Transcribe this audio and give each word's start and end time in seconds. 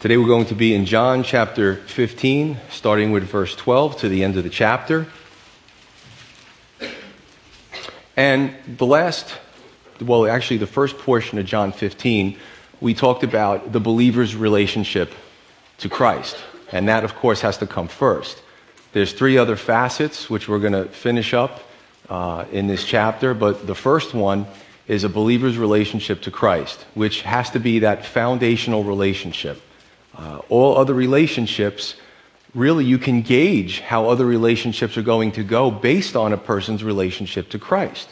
Today 0.00 0.16
we're 0.16 0.28
going 0.28 0.46
to 0.46 0.54
be 0.54 0.72
in 0.72 0.86
John 0.86 1.22
chapter 1.22 1.76
15, 1.76 2.56
starting 2.70 3.12
with 3.12 3.24
verse 3.24 3.54
12 3.54 3.98
to 3.98 4.08
the 4.08 4.24
end 4.24 4.38
of 4.38 4.44
the 4.44 4.48
chapter. 4.48 5.06
And 8.16 8.54
the 8.66 8.86
last, 8.86 9.30
well, 10.00 10.26
actually, 10.26 10.56
the 10.56 10.66
first 10.66 10.96
portion 10.96 11.38
of 11.38 11.44
John 11.44 11.72
15, 11.72 12.38
we 12.80 12.94
talked 12.94 13.24
about 13.24 13.72
the 13.72 13.78
believer's 13.78 14.34
relationship 14.34 15.12
to 15.80 15.90
Christ. 15.90 16.38
And 16.72 16.88
that, 16.88 17.04
of 17.04 17.14
course, 17.14 17.42
has 17.42 17.58
to 17.58 17.66
come 17.66 17.86
first. 17.86 18.42
There's 18.94 19.12
three 19.12 19.36
other 19.36 19.56
facets 19.56 20.30
which 20.30 20.48
we're 20.48 20.60
going 20.60 20.72
to 20.72 20.86
finish 20.86 21.34
up 21.34 21.60
uh, 22.08 22.46
in 22.50 22.68
this 22.68 22.86
chapter, 22.86 23.34
but 23.34 23.66
the 23.66 23.74
first 23.74 24.14
one 24.14 24.46
is 24.88 25.04
a 25.04 25.10
believer's 25.10 25.58
relationship 25.58 26.22
to 26.22 26.30
Christ, 26.30 26.86
which 26.94 27.20
has 27.20 27.50
to 27.50 27.60
be 27.60 27.80
that 27.80 28.06
foundational 28.06 28.82
relationship. 28.82 29.60
Uh, 30.16 30.40
all 30.48 30.76
other 30.76 30.94
relationships, 30.94 31.94
really, 32.54 32.84
you 32.84 32.98
can 32.98 33.22
gauge 33.22 33.80
how 33.80 34.08
other 34.08 34.26
relationships 34.26 34.96
are 34.96 35.02
going 35.02 35.32
to 35.32 35.44
go 35.44 35.70
based 35.70 36.16
on 36.16 36.32
a 36.32 36.36
person's 36.36 36.82
relationship 36.82 37.48
to 37.50 37.58
Christ. 37.58 38.08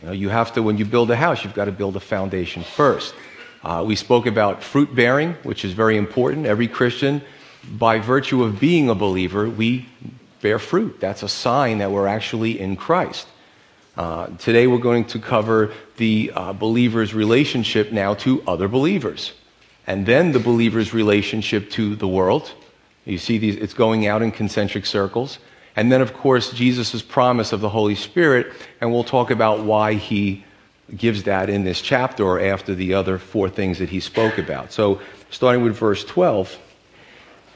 You, 0.00 0.08
know, 0.08 0.12
you 0.14 0.28
have 0.28 0.52
to, 0.54 0.62
when 0.62 0.78
you 0.78 0.84
build 0.84 1.10
a 1.10 1.16
house, 1.16 1.44
you've 1.44 1.54
got 1.54 1.66
to 1.66 1.72
build 1.72 1.96
a 1.96 2.00
foundation 2.00 2.62
first. 2.62 3.14
Uh, 3.62 3.82
we 3.86 3.96
spoke 3.96 4.26
about 4.26 4.62
fruit 4.62 4.94
bearing, 4.94 5.32
which 5.42 5.64
is 5.64 5.72
very 5.72 5.96
important. 5.96 6.46
Every 6.46 6.68
Christian, 6.68 7.22
by 7.78 7.98
virtue 7.98 8.44
of 8.44 8.60
being 8.60 8.88
a 8.88 8.94
believer, 8.94 9.48
we 9.48 9.86
bear 10.40 10.58
fruit. 10.58 11.00
That's 11.00 11.22
a 11.22 11.28
sign 11.28 11.78
that 11.78 11.90
we're 11.90 12.06
actually 12.06 12.60
in 12.60 12.76
Christ. 12.76 13.26
Uh, 13.96 14.26
today 14.38 14.66
we're 14.66 14.78
going 14.78 15.06
to 15.06 15.18
cover 15.18 15.72
the 15.96 16.30
uh, 16.34 16.52
believer's 16.52 17.14
relationship 17.14 17.90
now 17.90 18.14
to 18.14 18.42
other 18.46 18.68
believers, 18.68 19.32
and 19.86 20.06
then 20.06 20.32
the 20.32 20.40
believer's 20.40 20.92
relationship 20.92 21.70
to 21.70 21.94
the 21.94 22.08
world. 22.08 22.52
You 23.04 23.18
see, 23.18 23.38
these, 23.38 23.56
it's 23.56 23.74
going 23.74 24.06
out 24.06 24.22
in 24.22 24.32
concentric 24.32 24.84
circles. 24.84 25.38
And 25.76 25.92
then, 25.92 26.00
of 26.00 26.14
course, 26.14 26.52
Jesus' 26.52 27.02
promise 27.02 27.52
of 27.52 27.60
the 27.60 27.68
Holy 27.68 27.94
Spirit, 27.94 28.52
and 28.80 28.90
we'll 28.90 29.04
talk 29.04 29.30
about 29.30 29.60
why 29.60 29.94
he 29.94 30.44
gives 30.96 31.24
that 31.24 31.50
in 31.50 31.64
this 31.64 31.80
chapter 31.80 32.24
or 32.24 32.40
after 32.40 32.74
the 32.74 32.94
other 32.94 33.18
four 33.18 33.48
things 33.48 33.78
that 33.78 33.90
he 33.90 34.00
spoke 34.00 34.38
about. 34.38 34.72
So, 34.72 35.00
starting 35.30 35.62
with 35.62 35.76
verse 35.76 36.04
12, 36.04 36.58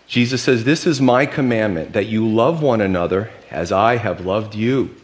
Jesus 0.06 0.42
says, 0.42 0.64
This 0.64 0.86
is 0.86 1.00
my 1.00 1.24
commandment, 1.24 1.94
that 1.94 2.06
you 2.06 2.28
love 2.28 2.62
one 2.62 2.80
another 2.80 3.30
as 3.50 3.72
I 3.72 3.96
have 3.96 4.26
loved 4.26 4.54
you. 4.54 4.94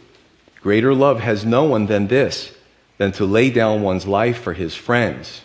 Greater 0.61 0.93
love 0.93 1.19
has 1.21 1.45
no 1.45 1.63
one 1.63 1.87
than 1.87 2.07
this, 2.07 2.55
than 2.97 3.11
to 3.13 3.25
lay 3.25 3.49
down 3.49 3.81
one's 3.81 4.05
life 4.05 4.39
for 4.39 4.53
his 4.53 4.75
friends. 4.75 5.41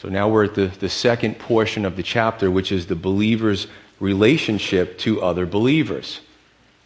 So 0.00 0.08
now 0.08 0.30
we're 0.30 0.44
at 0.44 0.54
the, 0.54 0.68
the 0.68 0.88
second 0.88 1.38
portion 1.38 1.84
of 1.84 1.94
the 1.94 2.02
chapter, 2.02 2.50
which 2.50 2.72
is 2.72 2.86
the 2.86 2.96
believer's 2.96 3.66
relationship 3.98 4.96
to 5.00 5.20
other 5.20 5.44
believers. 5.44 6.20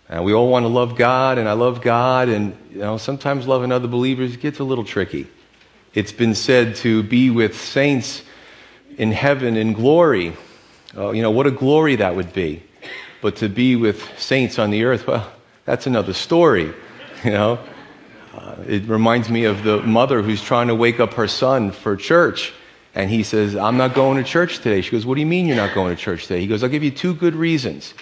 And 0.09 0.25
we 0.25 0.33
all 0.33 0.49
want 0.49 0.65
to 0.65 0.69
love 0.69 0.97
God, 0.97 1.39
and 1.39 1.49
I 1.49 1.53
love 1.53 1.81
God, 1.81 2.29
and 2.29 2.57
you 2.73 2.81
know, 2.81 2.97
sometimes 2.97 3.47
loving 3.47 3.71
other 3.71 3.87
believers 3.87 4.37
gets 4.37 4.59
a 4.59 4.65
little 4.65 4.83
tricky. 4.83 5.29
It's 5.95 6.11
been 6.11 6.35
said 6.35 6.75
to 6.77 7.05
be 7.05 7.31
with 7.31 7.57
saints 7.57 8.25
in 8.99 9.13
heaven 9.13 9.57
in 9.57 9.75
glory. 9.75 10.37
Oh, 10.97 11.13
you 11.13 11.23
know, 11.23 11.31
what 11.31 11.47
a 11.47 11.53
glory 11.53 11.95
that 11.95 12.17
would 12.17 12.33
be. 12.33 12.65
But 13.23 13.37
to 13.37 13.49
be 13.49 13.77
with 13.77 14.19
saints 14.19 14.59
on 14.59 14.71
the 14.71 14.83
earth, 14.83 15.07
well, 15.07 15.33
that's 15.65 15.87
another 15.87 16.15
story. 16.15 16.75
You 17.23 17.31
know, 17.31 17.59
uh, 18.35 18.57
it 18.69 18.87
reminds 18.87 19.31
me 19.31 19.45
of 19.45 19.63
the 19.63 19.81
mother 19.81 20.21
who's 20.21 20.43
trying 20.43 20.67
to 20.67 20.75
wake 20.75 21.01
up 21.01 21.15
her 21.15 21.27
son 21.27 21.71
for 21.71 21.97
church. 21.97 22.53
And 22.95 23.11
he 23.11 23.25
says, 23.25 23.57
I'm 23.57 23.77
not 23.77 23.95
going 23.95 24.23
to 24.23 24.25
church 24.25 24.59
today. 24.59 24.81
She 24.81 24.93
goes, 24.93 25.05
What 25.05 25.15
do 25.15 25.21
you 25.21 25.27
mean 25.27 25.47
you're 25.47 25.57
not 25.57 25.75
going 25.75 25.95
to 25.95 26.01
church 26.01 26.27
today? 26.27 26.41
He 26.41 26.47
goes, 26.47 26.63
I'll 26.63 26.71
give 26.71 26.85
you 26.85 26.93
two 26.93 27.15
good 27.15 27.35
reasons. 27.35 27.95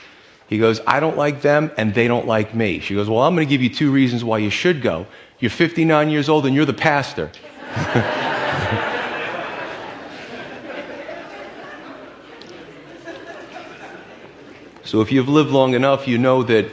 He 0.48 0.58
goes, 0.58 0.80
I 0.86 1.00
don't 1.00 1.16
like 1.16 1.40
them 1.40 1.70
and 1.78 1.94
they 1.94 2.08
don't 2.08 2.26
like 2.26 2.54
me. 2.54 2.80
She 2.80 2.94
goes, 2.94 3.08
Well, 3.08 3.20
I'm 3.20 3.34
going 3.34 3.46
to 3.46 3.50
give 3.50 3.62
you 3.62 3.70
two 3.70 3.90
reasons 3.90 4.22
why 4.22 4.38
you 4.38 4.50
should 4.50 4.82
go. 4.82 5.06
You're 5.38 5.50
59 5.50 6.10
years 6.10 6.28
old 6.28 6.44
and 6.44 6.54
you're 6.54 6.66
the 6.66 6.74
pastor. 6.74 7.30
so 14.84 15.00
if 15.00 15.10
you've 15.10 15.28
lived 15.28 15.50
long 15.50 15.72
enough, 15.72 16.06
you 16.06 16.18
know 16.18 16.42
that 16.42 16.66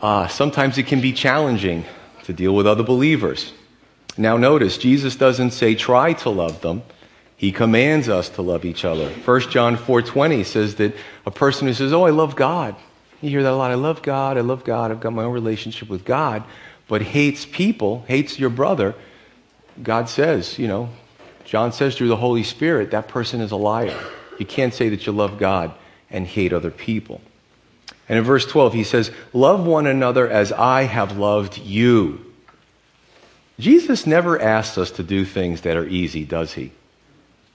uh, 0.00 0.28
sometimes 0.28 0.78
it 0.78 0.86
can 0.86 1.00
be 1.00 1.12
challenging 1.12 1.84
to 2.24 2.32
deal 2.32 2.54
with 2.54 2.66
other 2.66 2.84
believers. 2.84 3.52
Now, 4.16 4.36
notice, 4.36 4.78
Jesus 4.78 5.16
doesn't 5.16 5.50
say 5.50 5.74
try 5.74 6.12
to 6.14 6.30
love 6.30 6.60
them. 6.60 6.82
He 7.40 7.52
commands 7.52 8.10
us 8.10 8.28
to 8.28 8.42
love 8.42 8.66
each 8.66 8.84
other. 8.84 9.08
1 9.08 9.40
John 9.48 9.78
4.20 9.78 10.44
says 10.44 10.74
that 10.74 10.94
a 11.24 11.30
person 11.30 11.66
who 11.66 11.72
says, 11.72 11.90
oh, 11.90 12.04
I 12.04 12.10
love 12.10 12.36
God. 12.36 12.76
You 13.22 13.30
hear 13.30 13.42
that 13.42 13.52
a 13.52 13.56
lot. 13.56 13.70
I 13.70 13.76
love 13.76 14.02
God. 14.02 14.36
I 14.36 14.42
love 14.42 14.62
God. 14.62 14.90
I've 14.90 15.00
got 15.00 15.14
my 15.14 15.24
own 15.24 15.32
relationship 15.32 15.88
with 15.88 16.04
God. 16.04 16.44
But 16.86 17.00
hates 17.00 17.46
people, 17.46 18.04
hates 18.06 18.38
your 18.38 18.50
brother. 18.50 18.94
God 19.82 20.10
says, 20.10 20.58
you 20.58 20.68
know, 20.68 20.90
John 21.46 21.72
says 21.72 21.96
through 21.96 22.08
the 22.08 22.16
Holy 22.16 22.42
Spirit, 22.42 22.90
that 22.90 23.08
person 23.08 23.40
is 23.40 23.52
a 23.52 23.56
liar. 23.56 23.98
You 24.38 24.44
can't 24.44 24.74
say 24.74 24.90
that 24.90 25.06
you 25.06 25.12
love 25.12 25.38
God 25.38 25.72
and 26.10 26.26
hate 26.26 26.52
other 26.52 26.70
people. 26.70 27.22
And 28.06 28.18
in 28.18 28.24
verse 28.24 28.44
12, 28.44 28.74
he 28.74 28.84
says, 28.84 29.10
Love 29.32 29.64
one 29.64 29.86
another 29.86 30.28
as 30.28 30.52
I 30.52 30.82
have 30.82 31.16
loved 31.16 31.56
you. 31.56 32.22
Jesus 33.58 34.06
never 34.06 34.38
asks 34.38 34.76
us 34.76 34.90
to 34.90 35.02
do 35.02 35.24
things 35.24 35.62
that 35.62 35.78
are 35.78 35.86
easy, 35.86 36.26
does 36.26 36.52
he? 36.52 36.72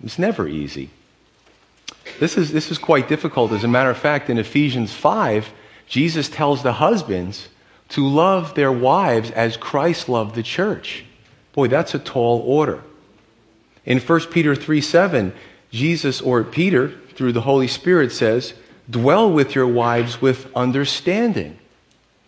It's 0.03 0.19
never 0.19 0.47
easy. 0.47 0.89
This 2.19 2.37
is, 2.37 2.51
this 2.51 2.71
is 2.71 2.77
quite 2.77 3.07
difficult. 3.07 3.51
As 3.51 3.63
a 3.63 3.67
matter 3.67 3.89
of 3.89 3.97
fact, 3.97 4.29
in 4.29 4.37
Ephesians 4.37 4.93
5, 4.93 5.51
Jesus 5.87 6.29
tells 6.29 6.63
the 6.63 6.73
husbands 6.73 7.49
to 7.89 8.07
love 8.07 8.55
their 8.55 8.71
wives 8.71 9.31
as 9.31 9.57
Christ 9.57 10.09
loved 10.09 10.35
the 10.35 10.43
church. 10.43 11.05
Boy, 11.53 11.67
that's 11.67 11.93
a 11.93 11.99
tall 11.99 12.39
order. 12.39 12.83
In 13.85 13.99
1 13.99 14.19
Peter 14.27 14.55
3 14.55 14.81
7, 14.81 15.33
Jesus, 15.71 16.21
or 16.21 16.43
Peter, 16.43 16.89
through 17.15 17.33
the 17.33 17.41
Holy 17.41 17.67
Spirit, 17.67 18.11
says, 18.11 18.53
Dwell 18.89 19.31
with 19.31 19.55
your 19.55 19.67
wives 19.67 20.21
with 20.21 20.51
understanding. 20.55 21.57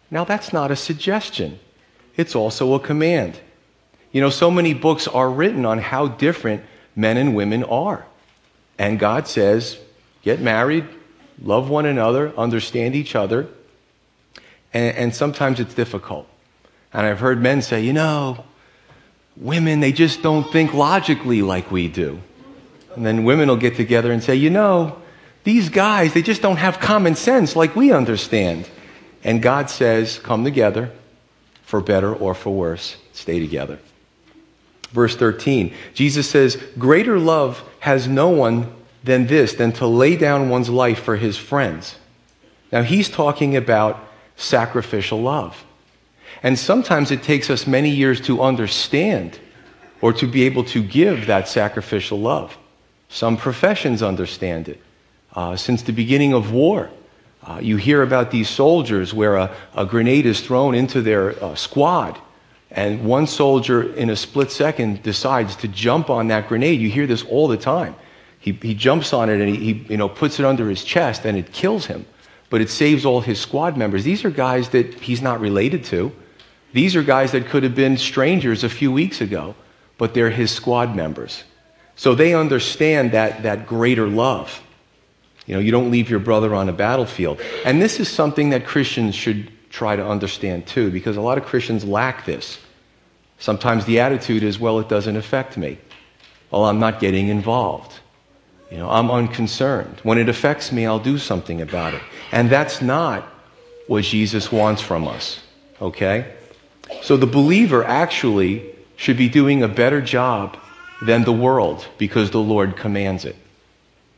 Now, 0.10 0.24
that's 0.24 0.54
not 0.54 0.72
a 0.72 0.76
suggestion, 0.76 1.60
it's 2.16 2.36
also 2.36 2.74
a 2.74 2.80
command. 2.80 3.40
You 4.12 4.22
know, 4.22 4.30
so 4.30 4.50
many 4.50 4.74
books 4.74 5.08
are 5.08 5.30
written 5.30 5.66
on 5.66 5.80
how 5.80 6.08
different 6.08 6.64
men 6.97 7.16
and 7.16 7.35
women 7.35 7.63
are. 7.63 8.06
And 8.78 9.00
God 9.00 9.28
says, 9.28 9.78
get 10.24 10.41
married, 10.41 10.85
love 11.41 11.69
one 11.69 11.85
another, 11.85 12.35
understand 12.38 12.96
each 12.96 13.16
other. 13.16 13.47
And, 14.74 14.97
and, 14.97 15.16
sometimes 15.16 15.59
it's 15.62 15.74
difficult. 15.74 16.28
And 16.91 17.06
I've 17.06 17.19
heard 17.19 17.41
men 17.41 17.62
say, 17.62 17.81
you 17.81 17.94
know, 17.94 18.44
women, 19.38 19.80
they 19.80 19.91
just 19.91 20.22
don't 20.22 20.52
think 20.52 20.74
logically 20.74 21.41
like 21.41 21.72
we 21.72 21.88
do. 21.88 22.19
And 22.96 23.06
then 23.06 23.24
women 23.24 23.47
will 23.47 23.57
get 23.57 23.75
together 23.75 24.12
and 24.12 24.22
say, 24.22 24.36
you 24.36 24.50
know, 24.50 25.02
these 25.44 25.69
guys, 25.69 26.13
they 26.13 26.22
just 26.22 26.41
don't 26.41 26.57
have 26.57 26.80
common 26.80 27.16
sense 27.16 27.56
like 27.56 27.75
we 27.75 27.94
understand. 27.94 28.68
And 29.24 29.41
God 29.41 29.69
says, 29.69 30.19
come 30.19 30.44
together 30.44 30.91
for 31.62 31.80
better 31.80 32.13
or 32.13 32.34
for 32.34 32.53
worse. 32.53 32.97
Stay 33.13 33.40
together. 33.40 33.80
Verse 34.92 35.16
13, 35.16 35.74
Jesus 35.94 36.30
says, 36.30 36.56
Greater 36.78 37.20
love 37.20 37.62
has 37.80 38.08
no 38.08 38.30
one 38.30 38.74
than 39.03 39.28
this, 39.28 39.53
than 39.53 39.72
to 39.74 39.88
lay 39.88 40.16
down 40.16 40.50
one's 40.50 40.70
life 40.70 41.00
for 41.00 41.16
his 41.16 41.38
friends. 41.38 41.98
Now, 42.72 42.84
he's 42.84 43.09
talking 43.09 43.56
about 43.56 44.00
sacrificial 44.36 45.22
love. 45.22 45.66
And 46.44 46.58
sometimes 46.58 47.12
it 47.12 47.24
takes 47.24 47.50
us 47.50 47.66
many 47.66 47.89
years 47.89 48.22
to 48.22 48.42
understand 48.42 49.39
or 50.01 50.13
to 50.13 50.28
be 50.28 50.44
able 50.44 50.63
to 50.66 50.84
give 50.84 51.28
that 51.28 51.48
sacrificial 51.48 52.19
love. 52.19 52.57
Some 53.10 53.38
professions 53.38 54.04
understand 54.04 54.69
it 54.69 54.81
uh, 55.34 55.56
since 55.56 55.81
the 55.81 55.94
beginning 55.94 56.34
of 56.34 56.51
war. 56.51 56.89
Uh, 57.42 57.60
you 57.62 57.78
hear 57.78 58.01
about 58.01 58.31
these 58.31 58.50
soldiers 58.50 59.13
where 59.13 59.36
a, 59.36 59.56
a 59.74 59.86
grenade 59.86 60.25
is 60.25 60.42
thrown 60.42 60.75
into 60.75 61.01
their 61.01 61.42
uh, 61.44 61.56
squad, 61.56 62.19
and 62.72 63.06
one 63.06 63.28
soldier 63.28 63.94
in 63.94 64.10
a 64.10 64.16
split 64.16 64.52
second 64.52 65.02
decides 65.02 65.56
to 65.58 65.68
jump 65.68 66.10
on 66.10 66.28
that 66.28 66.48
grenade. 66.48 66.81
You 66.81 66.90
hear 66.90 67.08
this 67.08 67.24
all 67.24 67.48
the 67.48 67.58
time. 67.58 67.96
He, 68.40 68.52
he 68.52 68.74
jumps 68.74 69.14
on 69.14 69.30
it 69.30 69.40
and 69.40 69.50
he, 69.50 69.74
he 69.74 69.86
you 69.90 69.98
know, 69.98 70.10
puts 70.10 70.40
it 70.40 70.46
under 70.46 70.69
his 70.69 70.84
chest, 70.84 71.25
and 71.25 71.38
it 71.38 71.52
kills 71.52 71.86
him. 71.86 72.06
But 72.50 72.62
it 72.62 72.69
saves 72.69 73.06
all 73.06 73.22
his 73.22 73.40
squad 73.40 73.75
members. 73.75 74.04
These 74.04 74.24
are 74.24 74.30
guys 74.30 74.69
that 74.69 74.94
he's 74.96 75.22
not 75.22 75.40
related 75.40 75.84
to. 75.86 76.14
These 76.74 76.96
are 76.96 77.04
guys 77.04 77.31
that 77.31 77.48
could 77.48 77.64
have 77.64 77.75
been 77.75 77.98
strangers 77.98 78.64
a 78.64 78.70
few 78.70 78.92
weeks 78.92 79.22
ago, 79.22 79.56
but 79.98 80.13
they're 80.13 80.30
his 80.30 80.52
squad 80.52 80.96
members. 80.96 81.44
So 81.96 82.16
they 82.16 82.34
understand 82.34 83.12
that, 83.13 83.44
that 83.44 83.68
greater 83.68 84.08
love. 84.08 84.62
You 85.46 85.56
know, 85.56 85.60
you 85.60 85.72
don't 85.72 85.90
leave 85.90 86.10
your 86.10 86.20
brother 86.20 86.54
on 86.54 86.70
a 86.70 86.74
battlefield. 86.74 87.42
And 87.66 87.81
this 87.81 88.00
is 88.00 88.10
something 88.10 88.52
that 88.52 88.66
Christians 88.66 89.16
should 89.16 89.52
try 89.77 89.95
to 89.95 90.06
understand 90.06 90.65
too, 90.65 90.89
because 90.89 91.18
a 91.18 91.21
lot 91.21 91.38
of 91.38 91.45
Christians 91.45 91.85
lack 91.85 92.25
this. 92.25 92.57
Sometimes 93.38 93.85
the 93.85 94.00
attitude 94.00 94.41
is, 94.41 94.57
well, 94.57 94.79
it 94.79 94.89
doesn't 94.89 95.15
affect 95.15 95.56
me. 95.56 95.77
Well, 96.50 96.65
I'm 96.65 96.79
not 96.79 97.00
getting 97.00 97.27
involved. 97.27 97.94
You 98.71 98.77
know, 98.77 98.89
I'm 98.89 99.12
unconcerned. 99.12 100.00
When 100.01 100.18
it 100.18 100.29
affects 100.29 100.71
me, 100.71 100.88
I'll 100.88 101.00
do 101.00 101.19
something 101.19 101.62
about 101.62 101.94
it. 101.94 102.01
And 102.31 102.50
that's 102.50 102.81
not 102.81 103.24
what 103.85 104.03
Jesus 104.03 104.51
wants 104.51 104.81
from 104.81 105.07
us. 105.07 105.41
Okay? 105.79 106.33
So 107.03 107.15
the 107.15 107.27
believer 107.27 107.83
actually 107.83 108.65
should 108.95 109.18
be 109.18 109.29
doing 109.29 109.62
a 109.62 109.68
better 109.68 110.01
job 110.01 110.57
than 111.03 111.24
the 111.24 111.31
world 111.31 111.88
because 112.00 112.31
the 112.31 112.41
Lord 112.41 112.75
commands 112.75 113.25
it. 113.25 113.35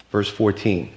Verse 0.10 0.30
14. 0.30 0.90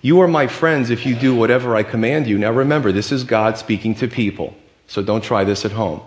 You 0.00 0.20
are 0.20 0.28
my 0.28 0.46
friends 0.46 0.90
if 0.90 1.04
you 1.04 1.14
do 1.14 1.34
whatever 1.34 1.74
I 1.74 1.82
command 1.82 2.26
you. 2.26 2.38
Now 2.38 2.52
remember, 2.52 2.92
this 2.92 3.10
is 3.10 3.24
God 3.24 3.58
speaking 3.58 3.94
to 3.96 4.08
people. 4.08 4.56
So 4.86 5.02
don't 5.02 5.22
try 5.22 5.44
this 5.44 5.64
at 5.64 5.72
home. 5.72 6.00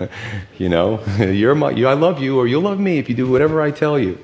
you 0.58 0.68
know, 0.68 1.04
you're 1.18 1.54
my, 1.54 1.70
you, 1.70 1.88
I 1.88 1.94
love 1.94 2.22
you 2.22 2.38
or 2.38 2.46
you'll 2.46 2.62
love 2.62 2.80
me 2.80 2.98
if 2.98 3.08
you 3.08 3.14
do 3.14 3.28
whatever 3.28 3.60
I 3.60 3.70
tell 3.70 3.98
you. 3.98 4.18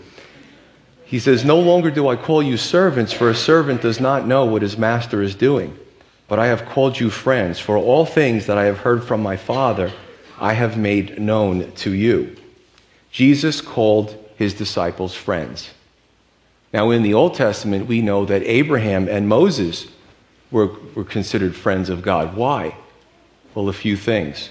He 1.05 1.19
says, 1.19 1.45
No 1.45 1.59
longer 1.59 1.91
do 1.91 2.09
I 2.09 2.17
call 2.17 2.43
you 2.43 2.57
servants, 2.57 3.13
for 3.13 3.31
a 3.31 3.35
servant 3.35 3.83
does 3.83 3.99
not 3.99 4.27
know 4.27 4.45
what 4.45 4.63
his 4.63 4.77
master 4.77 5.23
is 5.23 5.35
doing. 5.35 5.77
But 6.29 6.39
I 6.39 6.47
have 6.49 6.67
called 6.67 7.01
you 7.01 7.09
friends, 7.09 7.59
for 7.59 7.77
all 7.79 8.05
things 8.05 8.47
that 8.47 8.59
I 8.59 8.65
have 8.65 8.79
heard 8.79 9.03
from 9.03 9.23
my 9.23 9.37
Father, 9.37 9.91
I 10.39 10.53
have 10.53 10.77
made 10.77 11.19
known 11.19 11.73
to 11.77 11.93
you. 11.93 12.37
Jesus 13.11 13.63
called 13.63 14.17
his 14.37 14.53
disciples 14.55 15.15
friends. 15.15 15.71
Now, 16.73 16.91
in 16.91 17.03
the 17.03 17.15
Old 17.15 17.35
Testament, 17.35 17.87
we 17.87 18.03
know 18.03 18.25
that 18.27 18.43
Abraham 18.43 19.09
and 19.09 19.29
Moses 19.29 19.87
were, 20.51 20.77
were 20.95 21.05
considered 21.05 21.57
friends 21.57 21.89
of 21.89 22.03
God. 22.03 22.37
Why? 22.37 22.77
Well, 23.55 23.69
a 23.69 23.73
few 23.73 23.97
things. 23.97 24.51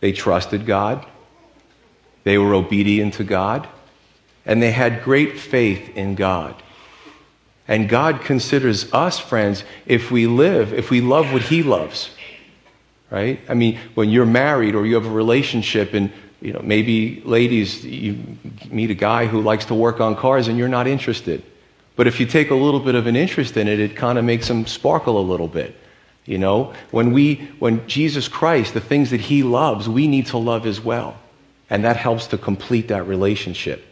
They 0.00 0.12
trusted 0.12 0.66
God, 0.66 1.06
they 2.24 2.36
were 2.38 2.54
obedient 2.54 3.14
to 3.14 3.24
God, 3.24 3.68
and 4.44 4.62
they 4.62 4.72
had 4.72 5.04
great 5.04 5.38
faith 5.38 5.96
in 5.96 6.14
God. 6.16 6.60
And 7.68 7.88
God 7.88 8.22
considers 8.22 8.92
us 8.92 9.18
friends 9.18 9.64
if 9.86 10.10
we 10.10 10.26
live, 10.26 10.72
if 10.72 10.90
we 10.90 11.00
love 11.00 11.32
what 11.32 11.42
He 11.42 11.62
loves. 11.62 12.10
Right? 13.10 13.40
I 13.48 13.54
mean, 13.54 13.78
when 13.94 14.10
you're 14.10 14.26
married 14.26 14.74
or 14.74 14.86
you 14.86 14.94
have 14.94 15.06
a 15.06 15.10
relationship, 15.10 15.94
and 15.94 16.12
you 16.42 16.52
know, 16.52 16.60
maybe 16.62 17.22
ladies, 17.24 17.84
you 17.84 18.18
meet 18.70 18.90
a 18.90 18.94
guy 18.94 19.26
who 19.26 19.40
likes 19.40 19.64
to 19.66 19.74
work 19.74 20.00
on 20.00 20.16
cars 20.16 20.48
and 20.48 20.58
you're 20.58 20.68
not 20.68 20.86
interested. 20.86 21.42
But 21.96 22.06
if 22.06 22.20
you 22.20 22.26
take 22.26 22.50
a 22.50 22.54
little 22.54 22.80
bit 22.80 22.94
of 22.94 23.06
an 23.06 23.16
interest 23.16 23.56
in 23.56 23.68
it, 23.68 23.78
it 23.78 23.96
kind 23.96 24.18
of 24.18 24.24
makes 24.24 24.48
them 24.48 24.66
sparkle 24.66 25.18
a 25.18 25.22
little 25.22 25.48
bit. 25.48 25.76
You 26.24 26.38
know, 26.38 26.74
when 26.90 27.12
we, 27.12 27.36
when 27.58 27.86
Jesus 27.88 28.28
Christ, 28.28 28.74
the 28.74 28.80
things 28.80 29.10
that 29.10 29.20
He 29.20 29.42
loves, 29.42 29.88
we 29.88 30.06
need 30.06 30.26
to 30.26 30.38
love 30.38 30.66
as 30.66 30.80
well. 30.80 31.16
And 31.70 31.84
that 31.84 31.96
helps 31.96 32.26
to 32.28 32.38
complete 32.38 32.88
that 32.88 33.06
relationship. 33.06 33.84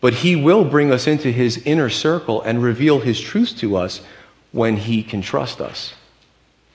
But 0.00 0.14
he 0.14 0.36
will 0.36 0.64
bring 0.64 0.92
us 0.92 1.06
into 1.06 1.32
his 1.32 1.58
inner 1.58 1.90
circle 1.90 2.40
and 2.42 2.62
reveal 2.62 3.00
his 3.00 3.20
truth 3.20 3.56
to 3.58 3.76
us 3.76 4.00
when 4.52 4.76
he 4.76 5.02
can 5.02 5.22
trust 5.22 5.60
us. 5.60 5.94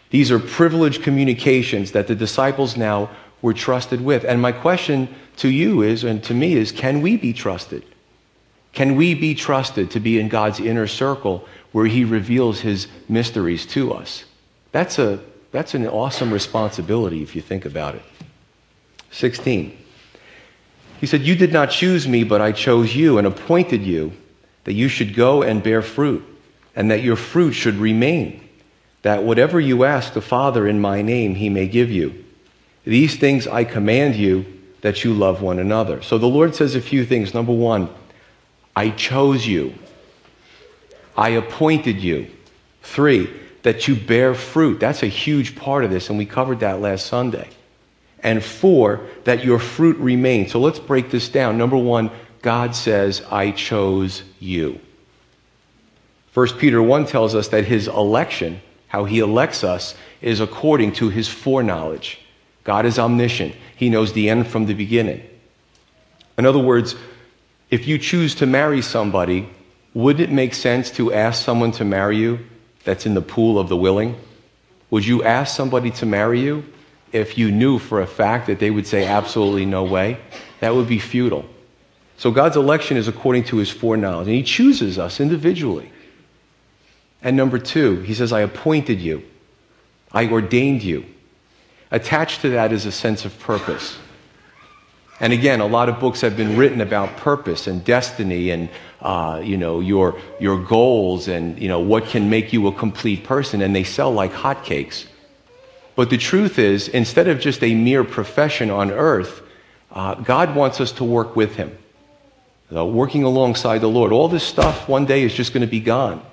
These 0.10 0.30
are 0.30 0.40
privileged 0.40 1.02
communications 1.02 1.94
that 1.94 2.08
the 2.08 2.16
disciples 2.16 2.78
now 2.78 3.10
were 3.44 3.54
trusted 3.54 4.01
with. 4.01 4.24
And 4.24 4.42
my 4.42 4.54
question 4.54 5.13
to 5.38 5.50
you 5.50 5.84
is, 5.84 6.04
and 6.04 6.24
to 6.24 6.34
me 6.34 6.54
is, 6.54 6.72
can 6.72 7.01
we 7.01 7.18
be 7.18 7.34
trusted? 7.34 7.84
Can 8.72 8.95
we 8.95 9.13
be 9.13 9.36
trusted 9.36 9.92
to 9.92 10.00
be 10.00 10.19
in 10.19 10.30
God's 10.30 10.60
inner 10.60 10.88
circle 10.88 11.48
where 11.74 11.86
he 11.86 12.06
reveals 12.06 12.62
his 12.62 12.88
mysteries 13.07 13.68
to 13.68 13.94
us? 13.94 14.24
That's, 14.72 14.98
a, 14.98 15.19
that's 15.51 15.75
an 15.75 15.86
awesome 15.86 16.34
responsibility 16.34 17.22
if 17.22 17.36
you 17.36 17.42
think 17.42 17.66
about 17.66 17.95
it. 17.95 18.01
16. 19.12 19.78
He 21.00 21.06
said, 21.06 21.22
You 21.22 21.36
did 21.36 21.51
not 21.51 21.69
choose 21.69 22.07
me, 22.07 22.24
but 22.24 22.42
I 22.42 22.54
chose 22.54 22.96
you 22.96 23.18
and 23.18 23.28
appointed 23.28 23.84
you 23.84 24.13
that 24.63 24.74
you 24.74 24.88
should 24.88 25.13
go 25.13 25.44
and 25.44 25.62
bear 25.62 25.81
fruit, 25.81 26.24
and 26.78 26.89
that 26.89 27.04
your 27.04 27.18
fruit 27.18 27.51
should 27.51 27.75
remain, 27.75 28.48
that 29.01 29.24
whatever 29.24 29.60
you 29.60 29.84
ask 29.84 30.13
the 30.13 30.22
Father 30.22 30.66
in 30.66 30.80
my 30.80 31.01
name, 31.01 31.36
he 31.36 31.50
may 31.50 31.68
give 31.68 31.92
you. 31.92 32.23
These 32.85 33.18
things 33.18 33.47
I 33.47 33.63
command 33.63 34.15
you 34.15 34.45
that 34.81 35.03
you 35.03 35.13
love 35.13 35.41
one 35.41 35.59
another. 35.59 36.01
So 36.01 36.18
the 36.18 36.27
Lord 36.27 36.56
says 36.56 36.75
a 36.75 36.81
few 36.81 37.06
things. 37.06 37.33
Number 37.33 37.53
one, 37.53 37.89
I 38.75 38.89
chose 38.89 39.45
you, 39.45 39.75
I 41.15 41.30
appointed 41.30 42.01
you. 42.01 42.27
Three, 42.81 43.30
that 43.62 43.88
you 43.88 43.95
bear 43.95 44.35
fruit. 44.35 44.80
That's 44.80 45.03
a 45.03 45.07
huge 45.07 45.56
part 45.56 45.85
of 45.85 45.91
this, 45.91 46.09
and 46.09 46.18
we 46.18 46.25
covered 46.25 46.59
that 46.59 46.81
last 46.81 47.06
Sunday 47.06 47.50
and 48.24 48.44
four, 48.44 49.01
that 49.25 49.44
your 49.44 49.59
fruit 49.59 49.97
remains. 49.97 50.51
So 50.51 50.59
let's 50.59 50.79
break 50.79 51.12
this 51.12 51.27
down. 51.29 51.57
Number 51.57 51.77
one, 51.77 52.09
God 52.41 52.74
says, 52.75 53.21
I 53.29 53.51
chose 53.51 54.24
you. 54.39 54.79
1 56.33 56.57
Peter 56.57 56.81
1 56.81 57.06
tells 57.06 57.36
us 57.36 57.50
that 57.50 57.65
his 57.65 57.88
election, 57.88 58.62
how 58.88 59.03
he 59.06 59.19
elects 59.19 59.63
us, 59.63 59.94
is 60.21 60.39
according 60.39 60.94
to 60.94 61.09
his 61.09 61.27
foreknowledge. 61.27 62.19
God 62.63 62.86
is 62.86 62.98
omniscient, 62.98 63.56
he 63.75 63.89
knows 63.89 64.13
the 64.13 64.30
end 64.30 64.48
from 64.48 64.65
the 64.65 64.74
beginning. 64.74 65.21
In 66.38 66.45
other 66.45 66.60
words, 66.60 66.95
if 67.69 67.88
you 67.88 67.98
choose 67.98 68.36
to 68.36 68.45
marry 68.45 68.81
somebody, 68.81 69.50
wouldn't 69.94 70.30
it 70.30 70.33
make 70.33 70.54
sense 70.54 70.89
to 70.92 71.13
ask 71.13 71.44
someone 71.44 71.71
to 71.74 71.86
marry 71.86 72.18
you 72.18 72.39
that's 72.83 73.06
in 73.06 73.13
the 73.13 73.21
pool 73.21 73.60
of 73.60 73.69
the 73.69 73.77
willing? 73.77 74.15
Would 74.89 75.06
you 75.06 75.24
ask 75.24 75.56
somebody 75.56 75.92
to 75.92 76.06
marry 76.06 76.39
you 76.39 76.65
if 77.13 77.38
you 77.38 77.51
knew 77.51 77.80
for 77.80 78.01
a 78.01 78.07
fact 78.07 78.48
that 78.48 78.60
they 78.60 78.71
would 78.71 78.88
say 78.88 79.06
absolutely 79.06 79.65
no 79.65 79.83
way, 79.83 80.18
that 80.60 80.74
would 80.75 80.88
be 80.88 81.00
futile. 81.00 81.45
So 82.18 82.31
God's 82.31 82.57
election 82.57 82.98
is 82.98 83.07
according 83.07 83.45
to 83.45 83.57
his 83.57 83.69
foreknowledge, 83.69 84.27
and 84.27 84.36
he 84.36 84.44
chooses 84.44 84.98
us 84.98 85.19
individually. 85.19 85.92
And 87.21 87.38
number 87.38 87.60
two, 87.60 88.01
he 88.01 88.13
says, 88.13 88.33
I 88.33 88.42
appointed 88.42 89.00
you, 89.00 89.24
I 90.12 90.27
ordained 90.27 90.83
you. 90.83 91.06
Attached 91.94 92.42
to 92.42 92.50
that 92.50 92.74
is 92.74 92.88
a 92.88 92.92
sense 92.92 93.24
of 93.24 93.38
purpose. 93.40 93.98
And 95.19 95.31
again, 95.31 95.62
a 95.62 95.68
lot 95.68 95.90
of 95.90 96.00
books 96.00 96.22
have 96.22 96.36
been 96.36 96.57
written 96.57 96.81
about 96.81 97.18
purpose 97.18 97.68
and 97.68 97.86
destiny 97.86 98.50
and 98.50 98.68
uh, 99.00 99.42
you 99.44 99.57
know 99.57 99.80
your 99.80 100.19
your 100.40 100.57
goals 100.57 101.28
and 101.28 101.62
you 101.62 101.68
know 101.68 101.80
what 101.80 102.06
can 102.07 102.31
make 102.31 102.51
you 102.51 102.68
a 102.68 102.74
complete 102.74 103.24
person, 103.24 103.62
and 103.62 103.75
they 103.75 103.84
sell 103.84 104.12
like 104.12 104.34
hotcakes. 104.34 105.06
But 105.95 106.10
the 106.10 106.18
truth 106.18 106.57
is, 106.57 106.88
instead 106.88 107.28
of 107.28 107.40
just 107.40 107.63
a 107.63 107.75
mere 107.75 108.04
profession 108.04 108.72
on 108.72 108.89
earth, 108.89 109.44
uh, 109.91 110.15
God 110.15 110.56
wants 110.56 110.82
us 110.82 110.91
to 110.94 111.03
work 111.03 111.36
with 111.36 111.56
Him, 111.58 111.77
working 112.72 113.22
alongside 113.22 113.82
the 113.82 113.88
Lord. 113.88 114.12
All 114.12 114.27
this 114.27 114.44
stuff 114.44 114.89
one 114.89 115.06
day 115.06 115.22
is 115.22 115.34
just 115.34 115.53
going 115.53 115.62
to 115.62 115.67
be 115.67 115.79
gone. 115.79 116.25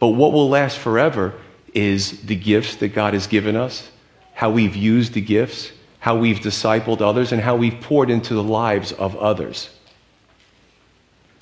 But 0.00 0.08
what 0.08 0.32
will 0.32 0.48
last 0.48 0.78
forever 0.78 1.34
is 1.72 2.22
the 2.22 2.34
gifts 2.34 2.74
that 2.76 2.88
God 2.88 3.14
has 3.14 3.28
given 3.28 3.54
us, 3.54 3.88
how 4.40 4.48
we've 4.48 4.74
used 4.74 5.12
the 5.12 5.20
gifts, 5.20 5.70
how 5.98 6.16
we've 6.16 6.38
discipled 6.38 7.02
others, 7.02 7.30
and 7.30 7.42
how 7.42 7.54
we've 7.54 7.78
poured 7.82 8.08
into 8.08 8.32
the 8.32 8.42
lives 8.42 8.90
of 8.90 9.14
others. 9.16 9.68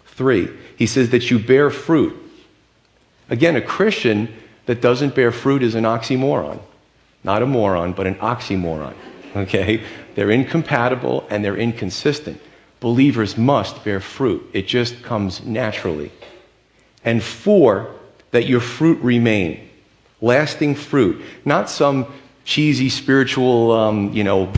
Three, 0.05 0.51
he 0.77 0.87
says 0.87 1.11
that 1.11 1.31
you 1.31 1.39
bear 1.39 1.71
fruit. 1.71 2.17
Again, 3.31 3.55
a 3.55 3.63
Christian 3.63 4.35
that 4.67 4.81
doesn't 4.81 5.15
bear 5.15 5.31
fruit 5.31 5.63
is 5.63 5.77
an 5.77 5.85
oxymoron. 5.85 6.59
Not 7.23 7.41
a 7.41 7.47
moron, 7.47 7.93
but 7.93 8.09
an 8.09 8.17
oxymoron. 8.17 8.95
Okay? 9.37 9.85
They're 10.17 10.33
incompatible 10.33 11.25
and 11.31 11.45
they're 11.45 11.57
inconsistent. 11.57 12.41
Believers 12.81 13.39
must 13.39 13.85
bear 13.85 14.01
fruit, 14.01 14.43
it 14.53 14.67
just 14.67 15.05
comes 15.05 15.45
naturally. 15.45 16.11
And 17.05 17.23
four, 17.23 17.95
that 18.33 18.47
your 18.47 18.61
fruit 18.61 18.99
remain. 19.03 19.71
Lasting 20.21 20.75
fruit. 20.75 21.23
Not 21.45 21.71
some 21.71 22.13
cheesy 22.49 22.89
spiritual, 22.89 23.73
um, 23.73 24.11
you 24.15 24.25
know, 24.25 24.51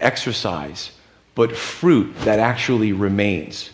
exercise, 0.00 0.90
but 1.36 1.56
fruit 1.56 2.12
that 2.22 2.40
actually 2.40 2.92
remains. 2.92 3.70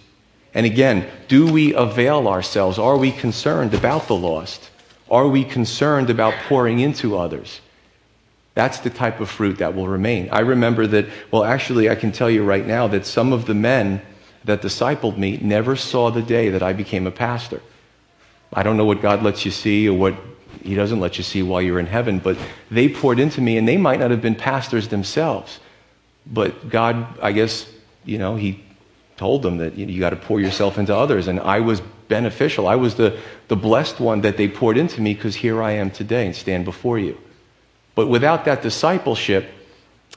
And 0.52 0.66
again, 0.66 1.08
do 1.26 1.50
we 1.50 1.72
avail 1.72 2.28
ourselves? 2.28 2.78
Are 2.78 2.98
we 2.98 3.10
concerned 3.10 3.72
about 3.72 4.08
the 4.08 4.14
lost? 4.14 4.70
Are 5.10 5.26
we 5.26 5.42
concerned 5.42 6.10
about 6.10 6.34
pouring 6.46 6.80
into 6.80 7.16
others? 7.16 7.62
That's 8.52 8.80
the 8.80 8.90
type 8.90 9.20
of 9.20 9.30
fruit 9.30 9.56
that 9.56 9.74
will 9.74 9.88
remain. 9.88 10.28
I 10.30 10.40
remember 10.40 10.86
that, 10.88 11.06
well, 11.30 11.42
actually, 11.42 11.88
I 11.88 11.94
can 11.94 12.12
tell 12.12 12.28
you 12.28 12.44
right 12.44 12.66
now 12.66 12.86
that 12.88 13.06
some 13.06 13.32
of 13.32 13.46
the 13.46 13.54
men 13.54 14.02
that 14.44 14.60
discipled 14.60 15.16
me 15.16 15.38
never 15.38 15.76
saw 15.76 16.10
the 16.10 16.20
day 16.20 16.50
that 16.50 16.62
I 16.62 16.74
became 16.74 17.06
a 17.06 17.10
pastor. 17.10 17.62
I 18.52 18.62
don't 18.62 18.76
know 18.76 18.84
what 18.84 19.00
God 19.00 19.22
lets 19.22 19.46
you 19.46 19.50
see 19.50 19.88
or 19.88 19.96
what 19.96 20.14
He 20.66 20.74
doesn't 20.74 21.00
let 21.00 21.18
you 21.18 21.24
see 21.24 21.42
while 21.42 21.62
you're 21.62 21.78
in 21.78 21.86
heaven, 21.86 22.18
but 22.18 22.36
they 22.70 22.88
poured 22.88 23.18
into 23.18 23.40
me, 23.40 23.56
and 23.56 23.66
they 23.66 23.76
might 23.76 24.00
not 24.00 24.10
have 24.10 24.20
been 24.20 24.34
pastors 24.34 24.88
themselves. 24.88 25.60
But 26.26 26.68
God, 26.68 27.18
I 27.20 27.32
guess, 27.32 27.70
you 28.04 28.18
know, 28.18 28.36
He 28.36 28.62
told 29.16 29.42
them 29.42 29.58
that 29.58 29.78
you, 29.78 29.86
know, 29.86 29.92
you 29.92 30.00
got 30.00 30.10
to 30.10 30.16
pour 30.16 30.40
yourself 30.40 30.78
into 30.78 30.94
others, 30.94 31.28
and 31.28 31.40
I 31.40 31.60
was 31.60 31.80
beneficial. 32.08 32.68
I 32.68 32.76
was 32.76 32.96
the, 32.96 33.18
the 33.48 33.56
blessed 33.56 34.00
one 34.00 34.20
that 34.22 34.36
they 34.36 34.48
poured 34.48 34.76
into 34.76 35.00
me 35.00 35.14
because 35.14 35.36
here 35.36 35.62
I 35.62 35.72
am 35.72 35.90
today 35.90 36.26
and 36.26 36.34
stand 36.34 36.64
before 36.64 36.98
you. 36.98 37.18
But 37.94 38.08
without 38.08 38.44
that 38.44 38.62
discipleship, 38.62 39.48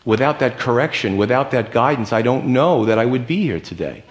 without 0.06 0.40
that 0.40 0.60
correction, 0.60 1.18
without 1.18 1.52
that 1.52 1.72
guidance, 1.72 2.12
I 2.14 2.22
don't 2.22 2.48
know 2.48 2.86
that 2.86 3.00
I 3.00 3.06
would 3.06 3.26
be 3.26 3.42
here 3.42 3.60
today. 3.60 4.04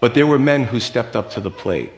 But 0.00 0.14
there 0.14 0.26
were 0.26 0.38
men 0.38 0.64
who 0.64 0.80
stepped 0.80 1.14
up 1.14 1.30
to 1.30 1.40
the 1.40 1.50
plate. 1.50 1.92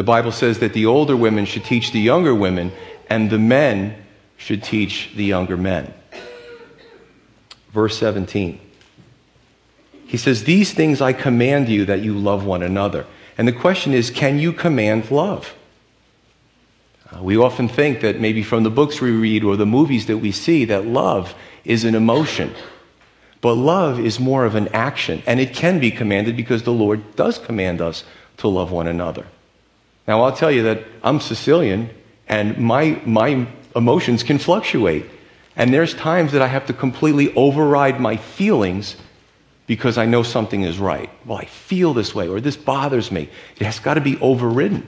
The 0.00 0.04
Bible 0.04 0.32
says 0.32 0.60
that 0.60 0.72
the 0.72 0.86
older 0.86 1.14
women 1.14 1.44
should 1.44 1.62
teach 1.62 1.92
the 1.92 2.00
younger 2.00 2.34
women, 2.34 2.72
and 3.10 3.28
the 3.28 3.38
men 3.38 4.02
should 4.38 4.62
teach 4.62 5.10
the 5.14 5.26
younger 5.26 5.58
men. 5.58 5.92
Verse 7.74 7.98
17. 7.98 8.58
He 10.06 10.16
says, 10.16 10.44
These 10.44 10.72
things 10.72 11.02
I 11.02 11.12
command 11.12 11.68
you 11.68 11.84
that 11.84 12.00
you 12.00 12.16
love 12.16 12.46
one 12.46 12.62
another. 12.62 13.04
And 13.36 13.46
the 13.46 13.52
question 13.52 13.92
is, 13.92 14.08
can 14.08 14.38
you 14.38 14.54
command 14.54 15.10
love? 15.10 15.54
Uh, 17.14 17.22
we 17.22 17.36
often 17.36 17.68
think 17.68 18.00
that 18.00 18.18
maybe 18.18 18.42
from 18.42 18.62
the 18.62 18.70
books 18.70 19.02
we 19.02 19.10
read 19.10 19.44
or 19.44 19.54
the 19.54 19.66
movies 19.66 20.06
that 20.06 20.16
we 20.16 20.32
see 20.32 20.64
that 20.64 20.86
love 20.86 21.34
is 21.62 21.84
an 21.84 21.94
emotion. 21.94 22.54
But 23.42 23.56
love 23.56 24.00
is 24.00 24.18
more 24.18 24.46
of 24.46 24.54
an 24.54 24.68
action, 24.68 25.22
and 25.26 25.38
it 25.38 25.52
can 25.52 25.78
be 25.78 25.90
commanded 25.90 26.38
because 26.38 26.62
the 26.62 26.72
Lord 26.72 27.16
does 27.16 27.38
command 27.38 27.82
us 27.82 28.04
to 28.38 28.48
love 28.48 28.72
one 28.72 28.86
another. 28.86 29.26
Now, 30.10 30.22
I'll 30.22 30.34
tell 30.34 30.50
you 30.50 30.64
that 30.64 30.82
I'm 31.04 31.20
Sicilian, 31.20 31.88
and 32.26 32.58
my, 32.58 33.00
my 33.06 33.46
emotions 33.76 34.24
can 34.24 34.38
fluctuate. 34.38 35.06
And 35.54 35.72
there's 35.72 35.94
times 35.94 36.32
that 36.32 36.42
I 36.42 36.48
have 36.48 36.66
to 36.66 36.72
completely 36.72 37.32
override 37.36 38.00
my 38.00 38.16
feelings 38.16 38.96
because 39.68 39.98
I 39.98 40.06
know 40.06 40.24
something 40.24 40.62
is 40.62 40.80
right. 40.80 41.08
Well, 41.24 41.38
I 41.38 41.44
feel 41.44 41.94
this 41.94 42.12
way, 42.12 42.26
or 42.26 42.40
this 42.40 42.56
bothers 42.56 43.12
me. 43.12 43.28
It 43.54 43.64
has 43.64 43.78
got 43.78 43.94
to 43.94 44.00
be 44.00 44.18
overridden 44.18 44.84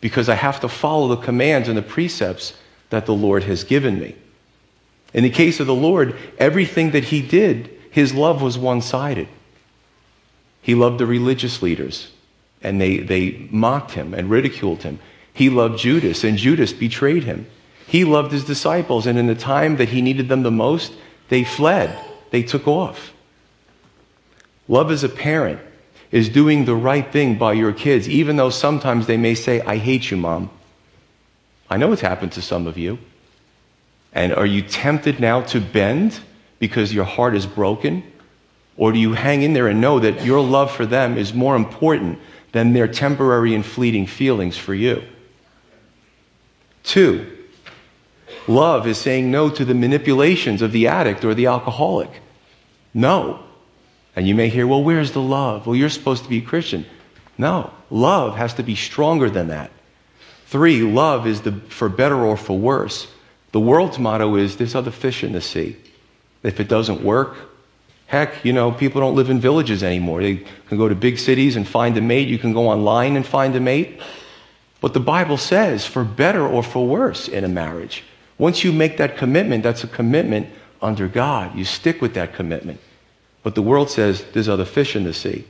because 0.00 0.28
I 0.28 0.34
have 0.34 0.58
to 0.62 0.68
follow 0.68 1.06
the 1.06 1.22
commands 1.22 1.68
and 1.68 1.78
the 1.78 1.82
precepts 1.82 2.54
that 2.90 3.06
the 3.06 3.14
Lord 3.14 3.44
has 3.44 3.62
given 3.62 4.00
me. 4.00 4.16
In 5.12 5.22
the 5.22 5.30
case 5.30 5.60
of 5.60 5.68
the 5.68 5.72
Lord, 5.72 6.16
everything 6.36 6.90
that 6.90 7.04
he 7.04 7.22
did, 7.22 7.70
his 7.92 8.12
love 8.12 8.42
was 8.42 8.58
one 8.58 8.82
sided. 8.82 9.28
He 10.62 10.74
loved 10.74 10.98
the 10.98 11.06
religious 11.06 11.62
leaders, 11.62 12.10
and 12.64 12.80
they, 12.80 12.98
they 12.98 13.46
mocked 13.50 13.92
him 13.92 14.14
and 14.14 14.30
ridiculed 14.30 14.82
him. 14.82 14.98
He 15.32 15.50
loved 15.50 15.78
Judas, 15.78 16.24
and 16.24 16.38
Judas 16.38 16.72
betrayed 16.72 17.24
him. 17.24 17.46
He 17.86 18.04
loved 18.04 18.32
his 18.32 18.44
disciples, 18.44 19.06
and 19.06 19.18
in 19.18 19.26
the 19.26 19.34
time 19.34 19.76
that 19.76 19.90
he 19.90 20.00
needed 20.00 20.28
them 20.28 20.42
the 20.42 20.50
most, 20.50 20.92
they 21.28 21.44
fled, 21.44 21.96
they 22.30 22.42
took 22.42 22.66
off. 22.66 23.12
Love 24.66 24.90
as 24.90 25.04
a 25.04 25.08
parent 25.08 25.60
is 26.10 26.28
doing 26.28 26.64
the 26.64 26.74
right 26.74 27.12
thing 27.12 27.36
by 27.36 27.52
your 27.52 27.72
kids, 27.72 28.08
even 28.08 28.36
though 28.36 28.50
sometimes 28.50 29.06
they 29.06 29.16
may 29.16 29.34
say, 29.34 29.60
I 29.60 29.76
hate 29.76 30.10
you, 30.10 30.16
mom. 30.16 30.50
I 31.68 31.76
know 31.76 31.92
it's 31.92 32.02
happened 32.02 32.32
to 32.32 32.42
some 32.42 32.66
of 32.66 32.78
you. 32.78 32.98
And 34.12 34.32
are 34.32 34.46
you 34.46 34.62
tempted 34.62 35.18
now 35.18 35.42
to 35.42 35.60
bend 35.60 36.20
because 36.60 36.94
your 36.94 37.04
heart 37.04 37.34
is 37.34 37.46
broken? 37.46 38.04
Or 38.76 38.92
do 38.92 38.98
you 38.98 39.12
hang 39.12 39.42
in 39.42 39.52
there 39.54 39.66
and 39.66 39.80
know 39.80 39.98
that 39.98 40.24
your 40.24 40.40
love 40.40 40.70
for 40.70 40.86
them 40.86 41.18
is 41.18 41.34
more 41.34 41.56
important 41.56 42.20
than 42.54 42.72
their 42.72 42.86
temporary 42.86 43.52
and 43.52 43.66
fleeting 43.66 44.06
feelings 44.06 44.56
for 44.56 44.74
you? 44.74 45.02
Two, 46.84 47.26
love 48.46 48.86
is 48.86 48.96
saying 48.96 49.28
no 49.28 49.50
to 49.50 49.64
the 49.64 49.74
manipulations 49.74 50.62
of 50.62 50.70
the 50.70 50.86
addict 50.86 51.24
or 51.24 51.34
the 51.34 51.46
alcoholic. 51.46 52.10
No. 52.94 53.42
And 54.14 54.28
you 54.28 54.36
may 54.36 54.48
hear, 54.48 54.68
well, 54.68 54.84
where's 54.84 55.10
the 55.10 55.20
love? 55.20 55.66
Well, 55.66 55.74
you're 55.74 55.88
supposed 55.88 56.22
to 56.22 56.28
be 56.28 56.38
a 56.38 56.42
Christian. 56.42 56.86
No, 57.36 57.72
love 57.90 58.36
has 58.36 58.54
to 58.54 58.62
be 58.62 58.76
stronger 58.76 59.28
than 59.28 59.48
that. 59.48 59.72
Three, 60.46 60.82
love 60.82 61.26
is 61.26 61.40
the 61.40 61.52
for 61.52 61.88
better 61.88 62.24
or 62.24 62.36
for 62.36 62.56
worse. 62.56 63.08
The 63.50 63.58
world's 63.58 63.98
motto 63.98 64.36
is 64.36 64.58
there's 64.58 64.76
other 64.76 64.92
fish 64.92 65.24
in 65.24 65.32
the 65.32 65.40
sea. 65.40 65.76
If 66.44 66.60
it 66.60 66.68
doesn't 66.68 67.02
work, 67.02 67.36
heck, 68.14 68.44
you 68.44 68.52
know, 68.52 68.70
people 68.70 69.00
don't 69.00 69.16
live 69.16 69.28
in 69.28 69.40
villages 69.40 69.82
anymore. 69.82 70.22
They 70.22 70.36
can 70.68 70.78
go 70.78 70.88
to 70.88 70.94
big 70.94 71.18
cities 71.18 71.56
and 71.56 71.66
find 71.66 71.96
a 71.98 72.00
mate. 72.00 72.28
You 72.28 72.38
can 72.38 72.52
go 72.52 72.68
online 72.68 73.16
and 73.16 73.26
find 73.26 73.54
a 73.56 73.60
mate. 73.60 74.00
But 74.80 74.94
the 74.94 75.00
Bible 75.00 75.36
says 75.36 75.84
for 75.84 76.04
better 76.04 76.46
or 76.46 76.62
for 76.62 76.86
worse 76.86 77.26
in 77.26 77.42
a 77.42 77.48
marriage. 77.48 78.04
Once 78.38 78.64
you 78.64 78.72
make 78.72 78.96
that 78.98 79.16
commitment, 79.16 79.62
that's 79.62 79.82
a 79.82 79.88
commitment 79.88 80.48
under 80.80 81.08
God. 81.08 81.56
You 81.56 81.64
stick 81.64 82.00
with 82.00 82.14
that 82.14 82.34
commitment. 82.34 82.80
But 83.42 83.54
the 83.54 83.62
world 83.62 83.90
says 83.90 84.24
there's 84.32 84.48
other 84.48 84.64
fish 84.64 84.94
in 84.94 85.04
the 85.04 85.12
sea. 85.12 85.44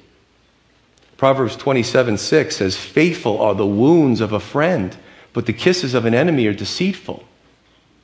Proverbs 1.16 1.56
27 1.56 2.18
6 2.18 2.56
says, 2.56 2.76
Faithful 2.76 3.40
are 3.40 3.54
the 3.54 3.66
wounds 3.66 4.20
of 4.20 4.32
a 4.32 4.40
friend, 4.40 4.96
but 5.32 5.46
the 5.46 5.52
kisses 5.52 5.94
of 5.94 6.04
an 6.04 6.14
enemy 6.14 6.46
are 6.46 6.54
deceitful. 6.54 7.24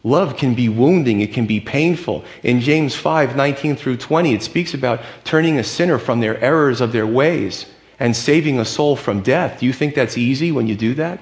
Love 0.03 0.37
can 0.37 0.55
be 0.55 0.69
wounding, 0.69 1.21
it 1.21 1.33
can 1.33 1.47
be 1.47 1.61
painful. 1.61 2.25
In 2.43 2.61
James 2.61 2.95
5 2.95 3.37
19 3.37 3.77
through 3.77 3.99
20, 3.99 4.35
it 4.35 4.43
speaks 4.43 4.73
about 4.73 5.01
turning 5.25 5.59
a 5.59 5.65
sinner 5.65 5.99
from 5.99 6.21
their 6.21 6.39
errors 6.41 6.81
of 6.81 6.93
their 6.93 7.07
ways 7.07 7.67
and 7.99 8.17
saving 8.17 8.59
a 8.59 8.65
soul 8.65 8.97
from 8.97 9.21
death. 9.21 9.61
Do 9.61 9.67
you 9.67 9.75
think 9.75 9.95
that's 9.95 10.17
easy 10.17 10.53
when 10.53 10.67
you 10.67 10.75
do 10.75 10.95
that? 10.95 11.21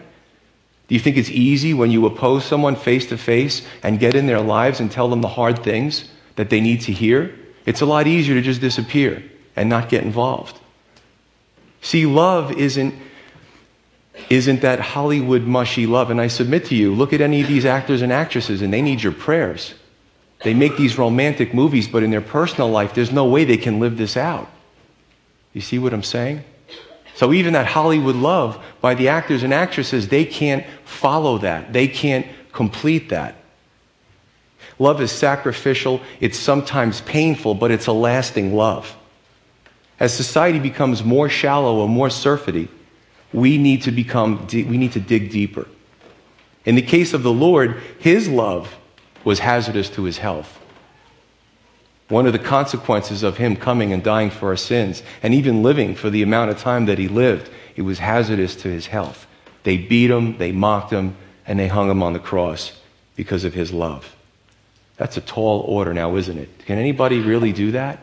Do 0.86 0.94
you 0.94 1.00
think 1.00 1.16
it's 1.16 1.28
easy 1.28 1.74
when 1.74 1.90
you 1.90 2.06
oppose 2.06 2.44
someone 2.44 2.76
face 2.76 3.06
to 3.06 3.18
face 3.18 3.66
and 3.82 3.98
get 3.98 4.14
in 4.14 4.26
their 4.26 4.40
lives 4.40 4.80
and 4.80 4.90
tell 4.90 5.08
them 5.08 5.20
the 5.20 5.28
hard 5.28 5.62
things 5.62 6.08
that 6.36 6.48
they 6.48 6.60
need 6.60 6.80
to 6.82 6.92
hear? 6.92 7.34
It's 7.66 7.82
a 7.82 7.86
lot 7.86 8.06
easier 8.06 8.36
to 8.36 8.40
just 8.40 8.60
disappear 8.60 9.22
and 9.54 9.68
not 9.68 9.90
get 9.90 10.04
involved. 10.04 10.58
See, 11.82 12.06
love 12.06 12.52
isn't, 12.52 12.94
isn't 14.30 14.60
that 14.62 14.80
Hollywood 14.80 15.42
mushy 15.42 15.86
love. 15.86 16.10
And 16.10 16.20
I 16.20 16.26
submit 16.26 16.66
to 16.66 16.74
you, 16.74 16.94
look 16.94 17.12
at 17.12 17.20
any 17.20 17.40
of 17.40 17.48
these 17.48 17.64
actors 17.64 18.02
and 18.02 18.12
actresses, 18.12 18.62
and 18.62 18.72
they 18.72 18.82
need 18.82 19.02
your 19.02 19.12
prayers. 19.12 19.74
They 20.44 20.54
make 20.54 20.76
these 20.76 20.98
romantic 20.98 21.52
movies, 21.52 21.88
but 21.88 22.02
in 22.02 22.10
their 22.10 22.20
personal 22.20 22.70
life, 22.70 22.94
there's 22.94 23.10
no 23.10 23.24
way 23.24 23.44
they 23.44 23.56
can 23.56 23.80
live 23.80 23.96
this 23.96 24.16
out. 24.16 24.48
You 25.52 25.60
see 25.60 25.78
what 25.78 25.92
I'm 25.92 26.02
saying? 26.02 26.44
So 27.14 27.32
even 27.32 27.54
that 27.54 27.66
Hollywood 27.66 28.14
love 28.14 28.62
by 28.80 28.94
the 28.94 29.08
actors 29.08 29.42
and 29.42 29.52
actresses, 29.52 30.08
they 30.08 30.24
can't 30.24 30.64
follow 30.84 31.38
that. 31.38 31.72
They 31.72 31.88
can't 31.88 32.26
complete 32.52 33.08
that. 33.08 33.34
Love 34.78 35.00
is 35.00 35.10
sacrificial, 35.10 36.00
it's 36.20 36.38
sometimes 36.38 37.00
painful, 37.00 37.54
but 37.54 37.72
it's 37.72 37.88
a 37.88 37.92
lasting 37.92 38.54
love. 38.54 38.96
As 39.98 40.14
society 40.14 40.60
becomes 40.60 41.02
more 41.02 41.28
shallow 41.28 41.84
and 41.84 41.92
more 41.92 42.10
surfety, 42.10 42.68
we 43.32 43.58
need 43.58 43.82
to 43.82 43.90
become 43.90 44.46
we 44.52 44.76
need 44.76 44.92
to 44.92 45.00
dig 45.00 45.30
deeper. 45.30 45.66
In 46.64 46.74
the 46.74 46.82
case 46.82 47.14
of 47.14 47.22
the 47.22 47.32
Lord, 47.32 47.80
his 47.98 48.28
love 48.28 48.76
was 49.24 49.38
hazardous 49.38 49.90
to 49.90 50.04
his 50.04 50.18
health. 50.18 50.58
One 52.08 52.26
of 52.26 52.32
the 52.32 52.38
consequences 52.38 53.22
of 53.22 53.36
him 53.36 53.56
coming 53.56 53.92
and 53.92 54.02
dying 54.02 54.30
for 54.30 54.48
our 54.48 54.56
sins, 54.56 55.02
and 55.22 55.34
even 55.34 55.62
living 55.62 55.94
for 55.94 56.08
the 56.08 56.22
amount 56.22 56.50
of 56.50 56.58
time 56.58 56.86
that 56.86 56.98
he 56.98 57.06
lived, 57.06 57.50
it 57.76 57.82
was 57.82 57.98
hazardous 57.98 58.56
to 58.56 58.68
his 58.68 58.86
health. 58.86 59.26
They 59.62 59.76
beat 59.76 60.10
him, 60.10 60.38
they 60.38 60.52
mocked 60.52 60.90
him, 60.90 61.16
and 61.46 61.58
they 61.58 61.68
hung 61.68 61.90
him 61.90 62.02
on 62.02 62.14
the 62.14 62.18
cross 62.18 62.72
because 63.14 63.44
of 63.44 63.52
his 63.52 63.72
love. 63.72 64.14
That's 64.96 65.16
a 65.18 65.20
tall 65.20 65.60
order 65.60 65.92
now, 65.92 66.16
isn't 66.16 66.38
it? 66.38 66.64
Can 66.64 66.78
anybody 66.78 67.20
really 67.20 67.52
do 67.52 67.72
that? 67.72 68.00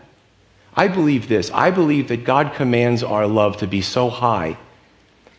I 0.75 0.87
believe 0.87 1.27
this. 1.27 1.49
I 1.51 1.71
believe 1.71 2.09
that 2.09 2.25
God 2.25 2.53
commands 2.53 3.01
our 3.01 3.25
love 3.25 3.57
to 3.57 3.67
be 3.67 3.81
so 3.81 4.09
high 4.09 4.57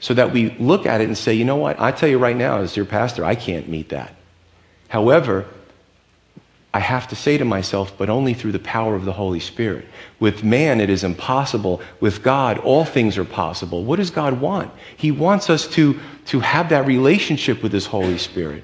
so 0.01 0.15
that 0.15 0.33
we 0.33 0.51
look 0.59 0.87
at 0.87 1.01
it 1.01 1.05
and 1.05 1.17
say, 1.17 1.35
you 1.35 1.45
know 1.45 1.57
what? 1.57 1.81
I 1.81 1.91
tell 1.91 2.09
you 2.09 2.19
right 2.19 2.37
now, 2.37 2.59
as 2.59 2.77
your 2.77 2.87
pastor, 2.87 3.25
I 3.25 3.35
can't 3.35 3.69
meet 3.69 3.91
that. 3.91 4.15
However, 4.89 5.47
I 6.75 6.81
have 6.81 7.09
to 7.09 7.17
say 7.17 7.39
to 7.39 7.45
myself, 7.45 7.97
but 7.97 8.11
only 8.11 8.35
through 8.35 8.53
the 8.53 8.59
power 8.59 8.95
of 8.95 9.07
the 9.07 9.13
Holy 9.15 9.41
Spirit. 9.41 9.87
With 10.21 10.45
man, 10.45 10.81
it 10.81 10.91
is 10.91 11.05
impossible. 11.05 11.81
With 12.01 12.23
God, 12.23 12.59
all 12.59 12.85
things 12.85 13.17
are 13.17 13.25
possible. 13.25 13.83
What 13.83 13.97
does 13.97 14.11
God 14.11 14.41
want? 14.41 14.71
He 14.97 15.11
wants 15.11 15.49
us 15.49 15.67
to, 15.69 15.99
to 16.27 16.41
have 16.41 16.69
that 16.69 16.87
relationship 16.87 17.63
with 17.63 17.73
His 17.73 17.87
Holy 17.87 18.19
Spirit 18.19 18.63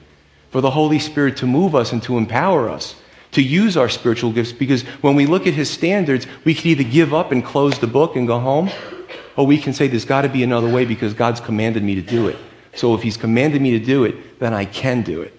for 0.51 0.61
the 0.61 0.71
Holy 0.71 0.99
Spirit 0.99 1.39
to 1.39 1.47
move 1.47 1.75
us 1.75 1.93
and 1.93 2.03
to 2.03 2.19
empower 2.19 2.69
us 2.69 2.95
to 3.33 3.43
use 3.43 3.77
our 3.79 3.89
spiritual 3.89 4.31
gifts 4.31 4.53
because 4.53 4.83
when 5.01 5.15
we 5.15 5.27
look 5.27 5.47
at 5.47 5.55
His 5.55 5.71
standards, 5.71 6.27
we 6.45 6.55
can 6.55 6.69
either 6.69 6.83
give 6.85 7.13
up 7.13 7.33
and 7.33 7.45
close 7.45 7.79
the 7.79 7.87
book 7.87 8.15
and 8.15 8.27
go 8.27 8.39
home, 8.39 8.71
or 9.37 9.47
we 9.47 9.59
can 9.59 9.73
say, 9.73 9.89
There's 9.89 10.05
got 10.05 10.23
to 10.23 10.29
be 10.29 10.43
another 10.43 10.69
way 10.69 10.85
because 10.85 11.15
God's 11.15 11.41
commanded 11.41 11.83
me 11.83 11.95
to 11.95 12.03
do 12.03 12.29
it. 12.29 12.37
So 12.75 12.95
if 12.95 13.03
He's 13.03 13.17
commanded 13.17 13.61
me 13.61 13.73
to 13.79 13.85
do 13.85 14.05
it, 14.05 14.39
then 14.39 14.55
I 14.55 14.65
can 14.65 15.03
do 15.03 15.23
it. 15.23 15.39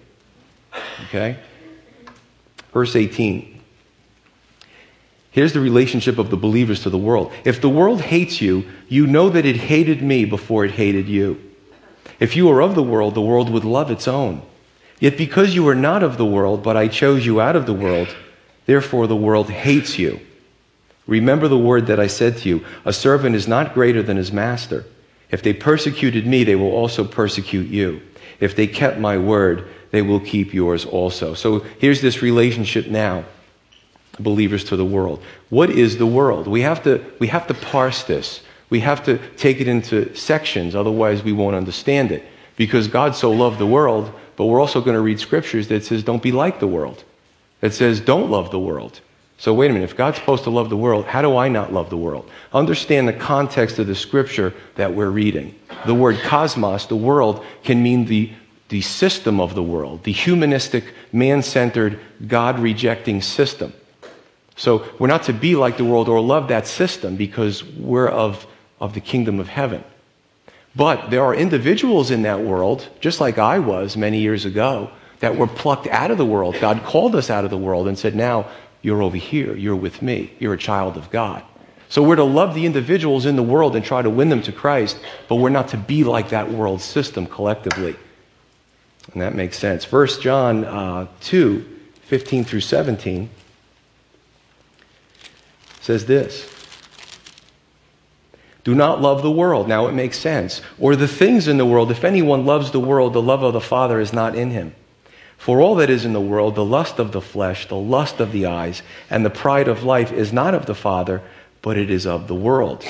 Okay? 1.08 1.38
Verse 2.72 2.96
18. 2.96 3.54
Here's 5.30 5.52
the 5.52 5.60
relationship 5.60 6.18
of 6.18 6.30
the 6.30 6.36
believers 6.36 6.84
to 6.84 6.90
the 6.90 6.98
world. 6.98 7.32
If 7.44 7.60
the 7.60 7.68
world 7.68 8.00
hates 8.00 8.40
you, 8.40 8.64
you 8.88 9.06
know 9.06 9.30
that 9.30 9.44
it 9.44 9.56
hated 9.56 10.00
me 10.00 10.24
before 10.24 10.64
it 10.64 10.70
hated 10.70 11.08
you. 11.08 11.40
If 12.20 12.36
you 12.36 12.46
were 12.46 12.62
of 12.62 12.76
the 12.76 12.84
world, 12.84 13.14
the 13.14 13.20
world 13.20 13.50
would 13.50 13.64
love 13.64 13.90
its 13.90 14.06
own. 14.06 14.42
Yet 15.00 15.18
because 15.18 15.54
you 15.54 15.66
are 15.68 15.74
not 15.74 16.04
of 16.04 16.18
the 16.18 16.24
world, 16.24 16.62
but 16.62 16.76
I 16.76 16.86
chose 16.86 17.26
you 17.26 17.40
out 17.40 17.56
of 17.56 17.66
the 17.66 17.74
world, 17.74 18.14
therefore 18.66 19.06
the 19.06 19.16
world 19.16 19.50
hates 19.50 19.98
you. 19.98 20.20
Remember 21.06 21.48
the 21.48 21.58
word 21.58 21.86
that 21.86 22.00
I 22.00 22.06
said 22.06 22.38
to 22.38 22.48
you 22.48 22.64
A 22.84 22.92
servant 22.92 23.36
is 23.36 23.46
not 23.46 23.74
greater 23.74 24.02
than 24.02 24.16
his 24.16 24.32
master. 24.32 24.84
If 25.30 25.42
they 25.42 25.52
persecuted 25.52 26.26
me, 26.26 26.44
they 26.44 26.54
will 26.54 26.70
also 26.70 27.04
persecute 27.04 27.68
you. 27.68 28.00
If 28.40 28.54
they 28.56 28.66
kept 28.66 28.98
my 28.98 29.18
word, 29.18 29.68
they 29.90 30.02
will 30.02 30.20
keep 30.20 30.54
yours 30.54 30.84
also. 30.84 31.34
So 31.34 31.60
here's 31.78 32.00
this 32.00 32.22
relationship 32.22 32.86
now 32.86 33.24
believers 34.20 34.64
to 34.64 34.76
the 34.76 34.84
world. 34.84 35.20
What 35.50 35.70
is 35.70 35.98
the 35.98 36.06
world? 36.06 36.46
We 36.46 36.60
have 36.60 36.84
to, 36.84 37.04
we 37.18 37.26
have 37.28 37.48
to 37.48 37.54
parse 37.54 38.04
this. 38.04 38.42
We 38.70 38.80
have 38.80 39.04
to 39.04 39.18
take 39.36 39.60
it 39.60 39.68
into 39.68 40.14
sections, 40.14 40.74
otherwise, 40.74 41.22
we 41.22 41.32
won't 41.32 41.56
understand 41.56 42.12
it. 42.12 42.24
because 42.56 42.86
God 42.86 43.16
so 43.16 43.32
loved 43.32 43.58
the 43.58 43.66
world, 43.66 44.12
but 44.36 44.46
we're 44.46 44.60
also 44.60 44.80
going 44.80 44.94
to 44.94 45.00
read 45.00 45.18
scriptures 45.18 45.68
that 45.68 45.84
says 45.84 46.02
don't 46.02 46.22
be 46.22 46.32
like 46.32 46.60
the 46.60 46.66
world. 46.66 47.02
That 47.60 47.74
says 47.74 48.00
don't 48.00 48.30
love 48.30 48.50
the 48.50 48.58
world. 48.60 49.00
So 49.44 49.52
wait 49.52 49.70
a 49.70 49.74
minute, 49.74 49.90
if 49.90 49.94
God's 49.94 50.16
supposed 50.16 50.44
to 50.44 50.50
love 50.50 50.70
the 50.70 50.76
world, 50.78 51.04
how 51.04 51.20
do 51.20 51.36
I 51.36 51.48
not 51.48 51.70
love 51.70 51.90
the 51.90 51.98
world? 51.98 52.30
Understand 52.54 53.06
the 53.06 53.12
context 53.12 53.78
of 53.78 53.86
the 53.86 53.94
scripture 53.94 54.54
that 54.76 54.94
we're 54.94 55.10
reading. 55.10 55.54
The 55.84 55.92
word 55.92 56.18
cosmos, 56.20 56.86
the 56.86 56.96
world, 56.96 57.44
can 57.62 57.82
mean 57.82 58.06
the, 58.06 58.32
the 58.70 58.80
system 58.80 59.42
of 59.42 59.54
the 59.54 59.62
world, 59.62 60.04
the 60.04 60.12
humanistic, 60.12 60.84
man 61.12 61.42
centered, 61.42 62.00
God 62.26 62.58
rejecting 62.58 63.20
system. 63.20 63.74
So 64.56 64.88
we're 64.98 65.08
not 65.08 65.24
to 65.24 65.34
be 65.34 65.56
like 65.56 65.76
the 65.76 65.84
world 65.84 66.08
or 66.08 66.22
love 66.22 66.48
that 66.48 66.66
system 66.66 67.16
because 67.16 67.62
we're 67.62 68.08
of, 68.08 68.46
of 68.80 68.94
the 68.94 69.02
kingdom 69.02 69.40
of 69.40 69.48
heaven. 69.48 69.84
But 70.74 71.10
there 71.10 71.22
are 71.22 71.34
individuals 71.34 72.10
in 72.10 72.22
that 72.22 72.40
world, 72.40 72.88
just 72.98 73.20
like 73.20 73.36
I 73.36 73.58
was 73.58 73.94
many 73.94 74.20
years 74.20 74.46
ago, 74.46 74.90
that 75.20 75.36
were 75.36 75.46
plucked 75.46 75.86
out 75.88 76.10
of 76.10 76.18
the 76.18 76.24
world. 76.26 76.56
God 76.60 76.82
called 76.82 77.14
us 77.14 77.30
out 77.30 77.44
of 77.44 77.50
the 77.50 77.58
world 77.58 77.88
and 77.88 77.98
said, 77.98 78.14
Now 78.14 78.46
you're 78.84 79.02
over 79.02 79.16
here. 79.16 79.56
You're 79.56 79.74
with 79.74 80.02
me. 80.02 80.30
You're 80.38 80.52
a 80.52 80.58
child 80.58 80.98
of 80.98 81.10
God. 81.10 81.42
So 81.88 82.02
we're 82.02 82.16
to 82.16 82.24
love 82.24 82.54
the 82.54 82.66
individuals 82.66 83.24
in 83.24 83.34
the 83.34 83.42
world 83.42 83.74
and 83.74 83.82
try 83.82 84.02
to 84.02 84.10
win 84.10 84.28
them 84.28 84.42
to 84.42 84.52
Christ, 84.52 84.98
but 85.26 85.36
we're 85.36 85.48
not 85.48 85.68
to 85.68 85.78
be 85.78 86.04
like 86.04 86.28
that 86.28 86.50
world 86.50 86.82
system 86.82 87.26
collectively. 87.26 87.96
And 89.14 89.22
that 89.22 89.34
makes 89.34 89.58
sense. 89.58 89.90
1 89.90 90.20
John 90.20 90.66
uh, 90.66 91.06
2 91.22 91.70
15 92.02 92.44
through 92.44 92.60
17 92.60 93.30
says 95.80 96.04
this 96.04 96.46
Do 98.64 98.74
not 98.74 99.00
love 99.00 99.22
the 99.22 99.30
world. 99.30 99.66
Now 99.66 99.86
it 99.86 99.92
makes 99.92 100.18
sense. 100.18 100.60
Or 100.78 100.94
the 100.94 101.08
things 101.08 101.48
in 101.48 101.56
the 101.56 101.64
world. 101.64 101.90
If 101.90 102.04
anyone 102.04 102.44
loves 102.44 102.70
the 102.70 102.80
world, 102.80 103.14
the 103.14 103.22
love 103.22 103.42
of 103.42 103.54
the 103.54 103.62
Father 103.62 103.98
is 103.98 104.12
not 104.12 104.34
in 104.34 104.50
him. 104.50 104.74
For 105.44 105.60
all 105.60 105.74
that 105.74 105.90
is 105.90 106.06
in 106.06 106.14
the 106.14 106.22
world, 106.22 106.54
the 106.54 106.64
lust 106.64 106.98
of 106.98 107.12
the 107.12 107.20
flesh, 107.20 107.68
the 107.68 107.76
lust 107.76 108.18
of 108.18 108.32
the 108.32 108.46
eyes, 108.46 108.80
and 109.10 109.26
the 109.26 109.28
pride 109.28 109.68
of 109.68 109.84
life 109.84 110.10
is 110.10 110.32
not 110.32 110.54
of 110.54 110.64
the 110.64 110.74
Father, 110.74 111.20
but 111.60 111.76
it 111.76 111.90
is 111.90 112.06
of 112.06 112.28
the 112.28 112.34
world. 112.34 112.82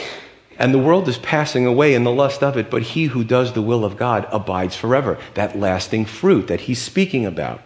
And 0.57 0.73
the 0.73 0.79
world 0.79 1.09
is 1.09 1.19
passing 1.19 1.67
away 1.67 1.95
in 1.95 2.05
the 2.05 2.13
lust 2.13 2.45
of 2.45 2.57
it, 2.57 2.71
but 2.71 2.83
he 2.83 3.07
who 3.07 3.25
does 3.25 3.55
the 3.55 3.61
will 3.61 3.85
of 3.85 3.97
God 3.97 4.29
abides 4.31 4.77
forever. 4.77 5.19
That 5.35 5.59
lasting 5.59 6.05
fruit 6.05 6.47
that 6.47 6.61
he's 6.61 6.81
speaking 6.81 7.27
about. 7.27 7.61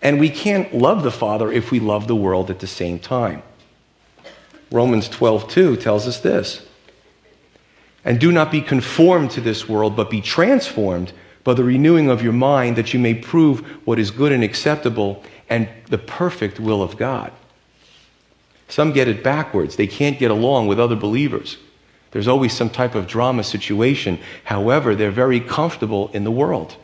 And 0.00 0.18
we 0.18 0.30
can't 0.30 0.72
love 0.72 1.02
the 1.02 1.10
Father 1.10 1.52
if 1.52 1.70
we 1.70 1.78
love 1.78 2.06
the 2.06 2.16
world 2.16 2.48
at 2.48 2.60
the 2.60 2.66
same 2.66 2.98
time. 2.98 3.42
Romans 4.72 5.06
12:2 5.06 5.76
tells 5.76 6.08
us 6.08 6.18
this. 6.20 6.62
And 8.06 8.18
do 8.18 8.32
not 8.32 8.50
be 8.50 8.62
conformed 8.62 9.32
to 9.32 9.42
this 9.42 9.68
world, 9.68 9.96
but 9.96 10.08
be 10.08 10.22
transformed 10.22 11.12
by 11.46 11.54
the 11.54 11.62
renewing 11.62 12.10
of 12.10 12.24
your 12.24 12.32
mind 12.32 12.74
that 12.74 12.92
you 12.92 12.98
may 12.98 13.14
prove 13.14 13.60
what 13.86 14.00
is 14.00 14.10
good 14.10 14.32
and 14.32 14.42
acceptable 14.42 15.22
and 15.48 15.68
the 15.88 15.96
perfect 15.96 16.58
will 16.58 16.82
of 16.82 16.96
God. 16.96 17.30
Some 18.66 18.90
get 18.90 19.06
it 19.06 19.22
backwards. 19.22 19.76
They 19.76 19.86
can't 19.86 20.18
get 20.18 20.32
along 20.32 20.66
with 20.66 20.80
other 20.80 20.96
believers. 20.96 21.56
There's 22.10 22.26
always 22.26 22.52
some 22.52 22.68
type 22.68 22.96
of 22.96 23.06
drama 23.06 23.44
situation. 23.44 24.18
However, 24.42 24.96
they're 24.96 25.12
very 25.12 25.38
comfortable 25.38 26.10
in 26.12 26.24
the 26.24 26.32
world. 26.32 26.74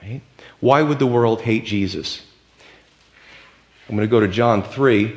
Right? 0.00 0.22
Why 0.60 0.80
would 0.80 0.98
the 0.98 1.06
world 1.06 1.42
hate 1.42 1.66
Jesus? 1.66 2.22
I'm 3.86 3.96
going 3.96 4.08
to 4.08 4.10
go 4.10 4.20
to 4.20 4.28
John 4.28 4.62
3, 4.62 5.14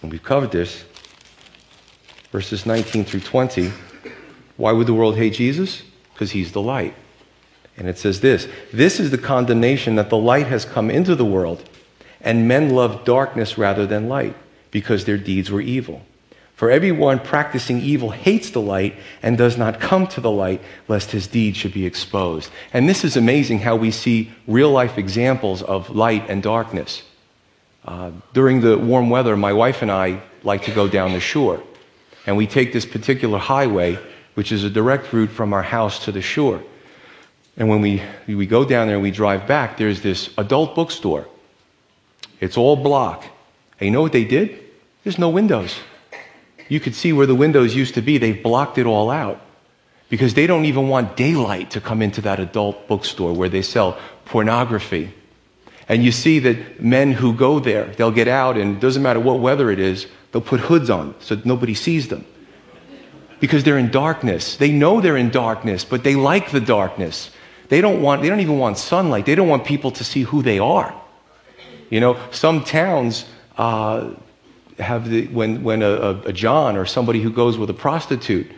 and 0.00 0.10
we've 0.10 0.22
covered 0.22 0.50
this, 0.50 0.82
verses 2.32 2.64
19 2.64 3.04
through 3.04 3.20
20. 3.20 3.70
Why 4.56 4.72
would 4.72 4.86
the 4.86 4.94
world 4.94 5.18
hate 5.18 5.34
Jesus? 5.34 5.82
Because 6.14 6.30
he's 6.30 6.52
the 6.52 6.62
light. 6.62 6.94
And 7.76 7.88
it 7.88 7.98
says 7.98 8.20
this 8.20 8.48
This 8.72 9.00
is 9.00 9.10
the 9.10 9.18
condemnation 9.18 9.96
that 9.96 10.10
the 10.10 10.16
light 10.16 10.46
has 10.46 10.64
come 10.64 10.90
into 10.90 11.14
the 11.14 11.24
world, 11.24 11.68
and 12.20 12.48
men 12.48 12.70
love 12.70 13.04
darkness 13.04 13.58
rather 13.58 13.86
than 13.86 14.08
light, 14.08 14.36
because 14.70 15.04
their 15.04 15.18
deeds 15.18 15.50
were 15.50 15.60
evil. 15.60 16.02
For 16.54 16.70
everyone 16.70 17.18
practicing 17.18 17.80
evil 17.80 18.10
hates 18.10 18.50
the 18.50 18.60
light 18.60 18.94
and 19.22 19.36
does 19.36 19.58
not 19.58 19.80
come 19.80 20.06
to 20.08 20.20
the 20.20 20.30
light, 20.30 20.62
lest 20.86 21.10
his 21.10 21.26
deeds 21.26 21.56
should 21.56 21.74
be 21.74 21.84
exposed. 21.84 22.50
And 22.72 22.88
this 22.88 23.04
is 23.04 23.16
amazing 23.16 23.58
how 23.58 23.74
we 23.74 23.90
see 23.90 24.30
real 24.46 24.70
life 24.70 24.96
examples 24.96 25.62
of 25.62 25.90
light 25.90 26.30
and 26.30 26.42
darkness. 26.42 27.02
Uh, 27.84 28.12
during 28.32 28.60
the 28.60 28.78
warm 28.78 29.10
weather, 29.10 29.36
my 29.36 29.52
wife 29.52 29.82
and 29.82 29.90
I 29.90 30.22
like 30.44 30.62
to 30.62 30.70
go 30.70 30.86
down 30.88 31.12
the 31.12 31.20
shore. 31.20 31.60
And 32.24 32.36
we 32.36 32.46
take 32.46 32.72
this 32.72 32.86
particular 32.86 33.38
highway, 33.38 33.98
which 34.34 34.52
is 34.52 34.64
a 34.64 34.70
direct 34.70 35.12
route 35.12 35.30
from 35.30 35.52
our 35.52 35.62
house 35.62 36.04
to 36.04 36.12
the 36.12 36.22
shore. 36.22 36.62
And 37.56 37.68
when 37.68 37.80
we, 37.80 38.02
we 38.26 38.46
go 38.46 38.64
down 38.64 38.88
there 38.88 38.96
and 38.96 39.02
we 39.02 39.10
drive 39.10 39.46
back, 39.46 39.76
there's 39.76 40.00
this 40.00 40.30
adult 40.36 40.74
bookstore. 40.74 41.26
It's 42.40 42.56
all 42.56 42.76
block. 42.76 43.24
And 43.80 43.86
you 43.86 43.90
know 43.90 44.02
what 44.02 44.12
they 44.12 44.24
did? 44.24 44.58
There's 45.04 45.18
no 45.18 45.28
windows. 45.28 45.76
You 46.68 46.80
could 46.80 46.94
see 46.94 47.12
where 47.12 47.26
the 47.26 47.34
windows 47.34 47.74
used 47.74 47.94
to 47.94 48.02
be. 48.02 48.18
They've 48.18 48.42
blocked 48.42 48.78
it 48.78 48.86
all 48.86 49.10
out 49.10 49.40
because 50.08 50.34
they 50.34 50.46
don't 50.46 50.64
even 50.64 50.88
want 50.88 51.16
daylight 51.16 51.70
to 51.72 51.80
come 51.80 52.02
into 52.02 52.20
that 52.22 52.40
adult 52.40 52.88
bookstore 52.88 53.32
where 53.32 53.48
they 53.48 53.62
sell 53.62 53.98
pornography 54.24 55.12
and 55.88 56.02
you 56.02 56.12
see 56.12 56.38
that 56.40 56.80
men 56.82 57.12
who 57.12 57.34
go 57.34 57.60
there, 57.60 57.86
they'll 57.86 58.10
get 58.10 58.28
out, 58.28 58.56
and 58.56 58.76
it 58.76 58.80
doesn't 58.80 59.02
matter 59.02 59.20
what 59.20 59.40
weather 59.40 59.70
it 59.70 59.78
is, 59.78 60.06
they'll 60.32 60.42
put 60.42 60.60
hoods 60.60 60.88
on 60.88 61.14
so 61.20 61.40
nobody 61.44 61.74
sees 61.74 62.08
them. 62.08 62.24
Because 63.44 63.62
they're 63.62 63.76
in 63.76 63.90
darkness. 63.90 64.56
They 64.56 64.72
know 64.72 65.02
they're 65.02 65.18
in 65.18 65.28
darkness, 65.28 65.84
but 65.84 66.02
they 66.02 66.14
like 66.14 66.50
the 66.50 66.62
darkness. 66.62 67.30
They 67.68 67.82
don't, 67.82 68.00
want, 68.00 68.22
they 68.22 68.30
don't 68.30 68.40
even 68.40 68.58
want 68.58 68.78
sunlight. 68.78 69.26
They 69.26 69.34
don't 69.34 69.48
want 69.48 69.66
people 69.66 69.90
to 69.90 70.02
see 70.02 70.22
who 70.22 70.40
they 70.40 70.58
are. 70.58 70.98
You 71.90 72.00
know, 72.00 72.18
some 72.30 72.64
towns 72.64 73.26
uh, 73.58 74.14
have 74.78 75.10
the, 75.10 75.26
when, 75.26 75.62
when 75.62 75.82
a, 75.82 76.22
a, 76.24 76.32
John 76.32 76.78
or 76.78 76.86
somebody 76.86 77.20
who 77.20 77.30
goes 77.30 77.58
with 77.58 77.68
a 77.68 77.74
prostitute, 77.74 78.50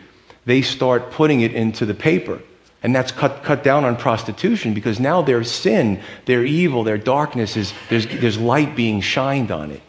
they 0.45 0.61
start 0.61 1.11
putting 1.11 1.41
it 1.41 1.53
into 1.53 1.85
the 1.85 1.93
paper. 1.93 2.39
And 2.81 2.95
that's 2.95 3.11
cut, 3.11 3.43
cut 3.43 3.65
down 3.65 3.83
on 3.83 3.97
prostitution 3.97 4.73
because 4.73 5.01
now 5.01 5.21
their 5.21 5.43
sin, 5.43 5.99
their 6.27 6.45
evil, 6.45 6.85
their 6.85 6.97
darkness 6.97 7.57
is, 7.57 7.73
there's, 7.89 8.07
there's 8.07 8.37
light 8.37 8.73
being 8.73 9.01
shined 9.01 9.51
on 9.51 9.71
it. 9.71 9.81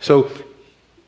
So 0.00 0.30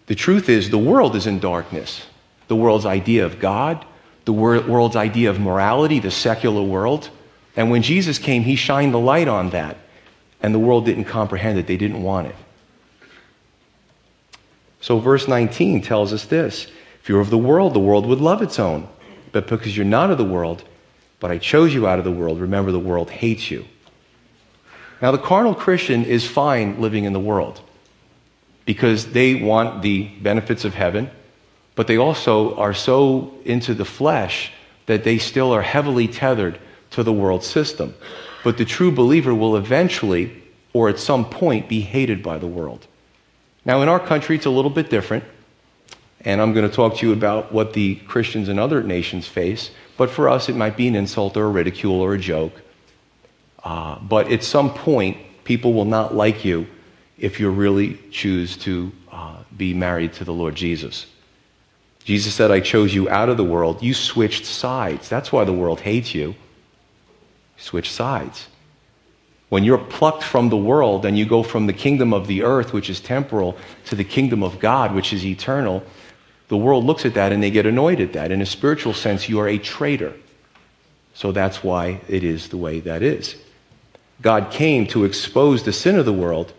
the 0.04 0.14
truth 0.14 0.50
is, 0.50 0.68
the 0.68 0.76
world 0.76 1.16
is 1.16 1.26
in 1.26 1.38
darkness. 1.38 2.04
The 2.50 2.56
world's 2.56 2.84
idea 2.84 3.26
of 3.26 3.38
God, 3.38 3.86
the 4.24 4.32
world's 4.32 4.96
idea 4.96 5.30
of 5.30 5.38
morality, 5.38 6.00
the 6.00 6.10
secular 6.10 6.64
world. 6.64 7.08
And 7.54 7.70
when 7.70 7.82
Jesus 7.82 8.18
came, 8.18 8.42
he 8.42 8.56
shined 8.56 8.92
the 8.92 8.98
light 8.98 9.28
on 9.28 9.50
that. 9.50 9.76
And 10.42 10.52
the 10.52 10.58
world 10.58 10.84
didn't 10.84 11.04
comprehend 11.04 11.60
it, 11.60 11.68
they 11.68 11.76
didn't 11.76 12.02
want 12.02 12.26
it. 12.26 12.34
So 14.80 14.98
verse 14.98 15.28
19 15.28 15.82
tells 15.82 16.12
us 16.12 16.24
this 16.24 16.66
If 17.00 17.08
you're 17.08 17.20
of 17.20 17.30
the 17.30 17.38
world, 17.38 17.72
the 17.72 17.78
world 17.78 18.04
would 18.06 18.20
love 18.20 18.42
its 18.42 18.58
own. 18.58 18.88
But 19.30 19.46
because 19.46 19.76
you're 19.76 19.86
not 19.86 20.10
of 20.10 20.18
the 20.18 20.24
world, 20.24 20.64
but 21.20 21.30
I 21.30 21.38
chose 21.38 21.72
you 21.72 21.86
out 21.86 22.00
of 22.00 22.04
the 22.04 22.10
world. 22.10 22.40
Remember, 22.40 22.72
the 22.72 22.80
world 22.80 23.10
hates 23.10 23.48
you. 23.48 23.64
Now, 25.00 25.12
the 25.12 25.18
carnal 25.18 25.54
Christian 25.54 26.04
is 26.04 26.26
fine 26.26 26.80
living 26.80 27.04
in 27.04 27.12
the 27.12 27.20
world 27.20 27.60
because 28.64 29.12
they 29.12 29.36
want 29.36 29.82
the 29.82 30.08
benefits 30.20 30.64
of 30.64 30.74
heaven, 30.74 31.12
but 31.74 31.86
they 31.86 31.96
also 31.96 32.54
are 32.56 32.74
so 32.74 33.32
into 33.44 33.74
the 33.74 33.84
flesh 33.84 34.52
that 34.86 35.04
they 35.04 35.18
still 35.18 35.52
are 35.52 35.62
heavily 35.62 36.08
tethered 36.08 36.58
to 36.90 37.02
the 37.02 37.12
world 37.12 37.44
system. 37.44 37.94
But 38.42 38.58
the 38.58 38.64
true 38.64 38.90
believer 38.90 39.34
will 39.34 39.56
eventually, 39.56 40.42
or 40.72 40.88
at 40.88 40.98
some 40.98 41.24
point, 41.28 41.68
be 41.68 41.80
hated 41.80 42.22
by 42.22 42.38
the 42.38 42.46
world. 42.46 42.86
Now, 43.64 43.82
in 43.82 43.88
our 43.88 44.00
country, 44.00 44.36
it's 44.36 44.46
a 44.46 44.50
little 44.50 44.70
bit 44.70 44.90
different. 44.90 45.24
And 46.22 46.40
I'm 46.40 46.52
going 46.52 46.68
to 46.68 46.74
talk 46.74 46.96
to 46.96 47.06
you 47.06 47.12
about 47.12 47.52
what 47.52 47.72
the 47.72 47.96
Christians 47.96 48.48
in 48.48 48.58
other 48.58 48.82
nations 48.82 49.26
face. 49.26 49.70
But 49.96 50.10
for 50.10 50.28
us, 50.28 50.48
it 50.48 50.56
might 50.56 50.76
be 50.76 50.88
an 50.88 50.94
insult 50.94 51.36
or 51.36 51.44
a 51.44 51.48
ridicule 51.48 52.00
or 52.00 52.14
a 52.14 52.18
joke. 52.18 52.52
Uh, 53.62 53.98
but 54.00 54.30
at 54.32 54.42
some 54.42 54.72
point, 54.72 55.18
people 55.44 55.72
will 55.72 55.84
not 55.84 56.14
like 56.14 56.44
you 56.44 56.66
if 57.18 57.40
you 57.40 57.50
really 57.50 57.98
choose 58.10 58.56
to 58.56 58.92
uh, 59.12 59.36
be 59.56 59.74
married 59.74 60.14
to 60.14 60.24
the 60.24 60.32
Lord 60.32 60.54
Jesus. 60.54 61.06
Jesus 62.04 62.34
said, 62.34 62.50
I 62.50 62.60
chose 62.60 62.94
you 62.94 63.08
out 63.08 63.28
of 63.28 63.36
the 63.36 63.44
world. 63.44 63.82
You 63.82 63.94
switched 63.94 64.46
sides. 64.46 65.08
That's 65.08 65.30
why 65.30 65.44
the 65.44 65.52
world 65.52 65.80
hates 65.80 66.14
you. 66.14 66.34
Switch 67.56 67.90
sides. 67.90 68.48
When 69.50 69.64
you're 69.64 69.78
plucked 69.78 70.22
from 70.22 70.48
the 70.48 70.56
world 70.56 71.04
and 71.04 71.18
you 71.18 71.26
go 71.26 71.42
from 71.42 71.66
the 71.66 71.72
kingdom 71.72 72.14
of 72.14 72.26
the 72.26 72.42
earth, 72.42 72.72
which 72.72 72.88
is 72.88 73.00
temporal, 73.00 73.56
to 73.86 73.96
the 73.96 74.04
kingdom 74.04 74.42
of 74.42 74.60
God, 74.60 74.94
which 74.94 75.12
is 75.12 75.24
eternal, 75.26 75.82
the 76.48 76.56
world 76.56 76.84
looks 76.84 77.04
at 77.04 77.14
that 77.14 77.32
and 77.32 77.42
they 77.42 77.50
get 77.50 77.66
annoyed 77.66 78.00
at 78.00 78.12
that. 78.14 78.32
In 78.32 78.40
a 78.40 78.46
spiritual 78.46 78.94
sense, 78.94 79.28
you 79.28 79.38
are 79.40 79.48
a 79.48 79.58
traitor. 79.58 80.14
So 81.14 81.32
that's 81.32 81.62
why 81.62 82.00
it 82.08 82.24
is 82.24 82.48
the 82.48 82.56
way 82.56 82.80
that 82.80 83.02
is. 83.02 83.36
God 84.22 84.50
came 84.50 84.86
to 84.88 85.04
expose 85.04 85.64
the 85.64 85.72
sin 85.72 85.98
of 85.98 86.04
the 86.04 86.12
world 86.12 86.52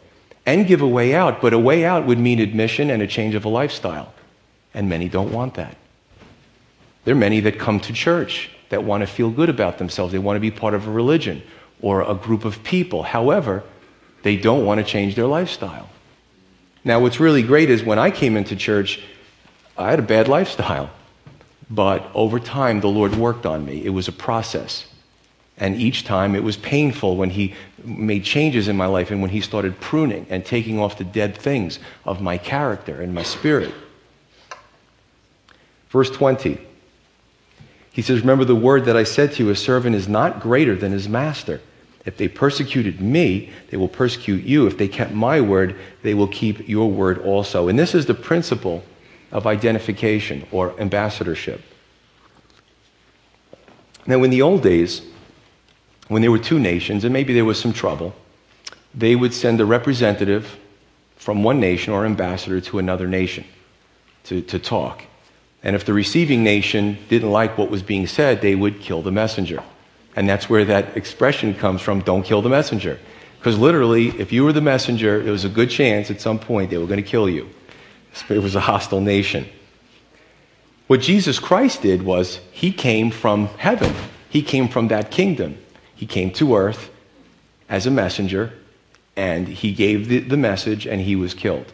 and 0.46 0.68
give 0.68 0.82
a 0.82 0.88
way 0.88 1.14
out, 1.14 1.42
but 1.42 1.54
a 1.54 1.60
way 1.60 1.86
out 1.86 2.06
would 2.06 2.20
mean 2.20 2.40
admission 2.40 2.90
and 2.90 3.02
a 3.02 3.08
change 3.08 3.36
of 3.36 3.46
a 3.46 3.50
lifestyle. 3.50 4.14
And 4.74 4.90
many 4.90 5.10
don't 5.10 5.32
want 5.32 5.56
that. 5.56 5.76
There 7.04 7.14
are 7.14 7.18
many 7.18 7.40
that 7.42 7.60
come 7.60 7.80
to 7.82 7.94
church 7.94 8.50
that 8.70 8.84
want 8.84 9.02
to 9.02 9.08
feel 9.08 9.30
good 9.30 9.50
about 9.50 9.78
themselves. 9.78 10.12
They 10.12 10.20
want 10.20 10.38
to 10.38 10.42
be 10.42 10.52
part 10.52 10.74
of 10.74 10.88
a 10.88 10.92
religion 10.92 11.42
or 11.82 12.10
a 12.10 12.16
group 12.16 12.46
of 12.46 12.64
people. 12.64 13.04
However, 13.04 13.64
they 14.24 14.38
don't 14.38 14.66
want 14.66 14.80
to 14.80 14.86
change 14.86 15.16
their 15.16 15.26
lifestyle. 15.26 15.90
Now, 16.84 17.00
what's 17.00 17.20
really 17.20 17.44
great 17.44 17.70
is 17.70 17.84
when 17.84 18.00
I 18.00 18.12
came 18.12 18.38
into 18.38 18.56
church, 18.56 19.02
I 19.78 19.90
had 19.90 20.00
a 20.00 20.04
bad 20.04 20.28
lifestyle. 20.28 20.90
But 21.70 22.10
over 22.14 22.40
time, 22.40 22.82
the 22.82 22.90
Lord 22.90 23.16
worked 23.16 23.46
on 23.46 23.66
me. 23.66 23.84
It 23.84 23.90
was 23.90 24.08
a 24.08 24.12
process. 24.12 24.86
And 25.58 25.76
each 25.76 26.04
time 26.04 26.36
it 26.36 26.44
was 26.44 26.58
painful 26.58 27.18
when 27.18 27.30
He 27.30 27.56
made 27.84 28.24
changes 28.24 28.68
in 28.68 28.76
my 28.76 28.88
life 28.88 29.12
and 29.12 29.22
when 29.22 29.32
He 29.32 29.42
started 29.42 29.80
pruning 29.80 30.26
and 30.30 30.46
taking 30.46 30.80
off 30.80 30.98
the 30.98 31.04
dead 31.04 31.38
things 31.38 31.80
of 32.04 32.22
my 32.22 32.38
character 32.38 33.02
and 33.02 33.14
my 33.14 33.24
spirit. 33.24 33.74
Verse 35.92 36.10
20. 36.10 36.58
He 37.92 38.02
says, 38.02 38.22
Remember 38.22 38.46
the 38.46 38.56
word 38.56 38.86
that 38.86 38.96
I 38.96 39.04
said 39.04 39.34
to 39.34 39.44
you, 39.44 39.50
a 39.50 39.56
servant 39.56 39.96
is 39.96 40.08
not 40.08 40.40
greater 40.40 40.76
than 40.76 40.94
his 40.94 41.10
master. 41.10 41.62
If 42.06 42.18
they 42.18 42.30
persecuted 42.30 43.02
me, 43.02 43.52
they 43.70 43.78
will 43.78 43.90
persecute 43.90 44.44
you. 44.44 44.66
If 44.66 44.78
they 44.78 44.88
kept 44.88 45.12
my 45.12 45.42
word, 45.42 45.76
they 46.02 46.14
will 46.14 46.30
keep 46.30 46.68
your 46.68 46.90
word 46.90 47.20
also. 47.20 47.68
And 47.68 47.78
this 47.78 47.94
is 47.94 48.06
the 48.06 48.14
principle 48.14 48.84
of 49.32 49.46
identification 49.46 50.48
or 50.52 50.80
ambassadorship. 50.80 51.62
Now, 54.08 54.24
in 54.24 54.32
the 54.32 54.42
old 54.42 54.64
days, 54.64 55.02
when 56.08 56.22
there 56.22 56.32
were 56.32 56.40
two 56.40 56.60
nations, 56.60 57.04
and 57.04 57.14
maybe 57.14 57.34
there 57.34 57.46
was 57.46 57.60
some 57.60 57.74
trouble, 57.74 58.16
they 58.96 59.16
would 59.16 59.34
send 59.34 59.62
a 59.62 59.66
representative 59.66 60.58
from 61.18 61.44
one 61.44 61.60
nation 61.60 61.94
or 61.94 62.06
ambassador 62.06 62.60
to 62.62 62.80
another 62.80 63.08
nation 63.08 63.46
to, 64.24 64.42
to 64.42 64.58
talk. 64.58 65.04
And 65.64 65.76
if 65.76 65.86
the 65.86 65.94
receiving 65.94 66.44
nation 66.44 66.98
didn't 67.10 67.30
like 67.32 67.58
what 67.58 67.70
was 67.70 67.84
being 67.84 68.08
said, 68.08 68.42
they 68.42 68.56
would 68.56 68.82
kill 68.82 69.02
the 69.02 69.12
messenger. 69.12 69.64
And 70.16 70.28
that's 70.28 70.50
where 70.50 70.66
that 70.66 70.98
expression 70.98 71.54
comes 71.54 71.82
from 71.82 72.02
don't 72.02 72.24
kill 72.24 72.42
the 72.42 72.50
messenger. 72.50 73.00
Because 73.38 73.58
literally, 73.58 74.10
if 74.20 74.32
you 74.32 74.44
were 74.44 74.54
the 74.54 74.62
messenger, 74.62 75.22
there 75.24 75.32
was 75.32 75.46
a 75.46 75.50
good 75.50 75.70
chance 75.70 76.12
at 76.12 76.22
some 76.22 76.40
point 76.40 76.70
they 76.70 76.78
were 76.78 76.86
going 76.86 77.04
to 77.04 77.10
kill 77.10 77.30
you. 77.30 77.50
It 78.30 78.40
was 78.40 78.56
a 78.56 78.60
hostile 78.60 79.02
nation. 79.02 79.48
What 80.88 81.02
Jesus 81.02 81.40
Christ 81.40 81.82
did 81.82 82.04
was 82.04 82.40
he 82.52 82.72
came 82.72 83.12
from 83.12 83.48
heaven, 83.58 83.96
he 84.30 84.42
came 84.42 84.68
from 84.68 84.90
that 84.90 85.10
kingdom. 85.12 85.58
He 85.96 86.06
came 86.06 86.32
to 86.32 86.56
earth 86.56 86.90
as 87.70 87.86
a 87.86 87.92
messenger, 87.92 88.54
and 89.16 89.48
he 89.48 89.72
gave 89.72 90.08
the, 90.08 90.20
the 90.20 90.36
message, 90.36 90.88
and 90.88 91.00
he 91.00 91.16
was 91.16 91.34
killed. 91.34 91.72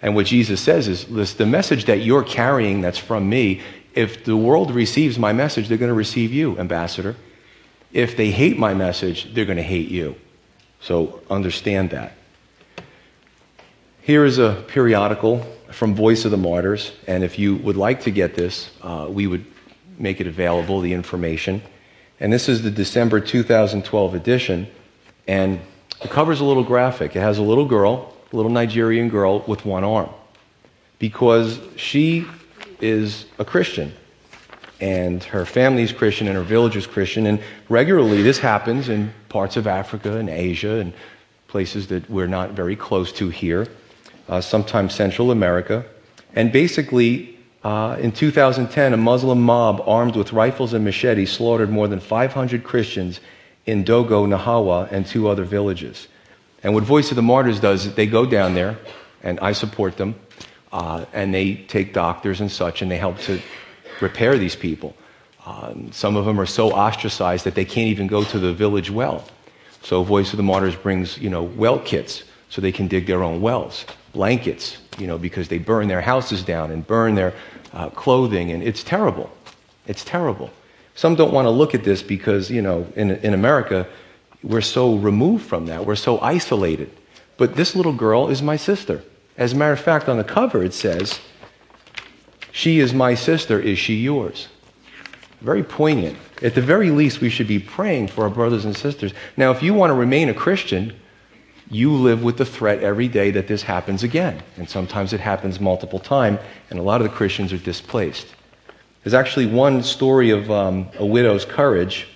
And 0.00 0.14
what 0.14 0.26
Jesus 0.26 0.60
says 0.60 0.88
is 0.88 1.04
this, 1.06 1.34
the 1.34 1.46
message 1.46 1.86
that 1.86 2.00
you're 2.00 2.22
carrying 2.22 2.80
that's 2.80 2.98
from 2.98 3.28
me, 3.28 3.62
if 3.94 4.24
the 4.24 4.36
world 4.36 4.70
receives 4.70 5.18
my 5.18 5.32
message, 5.32 5.68
they're 5.68 5.78
going 5.78 5.90
to 5.90 5.94
receive 5.94 6.32
you, 6.32 6.58
ambassador. 6.58 7.16
If 7.92 8.16
they 8.16 8.30
hate 8.30 8.58
my 8.58 8.74
message, 8.74 9.34
they're 9.34 9.44
going 9.44 9.56
to 9.56 9.62
hate 9.62 9.88
you. 9.88 10.14
So 10.80 11.20
understand 11.28 11.90
that. 11.90 12.12
Here 14.02 14.24
is 14.24 14.38
a 14.38 14.64
periodical 14.68 15.44
from 15.70 15.94
Voice 15.94 16.24
of 16.24 16.30
the 16.30 16.36
Martyrs, 16.36 16.92
and 17.06 17.24
if 17.24 17.38
you 17.38 17.56
would 17.56 17.76
like 17.76 18.02
to 18.02 18.10
get 18.10 18.34
this, 18.34 18.70
uh, 18.82 19.06
we 19.10 19.26
would 19.26 19.44
make 19.98 20.20
it 20.20 20.26
available, 20.26 20.80
the 20.80 20.92
information. 20.92 21.60
And 22.20 22.32
this 22.32 22.48
is 22.48 22.62
the 22.62 22.70
December 22.70 23.20
2012 23.20 24.14
edition, 24.14 24.68
and 25.26 25.60
the 26.00 26.08
cover's 26.08 26.40
a 26.40 26.44
little 26.44 26.64
graphic. 26.64 27.16
It 27.16 27.20
has 27.20 27.38
a 27.38 27.42
little 27.42 27.66
girl 27.66 28.14
little 28.32 28.50
Nigerian 28.50 29.08
girl 29.08 29.40
with 29.46 29.64
one 29.64 29.84
arm 29.84 30.10
because 30.98 31.60
she 31.76 32.26
is 32.80 33.26
a 33.38 33.44
Christian 33.44 33.92
and 34.80 35.24
her 35.24 35.44
family 35.44 35.82
is 35.82 35.92
Christian 35.92 36.28
and 36.28 36.36
her 36.36 36.42
village 36.42 36.76
is 36.76 36.86
Christian. 36.86 37.26
And 37.26 37.40
regularly 37.68 38.22
this 38.22 38.38
happens 38.38 38.88
in 38.88 39.12
parts 39.28 39.56
of 39.56 39.66
Africa 39.66 40.16
and 40.16 40.28
Asia 40.28 40.76
and 40.76 40.92
places 41.48 41.88
that 41.88 42.08
we're 42.08 42.28
not 42.28 42.50
very 42.50 42.76
close 42.76 43.12
to 43.12 43.28
here, 43.28 43.66
uh, 44.28 44.40
sometimes 44.40 44.94
Central 44.94 45.30
America. 45.30 45.84
And 46.34 46.52
basically, 46.52 47.38
uh, 47.64 47.96
in 47.98 48.12
2010, 48.12 48.92
a 48.92 48.96
Muslim 48.96 49.40
mob 49.40 49.82
armed 49.86 50.14
with 50.14 50.32
rifles 50.32 50.74
and 50.74 50.84
machetes 50.84 51.32
slaughtered 51.32 51.70
more 51.70 51.88
than 51.88 51.98
500 52.00 52.62
Christians 52.62 53.20
in 53.66 53.82
Dogo, 53.82 54.26
Nahawa, 54.26 54.90
and 54.92 55.06
two 55.06 55.28
other 55.28 55.44
villages. 55.44 56.08
And 56.62 56.74
what 56.74 56.84
Voice 56.84 57.10
of 57.10 57.16
the 57.16 57.22
Martyrs 57.22 57.60
does 57.60 57.86
is 57.86 57.94
they 57.94 58.06
go 58.06 58.26
down 58.26 58.54
there, 58.54 58.78
and 59.22 59.38
I 59.40 59.52
support 59.52 59.96
them, 59.96 60.14
uh, 60.72 61.04
and 61.12 61.32
they 61.32 61.54
take 61.54 61.92
doctors 61.92 62.40
and 62.40 62.50
such, 62.50 62.82
and 62.82 62.90
they 62.90 62.96
help 62.96 63.18
to 63.20 63.40
repair 64.00 64.36
these 64.36 64.56
people. 64.56 64.94
Um, 65.46 65.90
some 65.92 66.16
of 66.16 66.24
them 66.24 66.40
are 66.40 66.46
so 66.46 66.72
ostracized 66.72 67.44
that 67.44 67.54
they 67.54 67.64
can't 67.64 67.88
even 67.88 68.06
go 68.06 68.24
to 68.24 68.38
the 68.38 68.52
village 68.52 68.90
well. 68.90 69.24
So 69.82 70.02
Voice 70.02 70.32
of 70.32 70.36
the 70.36 70.42
Martyrs 70.42 70.76
brings, 70.76 71.16
you 71.18 71.30
know, 71.30 71.42
well 71.42 71.78
kits 71.78 72.24
so 72.50 72.60
they 72.60 72.72
can 72.72 72.88
dig 72.88 73.06
their 73.06 73.22
own 73.22 73.40
wells, 73.40 73.86
blankets, 74.12 74.78
you 74.98 75.06
know, 75.06 75.18
because 75.18 75.48
they 75.48 75.58
burn 75.58 75.88
their 75.88 76.00
houses 76.00 76.42
down 76.42 76.70
and 76.70 76.86
burn 76.86 77.14
their 77.14 77.34
uh, 77.72 77.88
clothing, 77.90 78.50
and 78.50 78.62
it's 78.62 78.82
terrible. 78.82 79.30
It's 79.86 80.04
terrible. 80.04 80.50
Some 80.94 81.14
don't 81.14 81.32
want 81.32 81.46
to 81.46 81.50
look 81.50 81.74
at 81.74 81.84
this 81.84 82.02
because, 82.02 82.50
you 82.50 82.60
know, 82.60 82.86
in, 82.96 83.12
in 83.12 83.32
America, 83.32 83.86
we're 84.42 84.60
so 84.60 84.96
removed 84.96 85.44
from 85.44 85.66
that. 85.66 85.84
We're 85.84 85.96
so 85.96 86.20
isolated. 86.20 86.90
But 87.36 87.56
this 87.56 87.74
little 87.74 87.92
girl 87.92 88.28
is 88.28 88.42
my 88.42 88.56
sister. 88.56 89.02
As 89.36 89.52
a 89.52 89.56
matter 89.56 89.72
of 89.72 89.80
fact, 89.80 90.08
on 90.08 90.16
the 90.16 90.24
cover 90.24 90.62
it 90.62 90.74
says, 90.74 91.20
She 92.52 92.80
is 92.80 92.92
my 92.92 93.14
sister, 93.14 93.58
is 93.58 93.78
she 93.78 93.94
yours? 93.94 94.48
Very 95.40 95.62
poignant. 95.62 96.18
At 96.42 96.54
the 96.54 96.60
very 96.60 96.90
least, 96.90 97.20
we 97.20 97.30
should 97.30 97.46
be 97.46 97.60
praying 97.60 98.08
for 98.08 98.24
our 98.24 98.30
brothers 98.30 98.64
and 98.64 98.76
sisters. 98.76 99.12
Now, 99.36 99.52
if 99.52 99.62
you 99.62 99.74
want 99.74 99.90
to 99.90 99.94
remain 99.94 100.28
a 100.28 100.34
Christian, 100.34 100.94
you 101.70 101.92
live 101.92 102.22
with 102.22 102.38
the 102.38 102.44
threat 102.44 102.82
every 102.82 103.08
day 103.08 103.30
that 103.32 103.46
this 103.46 103.62
happens 103.62 104.02
again. 104.02 104.42
And 104.56 104.68
sometimes 104.68 105.12
it 105.12 105.20
happens 105.20 105.60
multiple 105.60 106.00
times, 106.00 106.40
and 106.70 106.78
a 106.78 106.82
lot 106.82 107.00
of 107.00 107.08
the 107.08 107.14
Christians 107.14 107.52
are 107.52 107.58
displaced. 107.58 108.34
There's 109.04 109.14
actually 109.14 109.46
one 109.46 109.82
story 109.82 110.30
of 110.30 110.50
um, 110.50 110.88
a 110.98 111.06
widow's 111.06 111.44
courage 111.44 112.08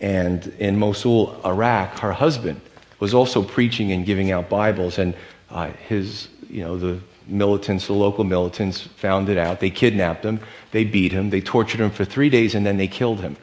and 0.00 0.46
in 0.58 0.78
Mosul, 0.78 1.40
Iraq, 1.44 1.98
her 2.00 2.12
husband 2.12 2.60
was 3.00 3.14
also 3.14 3.42
preaching 3.42 3.92
and 3.92 4.04
giving 4.04 4.30
out 4.30 4.48
Bibles. 4.48 4.98
And 4.98 5.14
uh, 5.50 5.70
his, 5.88 6.28
you 6.48 6.62
know, 6.62 6.76
the 6.76 7.00
militants, 7.26 7.86
the 7.86 7.92
local 7.92 8.24
militants, 8.24 8.80
found 8.80 9.28
it 9.28 9.38
out. 9.38 9.60
They 9.60 9.70
kidnapped 9.70 10.24
him, 10.24 10.40
they 10.72 10.84
beat 10.84 11.12
him, 11.12 11.30
they 11.30 11.40
tortured 11.40 11.80
him 11.80 11.90
for 11.90 12.04
three 12.04 12.30
days, 12.30 12.54
and 12.54 12.64
then 12.64 12.76
they 12.76 12.88
killed 12.88 13.20
him. 13.20 13.36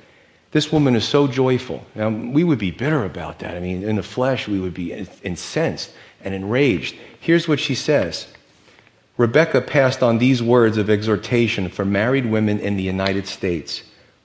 This 0.52 0.72
woman 0.72 0.96
is 0.96 1.04
so 1.04 1.28
joyful. 1.28 1.84
Now, 1.96 2.10
we 2.10 2.44
would 2.44 2.60
be 2.60 2.70
bitter 2.70 3.04
about 3.06 3.40
that. 3.40 3.56
I 3.56 3.60
mean, 3.60 3.84
in 3.84 3.96
the 3.96 4.04
flesh, 4.04 4.48
we 4.48 4.60
would 4.60 4.74
be 4.74 4.94
incensed 4.94 5.92
and 6.24 6.36
enraged. 6.36 6.96
Here's 7.20 7.48
what 7.48 7.60
she 7.60 7.76
says 7.76 8.28
Rebecca 9.18 9.62
passed 9.62 10.04
on 10.04 10.20
these 10.20 10.44
words 10.44 10.78
of 10.78 10.90
exhortation 10.90 11.70
for 11.70 11.86
married 11.86 12.26
women 12.26 12.60
in 12.60 12.78
the 12.78 12.84
United 12.84 13.28
States. 13.28 13.84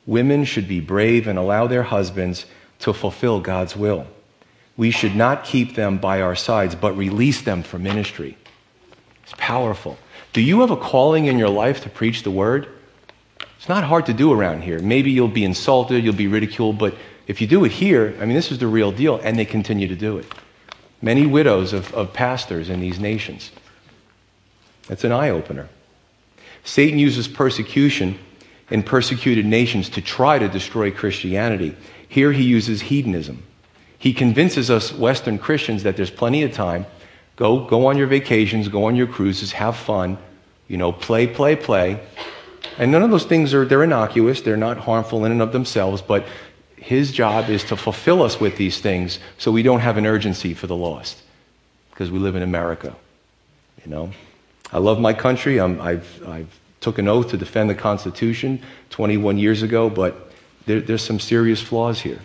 Women 0.09 0.47
should 0.47 0.67
be 0.67 0.81
brave 0.81 1.27
and 1.27 1.39
allow 1.39 1.67
their 1.67 1.83
husbands 1.83 2.47
to 2.79 2.95
fulfill 2.95 3.41
God's 3.41 3.77
will. 3.77 4.07
We 4.75 4.91
should 4.91 5.15
not 5.15 5.45
keep 5.45 5.75
them 5.75 5.99
by 5.99 6.23
our 6.23 6.35
sides, 6.35 6.75
but 6.75 6.97
release 6.97 7.43
them 7.43 7.63
for 7.63 7.79
ministry. 7.79 8.39
It's 9.25 9.35
powerful. 9.37 9.99
Do 10.33 10.41
you 10.41 10.63
have 10.63 10.71
a 10.71 10.79
calling 10.79 11.27
in 11.27 11.39
your 11.39 11.51
life 11.51 11.83
to 11.83 11.91
preach 11.91 12.23
the 12.23 12.31
word? 12.31 12.69
It's 13.59 13.69
not 13.69 13.85
hard 13.85 14.07
to 14.07 14.15
do 14.15 14.33
around 14.33 14.63
here. 14.63 14.79
Maybe 14.79 15.11
you'll 15.11 15.29
be 15.29 15.45
insulted, 15.45 16.03
you'll 16.03 16.15
be 16.15 16.27
ridiculed, 16.27 16.79
but 16.79 16.95
if 17.27 17.43
you 17.43 17.47
do 17.47 17.67
it 17.67 17.73
here, 17.73 18.17
I 18.19 18.25
mean, 18.25 18.35
this 18.35 18.51
is 18.51 18.57
the 18.57 18.67
real 18.67 18.93
deal, 18.93 19.21
and 19.23 19.39
they 19.39 19.45
continue 19.45 19.89
to 19.89 19.97
do 19.97 20.17
it. 20.17 20.25
Many 21.03 21.27
widows 21.27 21.75
of, 21.75 21.93
of 21.93 22.15
pastors 22.15 22.71
in 22.71 22.81
these 22.81 22.99
nations. 22.99 23.51
That's 24.87 25.05
an 25.05 25.13
eye 25.13 25.29
opener. 25.29 25.69
Satan 26.65 26.99
uses 26.99 27.29
persecution 27.29 28.19
in 28.71 28.83
persecuted 28.83 29.47
nations 29.47 29.89
to 29.91 30.03
try 30.03 30.39
to 30.39 30.49
destroy 30.49 30.91
Christianity. 30.91 31.75
Here 32.09 32.33
he 32.33 32.43
uses 32.43 32.83
hedonism. 32.83 33.43
He 33.99 34.13
convinces 34.13 34.71
us 34.71 34.93
Western 34.93 35.39
Christians 35.39 35.83
that 35.83 35.97
there's 35.97 36.11
plenty 36.11 36.43
of 36.43 36.53
time. 36.53 36.87
Go, 37.37 37.65
go 37.65 37.87
on 37.87 37.97
your 37.97 38.07
vacations, 38.07 38.69
go 38.69 38.85
on 38.85 38.97
your 38.97 39.07
cruises, 39.07 39.53
have 39.53 39.77
fun, 39.77 40.19
you 40.69 40.77
know, 40.77 40.93
play, 40.93 41.27
play, 41.27 41.57
play. 41.57 42.01
And 42.79 42.93
none 42.93 43.03
of 43.03 43.11
those 43.11 43.25
things 43.25 43.55
are, 43.55 43.65
they're 43.65 43.83
innocuous, 43.83 44.43
they're 44.43 44.57
not 44.57 44.79
harmful 44.79 45.25
in 45.25 45.33
and 45.33 45.43
of 45.43 45.53
themselves, 45.53 46.03
but 46.03 46.27
his 46.77 47.11
job 47.13 47.49
is 47.51 47.65
to 47.65 47.77
fulfill 47.77 48.23
us 48.23 48.41
with 48.41 48.57
these 48.57 48.81
things 48.81 49.19
so 49.37 49.51
we 49.51 49.63
don't 49.63 49.81
have 49.81 49.97
an 49.97 50.07
urgency 50.07 50.55
for 50.55 50.67
the 50.67 50.77
lost 50.77 51.21
because 51.91 52.11
we 52.11 52.19
live 52.19 52.37
in 52.37 52.43
America, 52.43 52.95
you 53.85 53.91
know. 53.91 54.11
I 54.73 54.79
love 54.79 55.01
my 55.01 55.13
country. 55.13 55.59
I'm, 55.59 55.81
I've, 55.81 56.29
I've 56.29 56.61
took 56.81 56.99
an 56.99 57.09
oath 57.09 57.31
to 57.31 57.37
defend 57.37 57.71
the 57.71 57.75
Constitution 57.75 58.63
21 58.91 59.39
years 59.39 59.63
ago, 59.63 59.91
but 59.91 60.31
there, 60.67 60.81
there's 60.81 61.05
some 61.05 61.19
serious 61.19 61.61
flaws 61.61 62.01
here. 62.01 62.21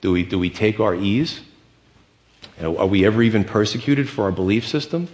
Do 0.00 0.12
we, 0.12 0.24
do 0.24 0.38
we 0.38 0.50
take 0.50 0.80
our 0.80 0.94
ease? 0.94 1.40
Are 2.60 2.86
we 2.86 3.04
ever 3.04 3.22
even 3.22 3.44
persecuted 3.44 4.08
for 4.08 4.24
our 4.24 4.32
belief 4.32 4.66
system? 4.66 5.08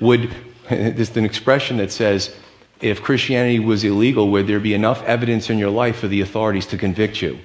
Would, 0.00 0.34
there's 0.68 1.16
an 1.16 1.24
expression 1.24 1.76
that 1.78 1.92
says, 1.92 2.34
if 2.80 3.02
Christianity 3.02 3.58
was 3.58 3.84
illegal, 3.84 4.30
would 4.30 4.46
there 4.46 4.60
be 4.60 4.74
enough 4.74 5.02
evidence 5.02 5.50
in 5.50 5.58
your 5.58 5.70
life 5.70 5.98
for 5.98 6.08
the 6.08 6.22
authorities 6.22 6.66
to 6.66 6.78
convict 6.78 7.20
you? 7.20 7.38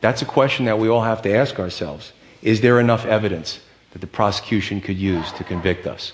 That's 0.00 0.22
a 0.22 0.24
question 0.24 0.64
that 0.66 0.78
we 0.78 0.88
all 0.88 1.02
have 1.02 1.22
to 1.22 1.34
ask 1.34 1.58
ourselves. 1.58 2.12
Is 2.40 2.60
there 2.60 2.80
enough 2.80 3.04
evidence 3.04 3.60
that 3.92 4.00
the 4.00 4.06
prosecution 4.06 4.80
could 4.80 4.96
use 4.96 5.30
to 5.32 5.44
convict 5.44 5.86
us 5.86 6.12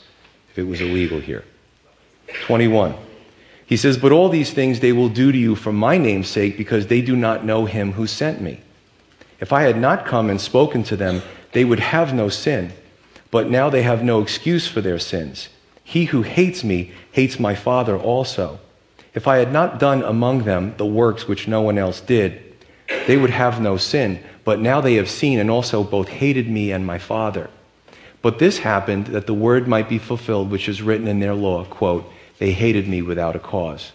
if 0.50 0.58
it 0.58 0.64
was 0.64 0.80
illegal 0.80 1.20
here? 1.20 1.44
21. 2.28 2.94
He 3.66 3.76
says, 3.76 3.96
But 3.96 4.12
all 4.12 4.28
these 4.28 4.52
things 4.52 4.80
they 4.80 4.92
will 4.92 5.08
do 5.08 5.32
to 5.32 5.38
you 5.38 5.54
for 5.54 5.72
my 5.72 5.96
name's 5.96 6.28
sake 6.28 6.56
because 6.56 6.86
they 6.86 7.00
do 7.00 7.16
not 7.16 7.44
know 7.44 7.64
him 7.64 7.92
who 7.92 8.06
sent 8.06 8.40
me. 8.40 8.60
If 9.40 9.52
I 9.52 9.62
had 9.62 9.78
not 9.78 10.06
come 10.06 10.30
and 10.30 10.40
spoken 10.40 10.82
to 10.84 10.96
them, 10.96 11.22
they 11.52 11.64
would 11.64 11.80
have 11.80 12.14
no 12.14 12.28
sin. 12.28 12.72
But 13.30 13.50
now 13.50 13.68
they 13.68 13.82
have 13.82 14.02
no 14.02 14.20
excuse 14.20 14.66
for 14.66 14.80
their 14.80 14.98
sins. 14.98 15.48
He 15.82 16.06
who 16.06 16.22
hates 16.22 16.62
me 16.64 16.92
hates 17.12 17.38
my 17.40 17.54
Father 17.54 17.96
also. 17.98 18.60
If 19.12 19.28
I 19.28 19.36
had 19.36 19.52
not 19.52 19.78
done 19.78 20.02
among 20.02 20.44
them 20.44 20.74
the 20.76 20.86
works 20.86 21.28
which 21.28 21.48
no 21.48 21.60
one 21.62 21.78
else 21.78 22.00
did, 22.00 22.42
they 23.06 23.16
would 23.16 23.30
have 23.30 23.60
no 23.60 23.76
sin. 23.76 24.22
But 24.44 24.60
now 24.60 24.80
they 24.80 24.94
have 24.94 25.10
seen 25.10 25.38
and 25.38 25.50
also 25.50 25.84
both 25.84 26.08
hated 26.08 26.48
me 26.48 26.70
and 26.72 26.86
my 26.86 26.98
Father. 26.98 27.50
But 28.22 28.38
this 28.38 28.58
happened 28.58 29.08
that 29.08 29.26
the 29.26 29.34
word 29.34 29.68
might 29.68 29.88
be 29.88 29.98
fulfilled 29.98 30.50
which 30.50 30.68
is 30.68 30.80
written 30.80 31.06
in 31.06 31.20
their 31.20 31.34
law, 31.34 31.64
quote, 31.64 32.10
they 32.38 32.52
hated 32.52 32.88
me 32.88 33.02
without 33.02 33.36
a 33.36 33.38
cause. 33.38 33.92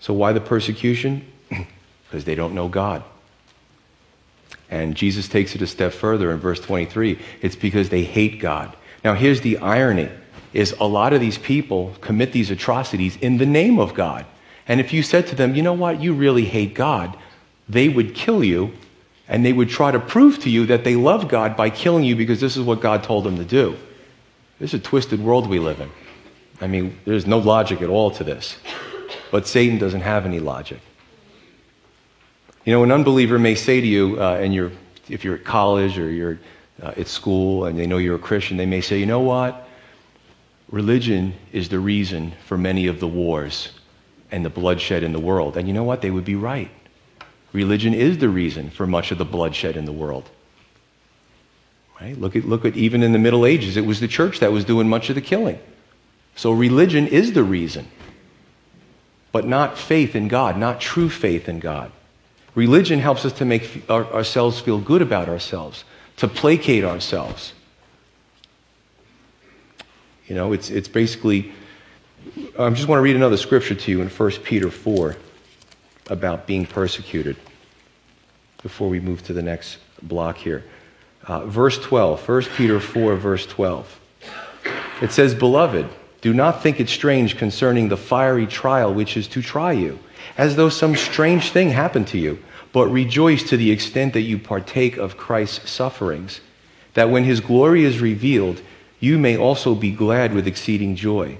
So 0.00 0.12
why 0.12 0.32
the 0.32 0.40
persecution? 0.40 1.26
because 2.08 2.24
they 2.24 2.34
don't 2.34 2.54
know 2.54 2.68
God. 2.68 3.02
And 4.70 4.94
Jesus 4.94 5.28
takes 5.28 5.54
it 5.54 5.62
a 5.62 5.66
step 5.66 5.92
further 5.92 6.30
in 6.32 6.38
verse 6.38 6.60
23. 6.60 7.18
It's 7.40 7.56
because 7.56 7.90
they 7.90 8.04
hate 8.04 8.40
God. 8.40 8.74
Now 9.04 9.14
here's 9.14 9.40
the 9.40 9.58
irony 9.58 10.08
is 10.52 10.72
a 10.80 10.84
lot 10.84 11.12
of 11.12 11.20
these 11.20 11.38
people 11.38 11.94
commit 12.00 12.32
these 12.32 12.50
atrocities 12.50 13.16
in 13.16 13.38
the 13.38 13.46
name 13.46 13.78
of 13.78 13.94
God. 13.94 14.26
And 14.68 14.80
if 14.80 14.92
you 14.92 15.02
said 15.02 15.26
to 15.28 15.34
them, 15.34 15.54
you 15.54 15.62
know 15.62 15.72
what, 15.72 16.00
you 16.00 16.12
really 16.14 16.44
hate 16.44 16.74
God, 16.74 17.16
they 17.68 17.88
would 17.88 18.14
kill 18.14 18.44
you 18.44 18.72
and 19.28 19.44
they 19.44 19.52
would 19.52 19.70
try 19.70 19.90
to 19.90 19.98
prove 19.98 20.40
to 20.40 20.50
you 20.50 20.66
that 20.66 20.84
they 20.84 20.94
love 20.94 21.28
God 21.28 21.56
by 21.56 21.70
killing 21.70 22.04
you 22.04 22.16
because 22.16 22.40
this 22.40 22.56
is 22.56 22.62
what 22.62 22.80
God 22.80 23.02
told 23.02 23.24
them 23.24 23.36
to 23.38 23.44
do. 23.44 23.76
This 24.58 24.74
is 24.74 24.80
a 24.80 24.82
twisted 24.82 25.20
world 25.20 25.48
we 25.48 25.58
live 25.58 25.80
in. 25.80 25.90
I 26.62 26.68
mean, 26.68 26.96
there's 27.04 27.26
no 27.26 27.38
logic 27.38 27.82
at 27.82 27.88
all 27.88 28.12
to 28.12 28.24
this. 28.24 28.56
But 29.32 29.46
Satan 29.48 29.78
doesn't 29.78 30.02
have 30.02 30.24
any 30.24 30.38
logic. 30.38 30.78
You 32.64 32.72
know, 32.72 32.84
an 32.84 32.92
unbeliever 32.92 33.38
may 33.38 33.56
say 33.56 33.80
to 33.80 33.86
you, 33.86 34.22
uh, 34.22 34.36
and 34.36 34.54
you're, 34.54 34.70
if 35.08 35.24
you're 35.24 35.34
at 35.34 35.44
college 35.44 35.98
or 35.98 36.08
you're 36.08 36.38
uh, 36.80 36.92
at 36.96 37.08
school 37.08 37.64
and 37.64 37.76
they 37.76 37.86
know 37.86 37.98
you're 37.98 38.14
a 38.14 38.20
Christian, 38.20 38.56
they 38.56 38.66
may 38.66 38.80
say, 38.80 39.00
you 39.00 39.06
know 39.06 39.20
what? 39.20 39.68
Religion 40.70 41.34
is 41.52 41.68
the 41.68 41.80
reason 41.80 42.32
for 42.46 42.56
many 42.56 42.86
of 42.86 43.00
the 43.00 43.08
wars 43.08 43.70
and 44.30 44.44
the 44.44 44.50
bloodshed 44.50 45.02
in 45.02 45.12
the 45.12 45.20
world. 45.20 45.56
And 45.56 45.66
you 45.66 45.74
know 45.74 45.82
what? 45.82 46.00
They 46.00 46.10
would 46.10 46.24
be 46.24 46.36
right. 46.36 46.70
Religion 47.52 47.92
is 47.92 48.18
the 48.18 48.28
reason 48.28 48.70
for 48.70 48.86
much 48.86 49.10
of 49.10 49.18
the 49.18 49.24
bloodshed 49.24 49.76
in 49.76 49.84
the 49.84 49.92
world. 49.92 50.30
Right? 52.00 52.16
Look 52.18 52.36
at, 52.36 52.44
look 52.44 52.64
at 52.64 52.76
even 52.76 53.02
in 53.02 53.12
the 53.12 53.18
Middle 53.18 53.44
Ages, 53.44 53.76
it 53.76 53.84
was 53.84 53.98
the 53.98 54.08
church 54.08 54.38
that 54.38 54.52
was 54.52 54.64
doing 54.64 54.88
much 54.88 55.08
of 55.08 55.16
the 55.16 55.20
killing. 55.20 55.58
So 56.34 56.52
religion 56.52 57.06
is 57.06 57.32
the 57.32 57.44
reason, 57.44 57.88
but 59.30 59.46
not 59.46 59.78
faith 59.78 60.16
in 60.16 60.28
God, 60.28 60.56
not 60.56 60.80
true 60.80 61.08
faith 61.08 61.48
in 61.48 61.60
God. 61.60 61.92
Religion 62.54 62.98
helps 62.98 63.24
us 63.24 63.32
to 63.34 63.44
make 63.44 63.84
our, 63.88 64.04
ourselves 64.12 64.60
feel 64.60 64.78
good 64.78 65.02
about 65.02 65.28
ourselves, 65.28 65.84
to 66.16 66.28
placate 66.28 66.84
ourselves. 66.84 67.54
You 70.26 70.34
know, 70.34 70.52
it's, 70.52 70.70
it's 70.70 70.88
basically, 70.88 71.52
I 72.58 72.70
just 72.70 72.88
want 72.88 72.98
to 72.98 73.02
read 73.02 73.16
another 73.16 73.36
scripture 73.36 73.74
to 73.74 73.90
you 73.90 74.00
in 74.02 74.08
1 74.08 74.30
Peter 74.42 74.70
4 74.70 75.16
about 76.08 76.46
being 76.46 76.66
persecuted 76.66 77.36
before 78.62 78.88
we 78.88 79.00
move 79.00 79.22
to 79.24 79.32
the 79.32 79.42
next 79.42 79.78
block 80.02 80.36
here. 80.36 80.64
Uh, 81.26 81.46
verse 81.46 81.78
12, 81.78 82.28
1 82.28 82.42
Peter 82.56 82.80
4, 82.80 83.16
verse 83.16 83.46
12. 83.46 84.00
It 85.00 85.12
says, 85.12 85.34
Beloved, 85.34 85.88
do 86.22 86.32
not 86.32 86.62
think 86.62 86.80
it 86.80 86.88
strange 86.88 87.36
concerning 87.36 87.88
the 87.88 87.96
fiery 87.96 88.46
trial 88.46 88.94
which 88.94 89.16
is 89.16 89.28
to 89.28 89.42
try 89.42 89.72
you, 89.72 89.98
as 90.38 90.56
though 90.56 90.68
some 90.68 90.96
strange 90.96 91.50
thing 91.50 91.70
happened 91.70 92.06
to 92.08 92.18
you, 92.18 92.42
but 92.72 92.86
rejoice 92.86 93.42
to 93.42 93.56
the 93.56 93.70
extent 93.70 94.14
that 94.14 94.22
you 94.22 94.38
partake 94.38 94.96
of 94.96 95.16
Christ's 95.16 95.70
sufferings, 95.70 96.40
that 96.94 97.10
when 97.10 97.24
his 97.24 97.40
glory 97.40 97.84
is 97.84 98.00
revealed, 98.00 98.62
you 99.00 99.18
may 99.18 99.36
also 99.36 99.74
be 99.74 99.90
glad 99.90 100.32
with 100.32 100.46
exceeding 100.46 100.94
joy. 100.94 101.36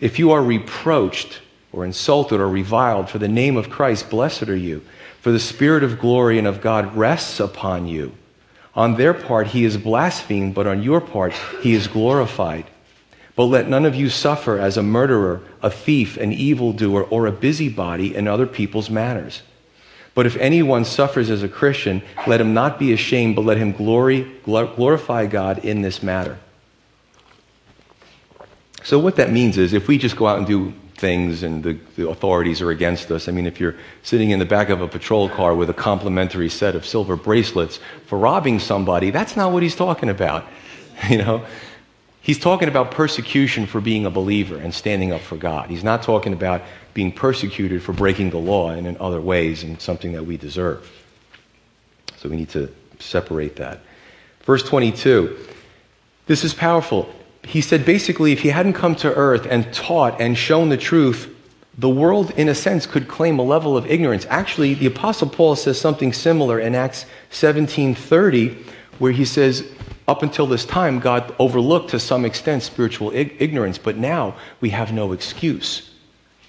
If 0.00 0.18
you 0.18 0.30
are 0.32 0.42
reproached 0.42 1.40
or 1.72 1.84
insulted 1.84 2.40
or 2.40 2.48
reviled 2.48 3.08
for 3.08 3.18
the 3.18 3.28
name 3.28 3.56
of 3.56 3.70
Christ, 3.70 4.10
blessed 4.10 4.48
are 4.48 4.56
you, 4.56 4.82
for 5.20 5.32
the 5.32 5.40
Spirit 5.40 5.82
of 5.82 5.98
glory 5.98 6.38
and 6.38 6.46
of 6.46 6.60
God 6.60 6.94
rests 6.94 7.40
upon 7.40 7.86
you. 7.86 8.12
On 8.74 8.96
their 8.96 9.14
part, 9.14 9.48
he 9.48 9.64
is 9.64 9.76
blasphemed, 9.76 10.54
but 10.54 10.66
on 10.66 10.82
your 10.82 11.00
part, 11.00 11.32
he 11.62 11.72
is 11.72 11.88
glorified. 11.88 12.66
But 13.40 13.46
let 13.46 13.70
none 13.70 13.86
of 13.86 13.94
you 13.94 14.10
suffer 14.10 14.58
as 14.58 14.76
a 14.76 14.82
murderer, 14.82 15.40
a 15.62 15.70
thief, 15.70 16.18
an 16.18 16.30
evildoer, 16.30 17.04
or 17.04 17.24
a 17.24 17.32
busybody 17.32 18.14
in 18.14 18.28
other 18.28 18.46
people's 18.46 18.90
matters. 18.90 19.40
But 20.14 20.26
if 20.26 20.36
anyone 20.36 20.84
suffers 20.84 21.30
as 21.30 21.42
a 21.42 21.48
Christian, 21.48 22.02
let 22.26 22.38
him 22.38 22.52
not 22.52 22.78
be 22.78 22.92
ashamed, 22.92 23.36
but 23.36 23.46
let 23.46 23.56
him 23.56 23.72
glory, 23.72 24.30
glorify 24.44 25.24
God 25.24 25.64
in 25.64 25.80
this 25.80 26.02
matter. 26.02 26.38
So, 28.82 28.98
what 28.98 29.16
that 29.16 29.32
means 29.32 29.56
is 29.56 29.72
if 29.72 29.88
we 29.88 29.96
just 29.96 30.16
go 30.16 30.26
out 30.26 30.36
and 30.36 30.46
do 30.46 30.74
things 30.96 31.42
and 31.42 31.64
the, 31.64 31.78
the, 31.96 32.10
authorities 32.10 32.60
are 32.60 32.70
against 32.70 33.10
us, 33.10 33.26
I 33.26 33.32
mean, 33.32 33.46
if 33.46 33.58
you're 33.58 33.76
sitting 34.02 34.32
in 34.32 34.38
the 34.38 34.44
back 34.44 34.68
of 34.68 34.82
a 34.82 34.86
patrol 34.86 35.30
car 35.30 35.54
with 35.54 35.70
a 35.70 35.72
complimentary 35.72 36.50
set 36.50 36.74
of 36.74 36.84
silver 36.84 37.16
bracelets 37.16 37.80
for 38.04 38.18
robbing 38.18 38.58
somebody, 38.58 39.10
that's 39.10 39.34
not 39.34 39.50
what 39.50 39.62
he's 39.62 39.76
talking 39.76 40.10
about. 40.10 40.44
You 41.08 41.16
know? 41.16 41.46
He's 42.22 42.38
talking 42.38 42.68
about 42.68 42.90
persecution 42.90 43.66
for 43.66 43.80
being 43.80 44.04
a 44.04 44.10
believer 44.10 44.58
and 44.58 44.74
standing 44.74 45.12
up 45.12 45.20
for 45.20 45.36
God. 45.36 45.70
He's 45.70 45.84
not 45.84 46.02
talking 46.02 46.32
about 46.32 46.62
being 46.92 47.12
persecuted 47.12 47.82
for 47.82 47.92
breaking 47.92 48.30
the 48.30 48.38
law 48.38 48.70
and 48.70 48.86
in 48.86 48.96
other 48.98 49.20
ways 49.20 49.62
and 49.62 49.80
something 49.80 50.12
that 50.12 50.24
we 50.24 50.36
deserve. 50.36 50.90
So 52.16 52.28
we 52.28 52.36
need 52.36 52.50
to 52.50 52.72
separate 52.98 53.56
that. 53.56 53.80
Verse 54.42 54.62
22. 54.62 55.36
This 56.26 56.44
is 56.44 56.52
powerful 56.52 57.12
he 57.44 57.60
said 57.60 57.84
basically, 57.84 58.32
if 58.32 58.40
he 58.40 58.48
hadn't 58.48 58.74
come 58.74 58.94
to 58.96 59.14
earth 59.14 59.46
and 59.48 59.72
taught 59.72 60.20
and 60.20 60.36
shown 60.36 60.68
the 60.68 60.76
truth, 60.76 61.34
the 61.78 61.88
world, 61.88 62.30
in 62.32 62.48
a 62.48 62.54
sense, 62.54 62.84
could 62.84 63.08
claim 63.08 63.38
a 63.38 63.42
level 63.42 63.76
of 63.76 63.86
ignorance. 63.86 64.26
Actually, 64.28 64.74
the 64.74 64.86
Apostle 64.86 65.28
Paul 65.28 65.56
says 65.56 65.80
something 65.80 66.12
similar 66.12 66.58
in 66.58 66.74
Acts 66.74 67.06
17:30, 67.30 68.56
where 68.98 69.12
he 69.12 69.24
says, 69.24 69.66
up 70.10 70.24
until 70.24 70.48
this 70.48 70.64
time, 70.64 70.98
God 70.98 71.32
overlooked 71.38 71.90
to 71.90 72.00
some 72.00 72.24
extent 72.24 72.64
spiritual 72.64 73.12
ig- 73.12 73.36
ignorance, 73.38 73.78
but 73.78 73.96
now 73.96 74.34
we 74.60 74.70
have 74.70 74.92
no 74.92 75.12
excuse. 75.12 75.88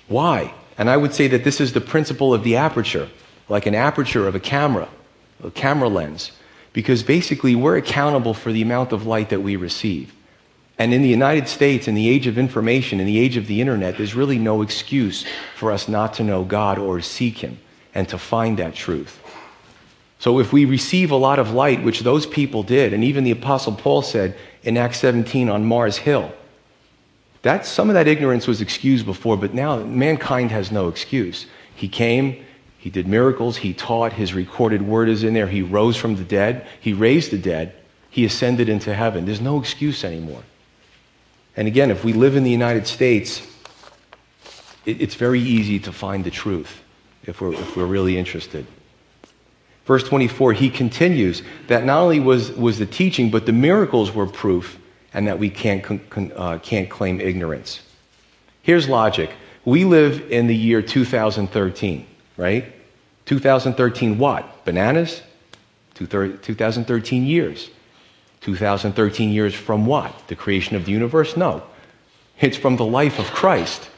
Why? 0.08 0.52
And 0.80 0.90
I 0.90 0.98
would 0.98 1.14
say 1.14 1.28
that 1.28 1.44
this 1.44 1.62
is 1.62 1.74
the 1.74 1.80
principle 1.80 2.34
of 2.34 2.44
the 2.44 2.56
aperture, 2.56 3.08
like 3.50 3.68
an 3.68 3.76
aperture 3.76 4.28
of 4.28 4.34
a 4.34 4.40
camera, 4.40 4.90
a 5.44 5.52
camera 5.52 5.90
lens, 5.90 6.32
because 6.74 7.04
basically 7.04 7.54
we're 7.54 7.78
accountable 7.78 8.34
for 8.34 8.52
the 8.52 8.64
amount 8.64 8.94
of 8.94 9.06
light 9.06 9.30
that 9.30 9.42
we 9.42 9.56
receive. 9.56 10.12
And 10.80 10.92
in 10.92 11.04
the 11.04 11.10
United 11.10 11.48
States, 11.48 11.88
in 11.88 11.94
the 11.94 12.10
age 12.10 12.26
of 12.26 12.40
information, 12.40 13.00
in 13.00 13.06
the 13.06 13.20
age 13.20 13.38
of 13.38 13.46
the 13.46 13.62
internet, 13.62 13.96
there's 13.96 14.16
really 14.16 14.40
no 14.40 14.64
excuse 14.64 15.24
for 15.56 15.72
us 15.72 15.88
not 15.88 16.16
to 16.16 16.24
know 16.24 16.44
God 16.44 16.80
or 16.80 17.00
seek 17.02 17.38
Him 17.38 17.60
and 17.94 18.10
to 18.10 18.18
find 18.18 18.58
that 18.58 18.74
truth. 18.74 19.21
So 20.22 20.38
if 20.38 20.54
we 20.54 20.66
receive 20.66 21.10
a 21.10 21.16
lot 21.16 21.40
of 21.40 21.50
light, 21.50 21.82
which 21.82 22.02
those 22.02 22.28
people 22.28 22.62
did, 22.62 22.94
and 22.94 23.04
even 23.04 23.24
the 23.24 23.32
Apostle 23.32 23.74
Paul 23.74 24.04
said 24.04 24.38
in 24.62 24.78
Acts 24.78 25.00
17 25.00 25.50
on 25.50 25.66
Mars 25.66 25.98
Hill, 25.98 26.32
that, 27.42 27.66
some 27.66 27.90
of 27.90 27.96
that 27.96 28.08
ignorance 28.08 28.46
was 28.46 28.62
excused 28.62 29.08
before, 29.08 29.36
but 29.36 29.56
now 29.56 29.78
mankind 29.78 30.52
has 30.52 30.72
no 30.72 30.90
excuse. 30.90 31.48
He 31.74 31.88
came, 31.88 32.46
he 32.78 32.92
did 32.92 33.08
miracles, 33.08 33.58
he 33.58 33.74
taught, 33.74 34.14
his 34.14 34.36
recorded 34.36 34.84
word 34.84 35.10
is 35.10 35.24
in 35.24 35.34
there, 35.34 35.48
he 35.48 35.64
rose 35.64 35.98
from 35.98 36.16
the 36.16 36.24
dead, 36.24 36.68
he 36.80 36.94
raised 36.94 37.32
the 37.32 37.40
dead, 37.40 37.74
he 38.12 38.24
ascended 38.24 38.70
into 38.70 38.94
heaven. 38.94 39.26
There's 39.26 39.42
no 39.42 39.60
excuse 39.60 40.04
anymore. 40.04 40.44
And 41.58 41.68
again, 41.68 41.90
if 41.90 42.04
we 42.04 42.14
live 42.14 42.36
in 42.36 42.44
the 42.44 42.52
United 42.52 42.86
States, 42.86 43.42
it, 44.86 45.02
it's 45.02 45.16
very 45.16 45.40
easy 45.40 45.80
to 45.80 45.92
find 45.92 46.24
the 46.24 46.30
truth 46.30 46.84
if 47.24 47.42
we're, 47.42 47.54
if 47.54 47.76
we're 47.76 47.86
really 47.86 48.20
interested. 48.20 48.68
Verse 49.92 50.06
24, 50.06 50.54
he 50.54 50.70
continues 50.70 51.44
that 51.68 51.84
not 51.84 52.00
only 52.00 52.22
was, 52.22 52.50
was 52.54 52.80
the 52.80 52.86
teaching, 52.86 53.30
but 53.30 53.46
the 53.46 53.52
miracles 53.52 54.14
were 54.14 54.26
proof, 54.26 54.80
and 55.14 55.28
that 55.28 55.38
we 55.38 55.50
can't, 55.50 55.84
uh, 56.34 56.60
can't 56.60 56.90
claim 56.90 57.20
ignorance. 57.20 57.82
Here's 58.62 58.88
logic. 58.88 59.32
We 59.66 59.84
live 59.84 60.32
in 60.32 60.48
the 60.48 60.56
year 60.56 60.82
2013, 60.82 62.08
right? 62.38 62.74
2013 63.26 64.18
what? 64.18 64.64
Bananas? 64.64 65.24
2013 65.96 67.26
years. 67.26 67.70
2013 68.40 69.30
years 69.30 69.54
from 69.54 69.86
what? 69.86 70.26
The 70.30 70.38
creation 70.38 70.78
of 70.78 70.86
the 70.86 70.94
universe? 70.94 71.36
No. 71.36 71.64
It's 72.40 72.56
from 72.56 72.78
the 72.78 72.86
life 72.86 73.20
of 73.20 73.26
Christ. 73.26 73.90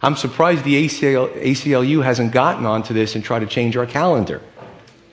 I'm 0.00 0.14
surprised 0.14 0.62
the 0.62 0.86
ACL, 0.86 1.28
ACLU 1.42 2.04
hasn't 2.04 2.30
gotten 2.30 2.66
onto 2.66 2.94
this 2.94 3.16
and 3.16 3.24
tried 3.24 3.40
to 3.40 3.46
change 3.46 3.76
our 3.76 3.86
calendar. 3.86 4.40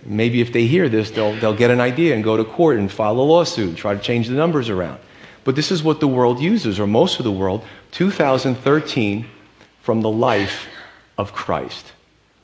Maybe 0.05 0.41
if 0.41 0.51
they 0.51 0.65
hear 0.65 0.89
this, 0.89 1.11
they'll, 1.11 1.33
they'll 1.35 1.55
get 1.55 1.71
an 1.71 1.79
idea 1.79 2.15
and 2.15 2.23
go 2.23 2.37
to 2.37 2.43
court 2.43 2.77
and 2.77 2.91
file 2.91 3.19
a 3.19 3.21
lawsuit, 3.21 3.77
try 3.77 3.93
to 3.93 4.01
change 4.01 4.27
the 4.27 4.33
numbers 4.33 4.69
around. 4.69 4.99
But 5.43 5.55
this 5.55 5.71
is 5.71 5.83
what 5.83 5.99
the 5.99 6.07
world 6.07 6.39
uses, 6.39 6.79
or 6.79 6.87
most 6.87 7.19
of 7.19 7.23
the 7.23 7.31
world, 7.31 7.63
2013 7.91 9.25
from 9.81 10.01
the 10.01 10.09
life 10.09 10.67
of 11.17 11.33
Christ, 11.33 11.93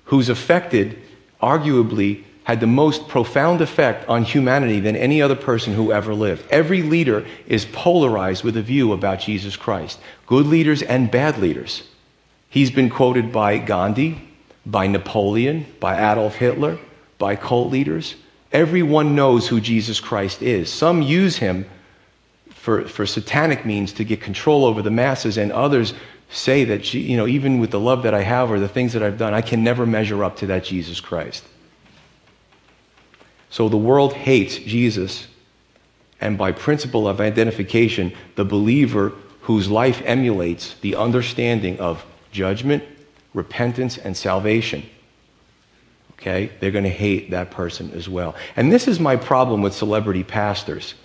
who's 0.06 0.30
affected, 0.30 1.02
arguably, 1.42 2.24
had 2.44 2.60
the 2.60 2.68
most 2.68 3.08
profound 3.10 3.60
effect 3.60 4.08
on 4.08 4.24
humanity 4.24 4.80
than 4.80 4.96
any 4.96 5.22
other 5.22 5.36
person 5.36 5.74
who 5.74 5.92
ever 5.92 6.14
lived. 6.14 6.46
Every 6.50 6.82
leader 6.82 7.26
is 7.46 7.66
polarized 7.66 8.44
with 8.44 8.56
a 8.56 8.62
view 8.62 8.94
about 8.94 9.20
Jesus 9.20 9.58
Christ, 9.58 10.00
good 10.26 10.46
leaders 10.46 10.82
and 10.82 11.12
bad 11.12 11.38
leaders. 11.38 11.84
He's 12.50 12.72
been 12.72 12.90
quoted 12.90 13.34
by 13.34 13.58
Gandhi, 13.58 14.22
by 14.66 14.88
Napoleon, 14.88 15.66
by 15.82 16.12
Adolf 16.12 16.36
Hitler, 16.36 16.80
by 17.18 17.36
cult 17.36 17.72
leaders. 17.72 18.16
Everyone 18.52 19.16
knows 19.16 19.48
who 19.48 19.60
Jesus 19.60 20.00
Christ 20.00 20.42
is. 20.42 20.72
Some 20.72 21.02
use 21.02 21.38
him 21.38 21.66
for, 22.50 22.88
for 22.88 23.06
satanic 23.06 23.66
means 23.66 23.94
to 23.94 24.04
get 24.04 24.22
control 24.22 24.66
over 24.66 24.82
the 24.82 24.92
masses, 24.92 25.38
and 25.38 25.52
others 25.52 25.94
say 26.30 26.66
that, 26.66 26.94
you 26.94 27.16
know, 27.16 27.28
even 27.28 27.60
with 27.60 27.72
the 27.72 27.80
love 27.80 28.04
that 28.04 28.14
I 28.14 28.24
have 28.24 28.52
or 28.52 28.60
the 28.60 28.68
things 28.68 28.94
that 28.94 29.02
I've 29.02 29.18
done, 29.18 29.34
I 29.34 29.42
can 29.42 29.64
never 29.64 29.86
measure 29.86 30.24
up 30.24 30.38
to 30.38 30.48
that 30.48 30.66
Jesus 30.66 31.00
Christ. 31.00 31.46
So 33.50 33.70
the 33.70 33.78
world 33.78 34.14
hates 34.14 34.58
Jesus, 34.58 35.28
and 36.20 36.38
by 36.38 36.52
principle 36.52 37.08
of 37.08 37.22
identification, 37.22 38.14
the 38.36 38.44
believer 38.44 39.14
whose 39.42 39.70
life 39.70 40.02
emulates 40.06 40.76
the 40.82 40.96
understanding 40.96 41.80
of 41.80 42.06
judgment, 42.32 42.84
repentance, 43.34 43.98
and 43.98 44.18
salvation. 44.18 44.84
Okay? 46.20 46.52
They're 46.60 46.72
going 46.72 46.84
to 46.84 46.90
hate 46.90 47.32
that 47.32 47.52
person 47.52 47.92
as 47.94 48.10
well. 48.10 48.36
And 48.56 48.72
this 48.72 48.88
is 48.88 49.00
my 49.00 49.16
problem 49.16 49.62
with 49.62 49.74
celebrity 49.74 50.24
pastors. 50.24 50.96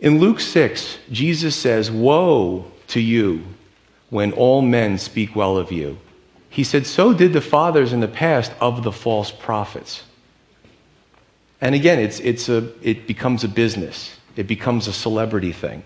In 0.00 0.18
Luke 0.18 0.40
6, 0.40 0.98
Jesus 1.10 1.56
says, 1.56 1.90
Woe 1.90 2.70
to 2.88 3.00
you 3.00 3.44
when 4.10 4.32
all 4.32 4.62
men 4.62 4.98
speak 4.98 5.34
well 5.36 5.56
of 5.56 5.72
you. 5.72 5.98
He 6.48 6.64
said, 6.64 6.86
So 6.86 7.12
did 7.12 7.32
the 7.32 7.40
fathers 7.40 7.92
in 7.92 8.00
the 8.00 8.08
past 8.08 8.52
of 8.60 8.82
the 8.82 8.92
false 8.92 9.30
prophets. 9.30 10.04
And 11.60 11.74
again, 11.74 11.98
it's, 11.98 12.20
it's 12.20 12.48
a, 12.48 12.72
it 12.82 13.06
becomes 13.06 13.44
a 13.44 13.48
business, 13.48 14.16
it 14.36 14.46
becomes 14.46 14.86
a 14.86 14.92
celebrity 14.92 15.52
thing. 15.52 15.82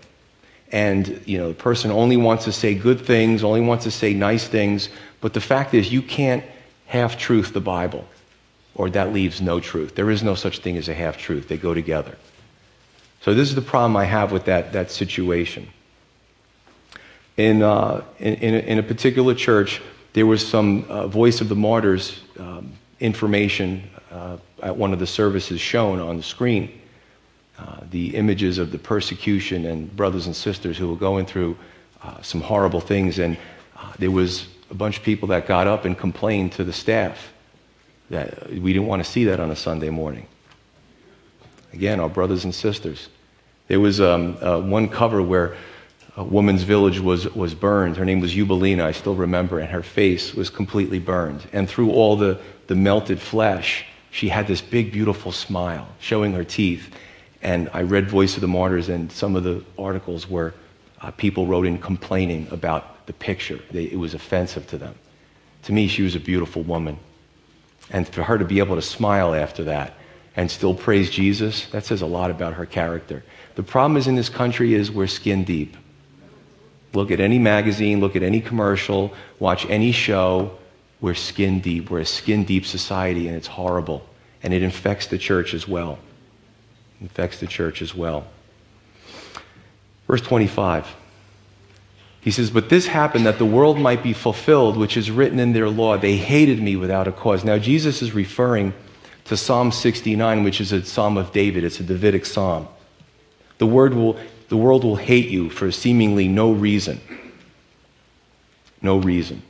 And, 0.71 1.21
you 1.25 1.37
know, 1.37 1.49
the 1.49 1.53
person 1.53 1.91
only 1.91 2.17
wants 2.17 2.45
to 2.45 2.51
say 2.51 2.73
good 2.73 3.01
things, 3.01 3.43
only 3.43 3.61
wants 3.61 3.83
to 3.83 3.91
say 3.91 4.13
nice 4.15 4.47
things. 4.47 4.89
But 5.21 5.33
the 5.33 5.41
fact 5.41 5.75
is, 5.75 5.91
you 5.91 6.01
can't 6.01 6.43
half 6.93 7.17
truth 7.17 7.53
the 7.53 7.59
Bible, 7.59 8.05
or 8.75 8.87
that 8.91 9.11
leaves 9.11 9.41
no 9.41 9.59
truth. 9.59 9.95
There 9.95 10.11
is 10.11 10.21
no 10.21 10.35
such 10.35 10.59
thing 10.59 10.77
as 10.77 10.87
a 10.87 10.93
half 10.93 11.17
truth, 11.17 11.47
they 11.47 11.57
go 11.57 11.73
together. 11.73 12.15
So, 13.21 13.33
this 13.33 13.49
is 13.49 13.55
the 13.55 13.63
problem 13.63 13.97
I 13.97 14.05
have 14.05 14.31
with 14.31 14.45
that, 14.45 14.73
that 14.73 14.91
situation. 14.91 15.67
In, 17.35 17.63
uh, 17.63 18.03
in, 18.19 18.35
in, 18.35 18.53
a, 18.53 18.57
in, 18.59 18.77
a, 18.77 18.83
particular 18.83 19.33
church, 19.33 19.81
there 20.13 20.27
was 20.27 20.47
some 20.47 20.85
uh, 20.87 21.07
Voice 21.07 21.41
of 21.41 21.49
the 21.49 21.55
Martyrs 21.55 22.21
um, 22.37 22.71
information 22.99 23.89
uh, 24.11 24.37
at 24.61 24.77
one 24.77 24.93
of 24.93 24.99
the 24.99 25.07
services 25.07 25.59
shown 25.59 25.99
on 25.99 26.17
the 26.17 26.23
screen. 26.23 26.79
Uh, 27.57 27.77
the 27.89 28.15
images 28.15 28.59
of 28.59 28.71
the 28.71 28.77
persecution 28.77 29.65
and 29.65 29.95
brothers 29.95 30.27
and 30.27 30.35
sisters 30.35 30.77
who 30.77 30.89
were 30.89 30.99
going 31.09 31.25
through 31.25 31.57
uh, 32.03 32.21
some 32.21 32.41
horrible 32.41 32.81
things. 32.81 33.17
And 33.17 33.35
uh, 33.75 33.93
there 33.97 34.11
was 34.11 34.47
a 34.73 34.75
bunch 34.75 34.97
of 34.97 35.03
people 35.03 35.27
that 35.27 35.45
got 35.45 35.67
up 35.67 35.85
and 35.85 35.95
complained 35.95 36.51
to 36.51 36.63
the 36.63 36.73
staff 36.73 37.31
that 38.09 38.49
we 38.49 38.73
didn't 38.73 38.87
want 38.87 39.05
to 39.05 39.09
see 39.09 39.25
that 39.25 39.39
on 39.39 39.51
a 39.51 39.55
Sunday 39.55 39.91
morning. 39.91 40.25
Again, 41.73 41.99
our 41.99 42.09
brothers 42.09 42.43
and 42.43 42.53
sisters. 42.53 43.07
There 43.67 43.79
was 43.79 44.01
um, 44.01 44.35
uh, 44.41 44.59
one 44.59 44.89
cover 44.89 45.21
where 45.21 45.55
a 46.17 46.23
woman's 46.23 46.63
village 46.63 46.99
was, 46.99 47.31
was 47.35 47.53
burned. 47.53 47.97
Her 47.97 48.05
name 48.05 48.19
was 48.19 48.33
Eubelina, 48.33 48.83
I 48.83 48.93
still 48.93 49.13
remember, 49.13 49.59
and 49.59 49.69
her 49.69 49.83
face 49.83 50.33
was 50.33 50.49
completely 50.49 50.97
burned. 50.97 51.45
And 51.53 51.69
through 51.69 51.91
all 51.91 52.15
the, 52.15 52.39
the 52.65 52.75
melted 52.75 53.19
flesh, 53.19 53.85
she 54.09 54.27
had 54.27 54.47
this 54.47 54.61
big, 54.61 54.91
beautiful 54.91 55.31
smile 55.31 55.87
showing 55.99 56.33
her 56.33 56.43
teeth. 56.43 56.91
And 57.43 57.69
I 57.73 57.83
read 57.83 58.09
Voice 58.09 58.35
of 58.35 58.41
the 58.41 58.47
Martyrs, 58.47 58.89
and 58.89 59.11
some 59.11 59.35
of 59.35 59.43
the 59.43 59.63
articles 59.77 60.27
where 60.27 60.55
uh, 60.99 61.11
people 61.11 61.45
wrote 61.45 61.67
in 61.67 61.77
complaining 61.77 62.47
about 62.49 62.92
the 63.05 63.13
picture. 63.13 63.59
They, 63.71 63.83
it 63.85 63.97
was 63.97 64.13
offensive 64.13 64.67
to 64.67 64.77
them. 64.77 64.95
To 65.63 65.73
me, 65.73 65.87
she 65.87 66.01
was 66.01 66.15
a 66.15 66.19
beautiful 66.19 66.61
woman. 66.63 66.97
And 67.89 68.07
for 68.07 68.23
her 68.23 68.37
to 68.37 68.45
be 68.45 68.59
able 68.59 68.75
to 68.75 68.81
smile 68.81 69.33
after 69.33 69.65
that 69.65 69.93
and 70.35 70.49
still 70.49 70.73
praise 70.73 71.09
Jesus, 71.09 71.67
that 71.67 71.85
says 71.85 72.01
a 72.01 72.05
lot 72.05 72.31
about 72.31 72.53
her 72.53 72.65
character. 72.65 73.23
The 73.55 73.63
problem 73.63 73.97
is 73.97 74.07
in 74.07 74.15
this 74.15 74.29
country 74.29 74.73
is 74.73 74.91
we're 74.91 75.07
skin 75.07 75.43
deep. 75.43 75.77
Look 76.93 77.11
at 77.11 77.19
any 77.19 77.39
magazine, 77.39 77.99
look 77.99 78.15
at 78.15 78.23
any 78.23 78.41
commercial, 78.41 79.13
watch 79.39 79.65
any 79.67 79.91
show, 79.91 80.57
we're 81.03 81.15
skin 81.15 81.59
deep. 81.59 81.89
We're 81.89 81.99
a 81.99 82.05
skin 82.05 82.45
deep 82.45 82.65
society, 82.65 83.27
and 83.27 83.35
it's 83.35 83.47
horrible. 83.47 84.07
And 84.41 84.53
it 84.53 84.63
infects 84.63 85.07
the 85.07 85.17
church 85.17 85.53
as 85.53 85.67
well. 85.67 85.99
It 86.95 87.03
infects 87.03 87.41
the 87.41 87.45
church 87.45 87.81
as 87.81 87.93
well. 87.93 88.25
Verse 90.07 90.21
25. 90.21 90.87
He 92.23 92.31
says, 92.31 92.49
But 92.49 92.69
this 92.69 92.87
happened 92.87 93.25
that 93.25 93.37
the 93.37 93.45
world 93.45 93.77
might 93.77 94.01
be 94.01 94.13
fulfilled, 94.13 94.77
which 94.77 94.95
is 94.95 95.11
written 95.11 95.39
in 95.39 95.51
their 95.51 95.69
law. 95.69 95.97
They 95.97 96.15
hated 96.15 96.61
me 96.61 96.77
without 96.77 97.05
a 97.07 97.11
cause. 97.11 97.43
Now, 97.43 97.57
Jesus 97.57 98.01
is 98.01 98.13
referring 98.13 98.73
to 99.25 99.35
Psalm 99.35 99.73
69, 99.73 100.43
which 100.43 100.61
is 100.61 100.71
a 100.71 100.85
psalm 100.85 101.17
of 101.17 101.33
David. 101.33 101.65
It's 101.65 101.81
a 101.81 101.83
Davidic 101.83 102.25
psalm. 102.25 102.69
The, 103.57 103.67
word 103.67 103.93
will, 103.93 104.17
the 104.47 104.55
world 104.55 104.85
will 104.85 104.95
hate 104.95 105.29
you 105.29 105.49
for 105.49 105.69
seemingly 105.69 106.29
no 106.29 106.53
reason. 106.53 107.01
No 108.81 108.97
reason. 108.97 109.41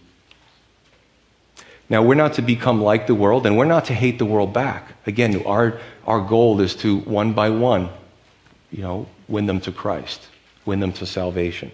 Now, 1.90 2.02
we're 2.02 2.16
not 2.16 2.34
to 2.34 2.42
become 2.42 2.82
like 2.82 3.06
the 3.06 3.14
world, 3.14 3.46
and 3.46 3.56
we're 3.56 3.66
not 3.66 3.86
to 3.86 3.94
hate 3.94 4.18
the 4.18 4.26
world 4.26 4.52
back. 4.52 4.94
Again, 5.06 5.44
our, 5.46 5.80
our 6.08 6.22
goal 6.22 6.60
is 6.60 6.76
to, 6.78 6.98
one 7.02 7.34
by 7.34 7.52
one, 7.52 7.90
you 8.72 8.82
know, 8.82 9.06
win 9.28 9.46
them 9.46 9.62
to 9.62 9.72
Christ, 9.72 10.28
win 10.66 10.80
them 10.80 10.94
to 10.94 11.06
salvation. 11.06 11.72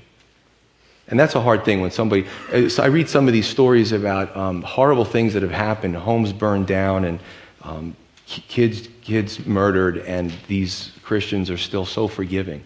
And 1.10 1.20
that's 1.20 1.36
a 1.36 1.42
hard 1.42 1.66
thing 1.66 1.82
when 1.82 1.92
somebody. 1.92 2.28
Uh, 2.54 2.70
so 2.70 2.84
I 2.84 2.88
read 2.88 3.10
some 3.10 3.28
of 3.28 3.34
these 3.34 3.48
stories 3.48 3.92
about 3.92 4.36
um, 4.38 4.62
horrible 4.62 5.06
things 5.06 5.34
that 5.34 5.42
have 5.42 5.52
happened, 5.52 5.96
homes 5.96 6.32
burned 6.32 6.68
down, 6.68 7.04
and 7.06 7.20
um, 7.64 7.96
kids 8.26 8.88
kids 9.02 9.46
murdered, 9.46 9.98
and 10.00 10.32
these 10.48 10.92
Christians 11.02 11.50
are 11.50 11.58
still 11.58 11.86
so 11.86 12.08
forgiving, 12.08 12.64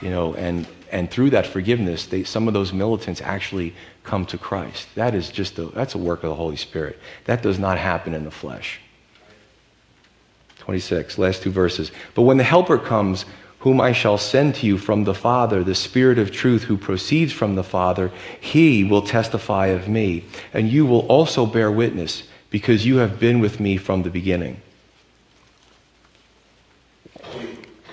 you 0.00 0.08
know. 0.08 0.34
And 0.34 0.66
and 0.90 1.10
through 1.10 1.30
that 1.30 1.46
forgiveness, 1.46 2.06
they, 2.06 2.24
some 2.24 2.48
of 2.48 2.54
those 2.54 2.72
militants 2.72 3.20
actually 3.20 3.74
come 4.02 4.24
to 4.26 4.38
Christ. 4.38 4.88
That 4.94 5.14
is 5.14 5.28
just 5.28 5.58
a, 5.58 5.66
that's 5.66 5.94
a 5.94 5.98
work 5.98 6.22
of 6.22 6.30
the 6.30 6.36
Holy 6.36 6.56
Spirit. 6.56 6.98
That 7.26 7.42
does 7.42 7.58
not 7.58 7.78
happen 7.78 8.14
in 8.14 8.24
the 8.24 8.30
flesh. 8.30 8.80
26, 10.58 11.18
last 11.18 11.42
two 11.42 11.50
verses. 11.50 11.92
But 12.14 12.22
when 12.22 12.38
the 12.38 12.44
Helper 12.44 12.78
comes, 12.78 13.26
whom 13.64 13.80
I 13.80 13.92
shall 13.92 14.18
send 14.18 14.56
to 14.56 14.66
you 14.66 14.76
from 14.76 15.04
the 15.04 15.14
Father, 15.14 15.64
the 15.64 15.74
Spirit 15.74 16.18
of 16.18 16.30
truth 16.30 16.64
who 16.64 16.76
proceeds 16.76 17.32
from 17.32 17.54
the 17.54 17.64
Father, 17.64 18.12
he 18.38 18.84
will 18.84 19.00
testify 19.00 19.68
of 19.68 19.88
me. 19.88 20.22
And 20.52 20.68
you 20.68 20.84
will 20.84 21.06
also 21.06 21.46
bear 21.46 21.72
witness, 21.72 22.24
because 22.50 22.84
you 22.84 22.98
have 22.98 23.18
been 23.18 23.40
with 23.40 23.60
me 23.60 23.78
from 23.78 24.02
the 24.02 24.10
beginning. 24.10 24.60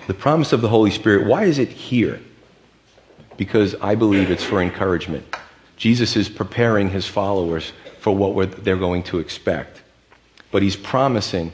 The 0.07 0.13
promise 0.13 0.51
of 0.51 0.59
the 0.59 0.67
Holy 0.67 0.91
Spirit, 0.91 1.25
why 1.25 1.45
is 1.45 1.57
it 1.57 1.69
here? 1.69 2.19
Because 3.37 3.73
I 3.75 3.95
believe 3.95 4.29
it's 4.29 4.43
for 4.43 4.61
encouragement. 4.61 5.23
Jesus 5.77 6.17
is 6.17 6.27
preparing 6.27 6.89
his 6.89 7.07
followers 7.07 7.71
for 8.01 8.13
what 8.13 8.65
they're 8.65 8.75
going 8.75 9.03
to 9.03 9.19
expect. 9.19 9.81
But 10.51 10.63
he's 10.63 10.75
promising 10.75 11.53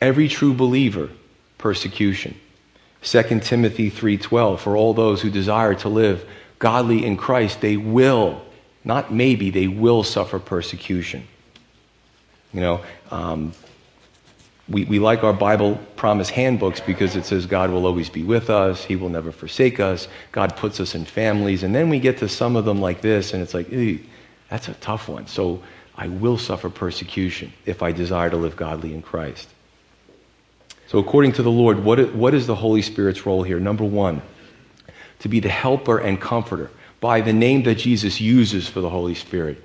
every 0.00 0.28
true 0.28 0.54
believer 0.54 1.10
persecution. 1.58 2.38
2 3.02 3.40
Timothy 3.40 3.90
3:12 3.90 4.58
for 4.60 4.76
all 4.76 4.94
those 4.94 5.22
who 5.22 5.30
desire 5.30 5.74
to 5.74 5.88
live 5.88 6.24
godly 6.58 7.04
in 7.04 7.16
Christ 7.16 7.60
they 7.60 7.76
will 7.76 8.42
not 8.84 9.12
maybe 9.12 9.50
they 9.50 9.68
will 9.68 10.02
suffer 10.02 10.38
persecution. 10.38 11.26
You 12.52 12.60
know, 12.60 12.80
um, 13.10 13.52
we, 14.68 14.84
we 14.84 14.98
like 14.98 15.24
our 15.24 15.32
Bible 15.32 15.78
promise 15.96 16.30
handbooks 16.30 16.80
because 16.80 17.16
it 17.16 17.24
says 17.24 17.46
God 17.46 17.70
will 17.70 17.86
always 17.86 18.08
be 18.08 18.22
with 18.22 18.50
us, 18.50 18.84
He 18.84 18.96
will 18.96 19.08
never 19.10 19.32
forsake 19.32 19.80
us, 19.80 20.08
God 20.32 20.56
puts 20.56 20.80
us 20.80 20.94
in 20.94 21.04
families. 21.04 21.62
And 21.62 21.74
then 21.74 21.88
we 21.88 21.98
get 22.00 22.18
to 22.18 22.28
some 22.28 22.56
of 22.56 22.64
them 22.64 22.80
like 22.80 23.00
this, 23.00 23.34
and 23.34 23.42
it's 23.42 23.54
like, 23.54 23.68
that's 24.48 24.68
a 24.68 24.74
tough 24.74 25.08
one. 25.08 25.26
So 25.26 25.62
I 25.96 26.08
will 26.08 26.38
suffer 26.38 26.70
persecution 26.70 27.52
if 27.66 27.82
I 27.82 27.92
desire 27.92 28.30
to 28.30 28.36
live 28.36 28.56
godly 28.56 28.94
in 28.94 29.02
Christ. 29.02 29.48
So, 30.88 30.98
according 30.98 31.32
to 31.32 31.42
the 31.42 31.50
Lord, 31.50 31.84
what 31.84 32.00
is, 32.00 32.10
what 32.12 32.32
is 32.32 32.46
the 32.46 32.54
Holy 32.54 32.80
Spirit's 32.80 33.26
role 33.26 33.42
here? 33.42 33.60
Number 33.60 33.84
one, 33.84 34.22
to 35.18 35.28
be 35.28 35.38
the 35.38 35.50
helper 35.50 35.98
and 35.98 36.18
comforter 36.18 36.70
by 36.98 37.20
the 37.20 37.32
name 37.32 37.64
that 37.64 37.74
Jesus 37.74 38.22
uses 38.22 38.66
for 38.66 38.80
the 38.80 38.88
Holy 38.88 39.14
Spirit. 39.14 39.62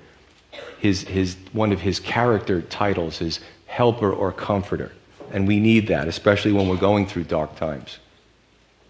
His, 0.78 1.02
his, 1.02 1.36
one 1.54 1.72
of 1.72 1.80
his 1.80 1.98
character 1.98 2.60
titles 2.60 3.22
is 3.22 3.40
helper 3.64 4.12
or 4.12 4.32
comforter. 4.32 4.92
And 5.32 5.48
we 5.48 5.60
need 5.60 5.86
that, 5.88 6.08
especially 6.08 6.52
when 6.52 6.68
we're 6.68 6.76
going 6.76 7.06
through 7.06 7.24
dark 7.24 7.56
times. 7.56 7.98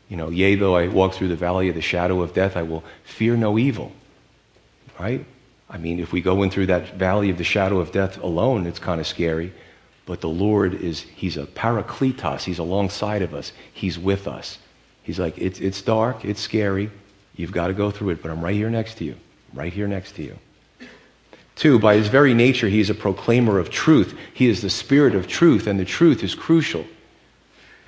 You 0.08 0.16
know, 0.16 0.28
yea, 0.30 0.56
though 0.56 0.74
I 0.74 0.88
walk 0.88 1.14
through 1.14 1.28
the 1.28 1.36
valley 1.36 1.68
of 1.68 1.76
the 1.76 1.82
shadow 1.82 2.20
of 2.20 2.34
death, 2.34 2.56
I 2.56 2.62
will 2.62 2.82
fear 3.04 3.36
no 3.36 3.58
evil. 3.58 3.92
Right? 4.98 5.24
I 5.70 5.78
mean, 5.78 6.00
if 6.00 6.12
we 6.12 6.20
go 6.20 6.42
in 6.42 6.50
through 6.50 6.66
that 6.66 6.94
valley 6.94 7.30
of 7.30 7.38
the 7.38 7.44
shadow 7.44 7.78
of 7.78 7.92
death 7.92 8.18
alone, 8.18 8.66
it's 8.66 8.80
kind 8.80 9.00
of 9.00 9.06
scary. 9.06 9.52
But 10.06 10.20
the 10.20 10.28
Lord 10.28 10.74
is, 10.74 11.00
He's 11.00 11.36
a 11.36 11.46
parakletos. 11.46 12.44
He's 12.44 12.58
alongside 12.58 13.22
of 13.22 13.34
us. 13.34 13.52
He's 13.72 13.98
with 13.98 14.28
us. 14.28 14.58
He's 15.02 15.18
like, 15.18 15.36
it's, 15.38 15.60
it's 15.60 15.82
dark, 15.82 16.24
it's 16.24 16.40
scary. 16.40 16.90
You've 17.36 17.52
got 17.52 17.66
to 17.66 17.74
go 17.74 17.90
through 17.90 18.10
it, 18.10 18.22
but 18.22 18.30
I'm 18.30 18.42
right 18.42 18.54
here 18.54 18.70
next 18.70 18.96
to 18.98 19.04
you. 19.04 19.16
Right 19.52 19.72
here 19.72 19.86
next 19.86 20.12
to 20.16 20.22
you. 20.22 20.38
Two, 21.56 21.78
by 21.78 21.94
his 21.94 22.08
very 22.08 22.34
nature, 22.34 22.68
he 22.68 22.80
is 22.80 22.90
a 22.90 22.94
proclaimer 22.94 23.58
of 23.58 23.70
truth. 23.70 24.16
He 24.32 24.48
is 24.48 24.62
the 24.62 24.70
spirit 24.70 25.14
of 25.14 25.28
truth, 25.28 25.66
and 25.66 25.78
the 25.78 25.84
truth 25.84 26.24
is 26.24 26.34
crucial. 26.34 26.84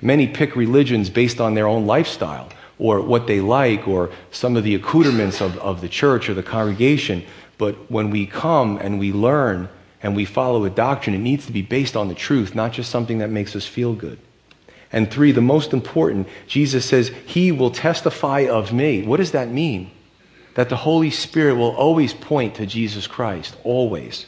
Many 0.01 0.27
pick 0.27 0.55
religions 0.55 1.09
based 1.09 1.41
on 1.41 1.53
their 1.53 1.67
own 1.67 1.85
lifestyle 1.85 2.49
or 2.79 3.01
what 3.01 3.27
they 3.27 3.41
like 3.41 3.87
or 3.87 4.11
some 4.31 4.55
of 4.55 4.63
the 4.63 4.75
accoutrements 4.75 5.41
of, 5.41 5.57
of 5.57 5.81
the 5.81 5.89
church 5.89 6.29
or 6.29 6.33
the 6.33 6.43
congregation. 6.43 7.23
But 7.57 7.89
when 7.89 8.11
we 8.11 8.27
come 8.27 8.77
and 8.77 8.99
we 8.99 9.11
learn 9.11 9.67
and 10.01 10.15
we 10.15 10.25
follow 10.25 10.63
a 10.65 10.69
doctrine, 10.69 11.15
it 11.15 11.19
needs 11.19 11.45
to 11.47 11.51
be 11.51 11.61
based 11.61 11.95
on 11.95 12.07
the 12.07 12.15
truth, 12.15 12.53
not 12.53 12.71
just 12.71 12.91
something 12.91 13.17
that 13.19 13.29
makes 13.29 13.55
us 13.55 13.65
feel 13.65 13.93
good. 13.93 14.19
And 14.91 15.11
three, 15.11 15.31
the 15.31 15.41
most 15.41 15.73
important, 15.73 16.27
Jesus 16.47 16.85
says, 16.85 17.11
He 17.25 17.51
will 17.51 17.71
testify 17.71 18.41
of 18.41 18.71
me. 18.71 19.03
What 19.03 19.17
does 19.17 19.31
that 19.31 19.49
mean? 19.49 19.91
That 20.53 20.69
the 20.69 20.77
Holy 20.77 21.11
Spirit 21.11 21.55
will 21.55 21.75
always 21.75 22.13
point 22.13 22.55
to 22.55 22.65
Jesus 22.65 23.05
Christ, 23.05 23.55
always. 23.63 24.27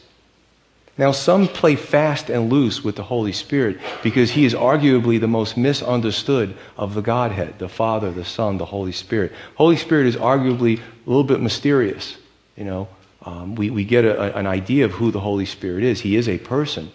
Now, 0.98 1.14
some 1.14 1.48
play 1.48 1.78
fast 1.78 2.30
and 2.30 2.52
loose 2.52 2.84
with 2.84 2.98
the 2.98 3.04
Holy 3.04 3.32
Spirit 3.32 3.80
because 4.04 4.32
he 4.32 4.44
is 4.44 4.54
arguably 4.54 5.18
the 5.18 5.30
most 5.30 5.56
misunderstood 5.56 6.58
of 6.78 6.94
the 6.94 7.02
Godhead 7.02 7.58
the 7.58 7.70
Father, 7.70 8.12
the 8.12 8.26
Son, 8.26 8.58
the 8.58 8.66
Holy 8.66 8.92
Spirit. 8.92 9.32
Holy 9.56 9.78
Spirit 9.78 10.08
is 10.08 10.18
arguably 10.18 10.78
a 10.80 11.10
little 11.10 11.24
bit 11.24 11.40
mysterious. 11.40 12.18
You 12.58 12.66
know, 12.66 12.90
um, 13.24 13.56
we, 13.56 13.70
we 13.70 13.84
get 13.84 14.06
a, 14.06 14.36
an 14.38 14.48
idea 14.48 14.86
of 14.86 14.92
who 14.92 15.12
the 15.12 15.20
Holy 15.20 15.46
Spirit 15.46 15.84
is. 15.84 16.02
He 16.02 16.16
is 16.16 16.30
a 16.30 16.38
person, 16.38 16.92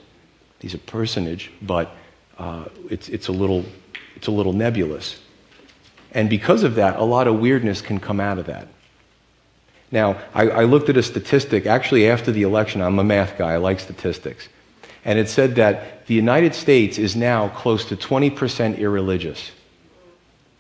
he's 0.61 0.75
a 0.75 0.79
personage, 0.79 1.51
but 1.61 1.95
uh, 2.39 2.65
it's, 2.91 3.09
it's, 3.09 3.29
a 3.29 3.33
little, 3.33 3.65
it's 4.17 4.27
a 4.27 4.31
little 4.31 4.53
nebulous. 4.53 5.21
And 6.13 6.31
because 6.31 6.63
of 6.63 6.77
that, 6.77 6.97
a 6.97 7.05
lot 7.05 7.27
of 7.27 7.39
weirdness 7.41 7.83
can 7.83 8.01
come 8.01 8.21
out 8.21 8.39
of 8.39 8.47
that. 8.47 8.69
Now, 9.91 10.21
I, 10.33 10.49
I, 10.49 10.65
looked 10.65 10.89
at 10.89 10.97
a 10.97 11.03
statistic 11.03 11.67
actually 11.67 12.09
after 12.09 12.33
the 12.33 12.43
election. 12.43 12.81
I'm 12.81 12.99
a 12.99 13.05
math 13.05 13.39
guy, 13.39 13.53
I 13.53 13.57
like 13.59 13.79
statistics. 13.79 14.49
And 15.05 15.19
it 15.19 15.29
said 15.29 15.57
that 15.57 16.07
the 16.07 16.15
United 16.15 16.55
States 16.55 16.99
is 16.99 17.15
now 17.15 17.49
close 17.49 17.85
to 17.87 17.97
20% 17.97 18.79
irreligious. 18.79 19.53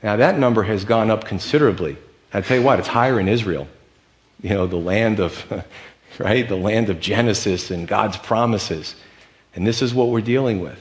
Now, 0.02 0.16
that 0.16 0.38
number 0.38 0.62
has 0.64 0.84
gone 0.84 1.10
up 1.10 1.24
considerably. 1.24 1.96
I 2.32 2.42
tell 2.42 2.58
you 2.58 2.62
what, 2.62 2.78
it's 2.78 2.88
higher 2.88 3.18
in 3.18 3.26
Israel. 3.26 3.66
You 4.44 4.50
know, 4.50 4.66
the 4.66 4.76
land 4.76 5.20
of, 5.20 5.64
right? 6.18 6.46
The 6.46 6.54
land 6.54 6.90
of 6.90 7.00
Genesis 7.00 7.70
and 7.70 7.88
God's 7.88 8.18
promises. 8.18 8.94
And 9.56 9.66
this 9.66 9.80
is 9.80 9.94
what 9.94 10.08
we're 10.08 10.20
dealing 10.20 10.60
with. 10.60 10.78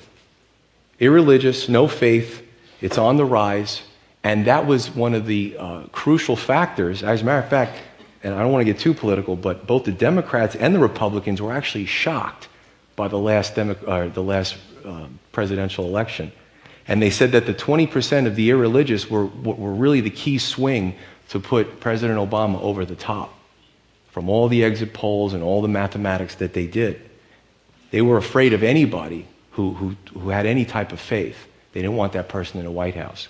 Irreligious, 0.99 1.69
no 1.69 1.87
faith, 1.87 2.45
it's 2.81 2.97
on 2.97 3.15
the 3.15 3.23
rise. 3.23 3.81
And 4.21 4.47
that 4.47 4.67
was 4.67 4.93
one 4.93 5.13
of 5.13 5.25
the 5.27 5.55
uh, 5.57 5.83
crucial 5.93 6.35
factors. 6.35 7.03
As 7.03 7.21
a 7.21 7.23
matter 7.23 7.41
of 7.41 7.49
fact, 7.49 7.79
and 8.21 8.35
I 8.35 8.41
don't 8.41 8.51
want 8.51 8.67
to 8.67 8.73
get 8.73 8.81
too 8.81 8.93
political, 8.93 9.37
but 9.37 9.65
both 9.65 9.85
the 9.85 9.93
Democrats 9.93 10.55
and 10.57 10.75
the 10.75 10.79
Republicans 10.79 11.41
were 11.41 11.53
actually 11.53 11.85
shocked 11.85 12.49
by 12.97 13.07
the 13.07 13.17
last, 13.17 13.55
Demo- 13.55 13.81
uh, 13.87 14.09
the 14.09 14.23
last 14.23 14.57
uh, 14.83 15.07
presidential 15.31 15.85
election. 15.85 16.33
And 16.85 17.01
they 17.01 17.09
said 17.09 17.31
that 17.31 17.45
the 17.45 17.53
20% 17.53 18.27
of 18.27 18.35
the 18.35 18.49
irreligious 18.49 19.09
were, 19.09 19.27
were 19.27 19.71
really 19.71 20.01
the 20.01 20.09
key 20.09 20.37
swing 20.37 20.95
to 21.29 21.39
put 21.39 21.79
President 21.79 22.19
Obama 22.19 22.59
over 22.61 22.83
the 22.83 22.97
top 22.97 23.33
from 24.13 24.29
all 24.29 24.47
the 24.47 24.63
exit 24.63 24.93
polls 24.93 25.33
and 25.33 25.41
all 25.43 25.63
the 25.63 25.67
mathematics 25.67 26.35
that 26.35 26.53
they 26.53 26.67
did. 26.67 27.01
They 27.89 28.01
were 28.01 28.17
afraid 28.17 28.53
of 28.53 28.61
anybody 28.61 29.27
who, 29.51 29.73
who, 29.73 29.95
who 30.13 30.29
had 30.29 30.45
any 30.45 30.65
type 30.65 30.91
of 30.91 30.99
faith. 30.99 31.35
They 31.73 31.81
didn't 31.81 31.95
want 31.95 32.13
that 32.13 32.29
person 32.29 32.59
in 32.59 32.65
the 32.65 32.71
White 32.71 32.95
House. 32.95 33.27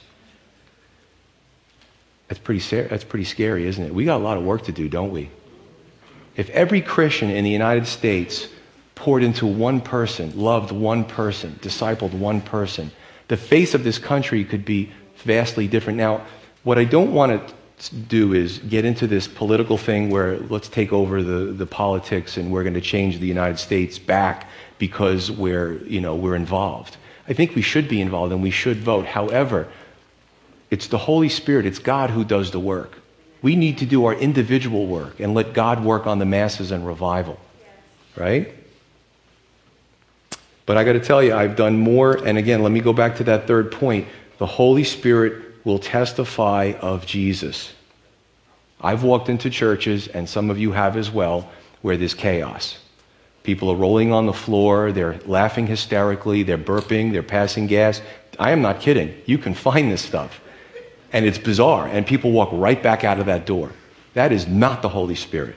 That's 2.28 2.40
pretty, 2.40 2.60
that's 2.84 3.06
pretty 3.06 3.24
scary, 3.24 3.66
isn't 3.66 3.84
it? 3.84 3.94
We 3.94 4.04
got 4.04 4.18
a 4.18 4.24
lot 4.24 4.38
of 4.38 4.44
work 4.44 4.64
to 4.64 4.74
do, 4.74 4.90
don't 4.90 5.12
we? 5.12 5.30
If 6.36 6.50
every 6.50 6.82
Christian 6.82 7.30
in 7.30 7.46
the 7.46 7.50
United 7.50 7.88
States 7.88 8.50
poured 8.96 9.24
into 9.24 9.46
one 9.46 9.80
person, 9.80 10.38
loved 10.38 10.74
one 10.74 11.06
person, 11.06 11.58
discipled 11.62 12.14
one 12.14 12.42
person, 12.42 12.92
the 13.30 13.38
face 13.38 13.74
of 13.74 13.86
this 13.86 14.00
country 14.00 14.44
could 14.44 14.66
be 14.66 14.92
vastly 15.18 15.68
different. 15.68 15.98
Now, 15.98 16.26
what 16.64 16.78
I 16.78 16.84
don't 16.84 17.14
want 17.14 17.48
to 17.48 17.54
do 17.90 18.34
is 18.34 18.60
get 18.60 18.86
into 18.86 19.08
this 19.08 19.28
political 19.28 19.78
thing 19.78 20.10
where 20.10 20.38
let's 20.38 20.70
take 20.70 20.94
over 20.94 21.22
the, 21.22 21.52
the 21.52 21.66
politics 21.66 22.38
and 22.38 22.52
we're 22.52 22.64
going 22.64 22.74
to 22.76 22.82
change 22.82 23.20
the 23.20 23.28
United 23.28 23.60
States 23.60 24.00
back 24.00 24.48
because 24.78 25.32
we're, 25.32 25.84
you 25.84 26.02
know, 26.02 26.16
we're 26.16 26.36
involved. 26.36 26.98
I 27.28 27.34
think 27.34 27.56
we 27.56 27.62
should 27.62 27.88
be 27.88 28.02
involved 28.02 28.32
and 28.34 28.42
we 28.42 28.52
should 28.52 28.78
vote. 28.78 29.06
However, 29.06 29.68
it's 30.70 30.88
the 30.88 30.98
Holy 30.98 31.30
Spirit, 31.30 31.66
it's 31.66 31.80
God 31.80 32.10
who 32.10 32.24
does 32.24 32.52
the 32.52 32.60
work. 32.60 32.98
We 33.42 33.56
need 33.56 33.78
to 33.80 33.86
do 33.86 34.06
our 34.06 34.14
individual 34.14 34.88
work 34.88 35.20
and 35.20 35.34
let 35.34 35.54
God 35.54 35.84
work 35.84 36.08
on 36.08 36.20
the 36.20 36.26
masses 36.26 36.72
and 36.72 36.86
revival. 36.86 37.40
Right? 38.16 38.54
But 40.66 40.78
I 40.78 40.84
got 40.84 40.94
to 40.94 41.00
tell 41.00 41.22
you, 41.22 41.34
I've 41.34 41.56
done 41.56 41.78
more. 41.78 42.16
And 42.26 42.38
again, 42.38 42.64
let 42.64 42.72
me 42.72 42.80
go 42.80 42.94
back 42.94 43.18
to 43.18 43.26
that 43.26 43.48
third 43.48 43.72
point. 43.72 44.08
The 44.38 44.46
Holy 44.46 44.84
Spirit 44.84 45.53
will 45.64 45.80
testify 45.80 46.74
of 46.82 47.06
Jesus. 47.06 47.74
I've 48.82 49.04
walked 49.04 49.30
into 49.30 49.50
churches, 49.50 50.08
and 50.08 50.28
some 50.28 50.50
of 50.50 50.60
you 50.60 50.74
have 50.74 50.98
as 50.98 51.10
well, 51.10 51.50
where 51.82 51.96
there's 51.96 52.14
chaos. 52.14 52.78
People 53.44 53.70
are 53.70 53.76
rolling 53.76 54.12
on 54.12 54.26
the 54.26 54.34
floor, 54.34 54.92
they're 54.92 55.20
laughing 55.26 55.68
hysterically, 55.68 56.44
they're 56.44 56.58
burping, 56.58 57.12
they're 57.12 57.24
passing 57.24 57.68
gas. 57.68 58.02
I 58.40 58.52
am 58.52 58.62
not 58.62 58.80
kidding. 58.80 59.14
You 59.26 59.38
can 59.38 59.54
find 59.54 59.92
this 59.92 60.02
stuff. 60.02 60.42
And 61.12 61.26
it's 61.26 61.38
bizarre. 61.38 61.88
And 61.88 62.06
people 62.06 62.32
walk 62.32 62.50
right 62.52 62.82
back 62.82 63.04
out 63.04 63.20
of 63.20 63.28
that 63.28 63.46
door. 63.46 63.72
That 64.14 64.32
is 64.32 64.48
not 64.48 64.82
the 64.82 64.90
Holy 64.90 65.16
Spirit. 65.16 65.56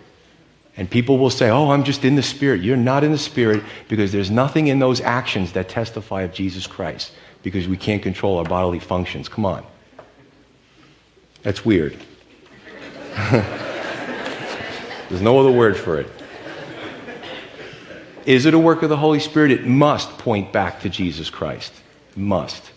And 0.76 0.90
people 0.90 1.16
will 1.16 1.30
say, 1.30 1.48
Oh, 1.48 1.70
I'm 1.70 1.84
just 1.84 2.04
in 2.04 2.16
the 2.16 2.22
Spirit. 2.22 2.60
You're 2.60 2.76
not 2.76 3.02
in 3.02 3.12
the 3.12 3.18
Spirit 3.18 3.62
because 3.88 4.12
there's 4.12 4.30
nothing 4.30 4.66
in 4.66 4.78
those 4.78 5.00
actions 5.00 5.52
that 5.52 5.68
testify 5.68 6.22
of 6.22 6.32
Jesus 6.34 6.66
Christ 6.66 7.12
because 7.42 7.66
we 7.66 7.76
can't 7.76 8.02
control 8.02 8.38
our 8.38 8.44
bodily 8.44 8.80
functions. 8.80 9.28
Come 9.28 9.46
on. 9.46 9.64
That's 11.46 11.64
weird. 11.64 11.96
there's 15.08 15.22
no 15.22 15.38
other 15.38 15.52
word 15.52 15.76
for 15.76 16.00
it. 16.00 16.10
Is 18.24 18.46
it 18.46 18.54
a 18.54 18.58
work 18.58 18.82
of 18.82 18.88
the 18.88 18.96
Holy 18.96 19.20
Spirit? 19.20 19.52
It 19.52 19.64
must 19.64 20.18
point 20.18 20.52
back 20.52 20.80
to 20.80 20.88
Jesus 20.88 21.30
Christ. 21.30 21.72
Must. 22.16 22.72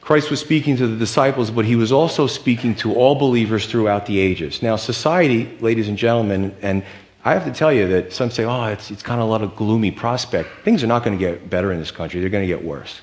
Christ 0.00 0.30
was 0.30 0.40
speaking 0.40 0.78
to 0.78 0.86
the 0.86 0.96
disciples, 0.96 1.50
but 1.50 1.66
he 1.66 1.76
was 1.76 1.92
also 1.92 2.26
speaking 2.26 2.74
to 2.76 2.94
all 2.94 3.14
believers 3.16 3.66
throughout 3.66 4.06
the 4.06 4.18
ages. 4.18 4.62
Now, 4.62 4.76
society, 4.76 5.58
ladies 5.60 5.88
and 5.88 5.98
gentlemen, 5.98 6.56
and 6.62 6.82
I 7.22 7.34
have 7.34 7.44
to 7.44 7.52
tell 7.52 7.70
you 7.70 7.86
that 7.88 8.14
some 8.14 8.30
say, 8.30 8.44
oh, 8.44 8.64
it's, 8.68 8.90
it's 8.90 9.02
kind 9.02 9.20
of 9.20 9.28
a 9.28 9.30
lot 9.30 9.42
of 9.42 9.56
gloomy 9.56 9.90
prospect. 9.90 10.48
Things 10.64 10.82
are 10.82 10.86
not 10.86 11.04
going 11.04 11.18
to 11.18 11.22
get 11.22 11.50
better 11.50 11.70
in 11.70 11.80
this 11.80 11.90
country, 11.90 12.18
they're 12.22 12.30
going 12.30 12.48
to 12.48 12.54
get 12.54 12.64
worse. 12.64 13.02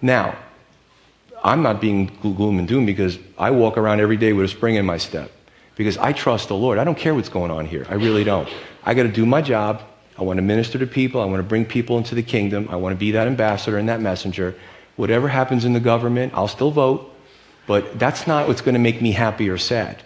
Now, 0.00 0.38
I'm 1.44 1.62
not 1.62 1.78
being 1.78 2.06
gloom 2.22 2.58
and 2.58 2.66
doom 2.66 2.86
because 2.86 3.18
I 3.36 3.50
walk 3.50 3.76
around 3.76 4.00
every 4.00 4.16
day 4.16 4.32
with 4.32 4.46
a 4.46 4.48
spring 4.48 4.76
in 4.76 4.86
my 4.86 4.96
step 4.96 5.30
because 5.76 5.98
I 5.98 6.12
trust 6.12 6.48
the 6.48 6.56
Lord. 6.56 6.78
I 6.78 6.84
don't 6.84 6.96
care 6.96 7.14
what's 7.14 7.28
going 7.28 7.50
on 7.50 7.66
here. 7.66 7.86
I 7.90 7.94
really 7.94 8.24
don't. 8.24 8.48
I 8.82 8.94
got 8.94 9.02
to 9.02 9.12
do 9.12 9.26
my 9.26 9.42
job. 9.42 9.82
I 10.18 10.22
want 10.22 10.38
to 10.38 10.42
minister 10.42 10.78
to 10.78 10.86
people. 10.86 11.20
I 11.20 11.26
want 11.26 11.40
to 11.40 11.42
bring 11.42 11.66
people 11.66 11.98
into 11.98 12.14
the 12.14 12.22
kingdom. 12.22 12.68
I 12.70 12.76
want 12.76 12.94
to 12.94 12.98
be 12.98 13.10
that 13.10 13.26
ambassador 13.26 13.76
and 13.76 13.90
that 13.90 14.00
messenger. 14.00 14.54
Whatever 14.96 15.28
happens 15.28 15.66
in 15.66 15.74
the 15.74 15.80
government, 15.80 16.32
I'll 16.34 16.48
still 16.48 16.70
vote, 16.70 17.12
but 17.66 17.98
that's 17.98 18.26
not 18.26 18.48
what's 18.48 18.62
going 18.62 18.74
to 18.74 18.80
make 18.80 19.02
me 19.02 19.12
happy 19.12 19.50
or 19.50 19.58
sad. 19.58 20.02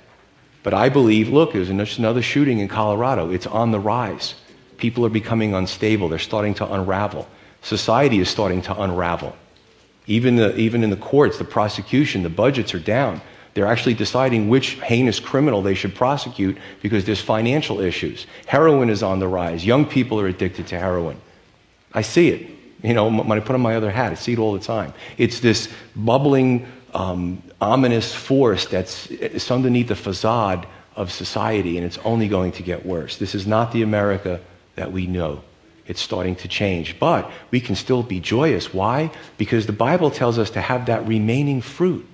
But 0.65 0.75
I 0.75 0.89
believe, 0.89 1.29
look, 1.29 1.53
there's 1.53 1.71
another 1.71 2.23
shooting 2.23 2.59
in 2.59 2.67
Colorado. 2.69 3.31
It's 3.31 3.47
on 3.47 3.71
the 3.71 3.79
rise. 3.79 4.35
People 4.77 5.07
are 5.07 5.11
becoming 5.11 5.55
unstable. 5.55 6.09
They're 6.09 6.19
starting 6.19 6.55
to 6.55 6.73
unravel. 6.73 7.29
Society 7.63 8.19
is 8.19 8.29
starting 8.29 8.63
to 8.63 8.81
unravel. 8.81 9.37
Even, 10.09 10.37
the, 10.37 10.57
even 10.57 10.83
in 10.83 10.91
the 10.91 10.97
courts, 10.97 11.39
the 11.39 11.45
prosecution, 11.45 12.25
the 12.25 12.29
budgets 12.29 12.75
are 12.75 12.81
down. 12.81 13.21
They're 13.55 13.67
actually 13.67 13.95
deciding 13.95 14.49
which 14.49 14.81
heinous 14.81 15.21
criminal 15.21 15.63
they 15.63 15.75
should 15.75 15.95
prosecute 15.95 16.59
because 16.83 17.05
there's 17.05 17.21
financial 17.21 17.81
issues. 17.81 18.27
Heroin 18.47 18.89
is 18.89 19.03
on 19.03 19.21
the 19.21 19.29
rise. 19.29 19.65
Young 19.65 19.85
people 19.85 20.19
are 20.21 20.27
addicted 20.27 20.67
to 20.69 20.79
heroin. 20.79 21.21
I 21.93 22.03
see 22.03 22.29
it. 22.29 22.51
You 22.83 22.95
know, 22.95 23.11
when 23.11 23.39
I 23.39 23.41
put 23.41 23.55
on 23.55 23.61
my 23.61 23.77
other 23.77 23.91
hat, 23.91 24.13
I 24.13 24.15
see 24.15 24.33
it 24.33 24.39
all 24.39 24.53
the 24.53 24.65
time. 24.65 24.95
It's 25.19 25.41
this 25.41 25.69
bubbling, 25.97 26.67
um, 26.95 27.43
ominous 27.61 28.15
force 28.15 28.67
that's 28.67 29.11
it's 29.11 29.51
underneath 29.51 29.89
the 29.89 29.97
facade 29.97 30.67
of 30.95 31.11
society, 31.11 31.77
and 31.77 31.85
it's 31.85 31.99
only 31.99 32.29
going 32.29 32.53
to 32.53 32.63
get 32.63 32.87
worse. 32.87 33.19
This 33.19 33.35
is 33.35 33.47
not 33.47 33.73
the 33.73 33.83
America 33.83 34.41
that 34.77 34.93
we 34.93 35.07
know. 35.07 35.43
It's 35.89 36.01
starting 36.01 36.37
to 36.37 36.49
change. 36.49 36.99
But 37.01 37.31
we 37.51 37.61
can 37.61 37.75
still 37.75 38.03
be 38.03 38.21
joyous. 38.21 38.73
Why? 38.73 39.11
Because 39.39 39.67
the 39.67 39.73
Bible 39.73 40.11
tells 40.11 40.39
us 40.39 40.51
to 40.51 40.61
have 40.61 40.87
that 40.87 41.09
remaining 41.09 41.63
fruit. 41.63 42.07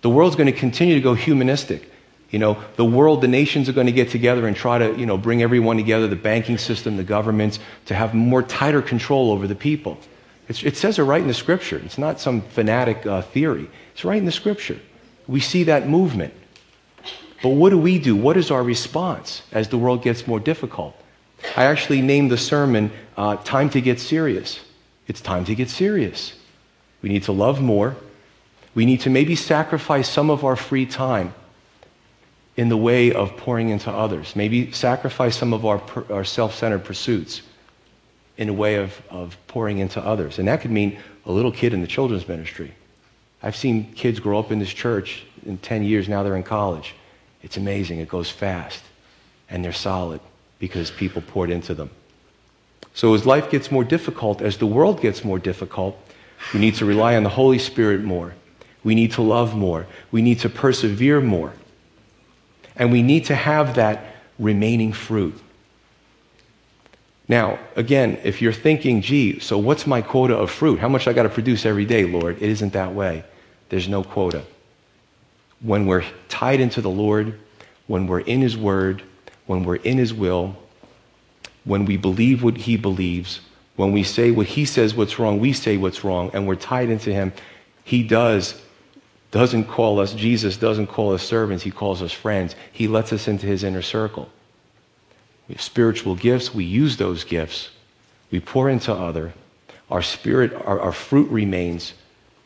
The 0.00 0.10
world's 0.10 0.36
going 0.36 0.46
to 0.46 0.58
continue 0.58 0.94
to 0.94 1.00
go 1.00 1.14
humanistic. 1.14 1.90
You 2.30 2.38
know, 2.38 2.62
the 2.76 2.84
world, 2.84 3.20
the 3.20 3.28
nations 3.28 3.68
are 3.68 3.72
going 3.72 3.86
to 3.86 3.92
get 3.92 4.10
together 4.10 4.46
and 4.46 4.56
try 4.56 4.78
to, 4.78 4.96
you 4.98 5.06
know, 5.06 5.18
bring 5.18 5.42
everyone 5.42 5.76
together, 5.76 6.06
the 6.06 6.16
banking 6.16 6.58
system, 6.58 6.96
the 6.96 7.04
governments, 7.04 7.58
to 7.86 7.94
have 7.94 8.14
more 8.14 8.42
tighter 8.42 8.82
control 8.82 9.30
over 9.30 9.46
the 9.46 9.54
people. 9.54 9.98
It's, 10.48 10.62
it 10.62 10.76
says 10.76 10.98
it 10.98 11.02
right 11.02 11.20
in 11.20 11.28
the 11.28 11.34
scripture. 11.34 11.80
It's 11.84 11.98
not 11.98 12.20
some 12.20 12.42
fanatic 12.42 13.06
uh, 13.06 13.22
theory. 13.22 13.68
It's 13.92 14.04
right 14.04 14.18
in 14.18 14.24
the 14.24 14.32
scripture. 14.32 14.78
We 15.26 15.40
see 15.40 15.64
that 15.64 15.88
movement. 15.88 16.34
But 17.42 17.50
what 17.50 17.70
do 17.70 17.78
we 17.78 17.98
do? 17.98 18.16
What 18.16 18.36
is 18.36 18.50
our 18.50 18.62
response 18.62 19.42
as 19.52 19.68
the 19.68 19.78
world 19.78 20.02
gets 20.02 20.26
more 20.26 20.40
difficult? 20.40 20.96
I 21.56 21.64
actually 21.64 22.02
named 22.02 22.30
the 22.30 22.38
sermon 22.38 22.90
uh, 23.16 23.36
Time 23.36 23.70
to 23.70 23.80
Get 23.80 24.00
Serious. 24.00 24.60
It's 25.06 25.20
time 25.20 25.44
to 25.44 25.54
get 25.54 25.70
serious. 25.70 26.34
We 27.02 27.08
need 27.08 27.24
to 27.24 27.32
love 27.32 27.60
more. 27.60 27.96
We 28.74 28.86
need 28.86 29.02
to 29.02 29.10
maybe 29.10 29.36
sacrifice 29.36 30.08
some 30.08 30.30
of 30.30 30.44
our 30.44 30.56
free 30.56 30.86
time 30.86 31.34
in 32.56 32.68
the 32.68 32.76
way 32.76 33.12
of 33.12 33.36
pouring 33.36 33.68
into 33.68 33.90
others. 33.90 34.34
Maybe 34.34 34.72
sacrifice 34.72 35.36
some 35.36 35.52
of 35.52 35.64
our, 35.66 35.82
our 36.10 36.24
self 36.24 36.54
centered 36.54 36.84
pursuits 36.84 37.42
in 38.36 38.48
a 38.48 38.52
way 38.52 38.76
of, 38.76 39.00
of 39.10 39.36
pouring 39.46 39.78
into 39.78 40.00
others. 40.04 40.38
And 40.38 40.48
that 40.48 40.60
could 40.60 40.72
mean 40.72 40.98
a 41.26 41.30
little 41.30 41.52
kid 41.52 41.72
in 41.72 41.80
the 41.80 41.86
children's 41.86 42.26
ministry. 42.26 42.74
I've 43.42 43.54
seen 43.54 43.92
kids 43.92 44.18
grow 44.18 44.38
up 44.38 44.50
in 44.50 44.58
this 44.58 44.72
church 44.72 45.24
in 45.46 45.58
10 45.58 45.84
years, 45.84 46.08
now 46.08 46.22
they're 46.22 46.34
in 46.34 46.42
college. 46.42 46.94
It's 47.42 47.58
amazing. 47.58 48.00
It 48.00 48.08
goes 48.08 48.30
fast. 48.30 48.82
And 49.50 49.62
they're 49.62 49.72
solid 49.72 50.20
because 50.58 50.90
people 50.90 51.22
poured 51.22 51.50
into 51.50 51.74
them. 51.74 51.90
So 52.94 53.14
as 53.14 53.26
life 53.26 53.50
gets 53.50 53.70
more 53.70 53.84
difficult, 53.84 54.40
as 54.40 54.58
the 54.58 54.66
world 54.66 55.00
gets 55.00 55.24
more 55.24 55.38
difficult, 55.38 55.98
we 56.52 56.60
need 56.60 56.74
to 56.76 56.84
rely 56.84 57.16
on 57.16 57.22
the 57.22 57.30
Holy 57.30 57.58
Spirit 57.58 58.02
more. 58.02 58.34
We 58.84 58.94
need 58.94 59.12
to 59.12 59.22
love 59.22 59.56
more. 59.56 59.86
We 60.10 60.22
need 60.22 60.40
to 60.40 60.48
persevere 60.48 61.20
more. 61.20 61.52
And 62.76 62.92
we 62.92 63.02
need 63.02 63.24
to 63.26 63.34
have 63.34 63.76
that 63.76 64.04
remaining 64.38 64.92
fruit. 64.92 65.38
Now, 67.26 67.58
again, 67.74 68.18
if 68.22 68.42
you're 68.42 68.52
thinking, 68.52 69.00
gee, 69.00 69.38
so 69.38 69.56
what's 69.56 69.86
my 69.86 70.02
quota 70.02 70.36
of 70.36 70.50
fruit? 70.50 70.78
How 70.78 70.88
much 70.88 71.08
I 71.08 71.12
got 71.12 71.22
to 71.22 71.28
produce 71.28 71.64
every 71.64 71.86
day, 71.86 72.04
Lord? 72.04 72.36
It 72.36 72.50
isn't 72.50 72.74
that 72.74 72.94
way. 72.94 73.24
There's 73.70 73.88
no 73.88 74.04
quota. 74.04 74.44
When 75.60 75.86
we're 75.86 76.04
tied 76.28 76.60
into 76.60 76.82
the 76.82 76.90
Lord, 76.90 77.38
when 77.86 78.06
we're 78.06 78.20
in 78.20 78.42
His 78.42 78.56
Word, 78.56 79.02
when 79.46 79.64
we're 79.64 79.76
in 79.76 79.98
His 79.98 80.12
will, 80.12 80.56
when 81.64 81.84
we 81.84 81.96
believe 81.96 82.42
what 82.42 82.56
He 82.56 82.76
believes, 82.76 83.40
when 83.76 83.92
we 83.92 84.02
say 84.02 84.30
what 84.30 84.46
He 84.46 84.64
says 84.64 84.94
what's 84.94 85.18
wrong, 85.18 85.40
we 85.40 85.52
say 85.52 85.76
what's 85.76 86.04
wrong, 86.04 86.30
and 86.34 86.46
we're 86.46 86.54
tied 86.54 86.90
into 86.90 87.12
Him, 87.12 87.32
He 87.84 88.02
does 88.02 88.60
doesn't 89.34 89.64
call 89.64 89.98
us, 89.98 90.14
Jesus 90.14 90.56
doesn't 90.56 90.86
call 90.86 91.12
us 91.12 91.20
servants, 91.20 91.64
he 91.64 91.72
calls 91.72 92.02
us 92.02 92.12
friends. 92.12 92.54
He 92.70 92.86
lets 92.86 93.12
us 93.12 93.26
into 93.26 93.46
his 93.46 93.64
inner 93.64 93.82
circle. 93.82 94.28
We 95.48 95.56
have 95.56 95.60
spiritual 95.60 96.14
gifts, 96.14 96.54
we 96.54 96.62
use 96.62 96.98
those 96.98 97.24
gifts, 97.24 97.70
we 98.30 98.38
pour 98.38 98.70
into 98.70 98.92
other. 98.92 99.34
Our 99.90 100.02
spirit, 100.02 100.54
our, 100.54 100.78
our 100.78 100.92
fruit 100.92 101.28
remains, 101.32 101.94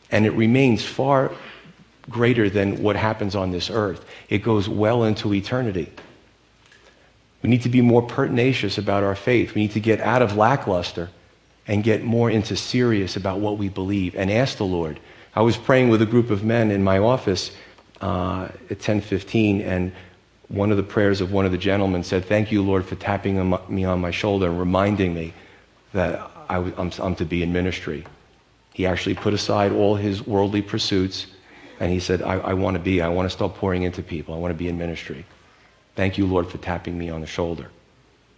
and 0.09 0.25
it 0.25 0.31
remains 0.31 0.83
far 0.83 1.31
greater 2.09 2.49
than 2.49 2.81
what 2.81 2.95
happens 2.95 3.35
on 3.35 3.51
this 3.51 3.69
earth. 3.69 4.03
It 4.27 4.39
goes 4.39 4.67
well 4.67 5.03
into 5.03 5.31
eternity. 5.31 5.91
We 7.41 7.49
need 7.49 7.61
to 7.63 7.69
be 7.69 7.81
more 7.81 8.01
pertinacious 8.01 8.77
about 8.77 9.03
our 9.03 9.15
faith. 9.15 9.55
We 9.55 9.61
need 9.61 9.71
to 9.71 9.79
get 9.79 10.01
out 10.01 10.21
of 10.21 10.35
lackluster 10.35 11.09
and 11.67 11.83
get 11.83 12.03
more 12.03 12.29
into 12.29 12.55
serious 12.55 13.15
about 13.15 13.39
what 13.39 13.57
we 13.57 13.69
believe 13.69 14.15
and 14.15 14.29
ask 14.31 14.57
the 14.57 14.65
Lord 14.65 14.99
I 15.35 15.41
was 15.41 15.57
praying 15.57 15.89
with 15.89 16.01
a 16.01 16.05
group 16.05 16.31
of 16.31 16.43
men 16.43 16.71
in 16.71 16.83
my 16.83 16.97
office 16.97 17.51
uh, 18.01 18.49
at 18.69 18.79
10:15, 18.79 19.61
and 19.65 19.91
one 20.47 20.71
of 20.71 20.77
the 20.77 20.83
prayers 20.83 21.21
of 21.21 21.31
one 21.31 21.45
of 21.45 21.51
the 21.51 21.57
gentlemen 21.57 22.03
said, 22.03 22.25
"Thank 22.25 22.51
you, 22.51 22.63
Lord, 22.63 22.85
for 22.85 22.95
tapping 22.95 23.55
me 23.69 23.85
on 23.85 24.01
my 24.01 24.11
shoulder 24.11 24.47
and 24.47 24.59
reminding 24.59 25.13
me 25.13 25.33
that 25.93 26.29
I, 26.49 26.57
am 26.57 27.15
to 27.15 27.25
be 27.25 27.43
in 27.43 27.53
ministry." 27.53 28.05
He 28.73 28.85
actually 28.85 29.15
put 29.15 29.33
aside 29.33 29.71
all 29.71 29.95
his 29.95 30.25
worldly 30.25 30.61
pursuits, 30.61 31.27
and 31.79 31.91
he 31.91 31.99
said, 31.99 32.21
"I, 32.21 32.39
I 32.39 32.53
want 32.53 32.75
to 32.75 32.83
be. 32.83 33.01
I 33.01 33.09
want 33.09 33.27
to 33.27 33.29
start 33.29 33.55
pouring 33.55 33.83
into 33.83 34.01
people. 34.01 34.33
I 34.33 34.37
want 34.39 34.51
to 34.51 34.57
be 34.57 34.67
in 34.67 34.77
ministry." 34.77 35.25
Thank 35.95 36.17
you, 36.17 36.25
Lord, 36.25 36.47
for 36.47 36.57
tapping 36.57 36.97
me 36.97 37.09
on 37.09 37.21
the 37.21 37.27
shoulder. 37.27 37.69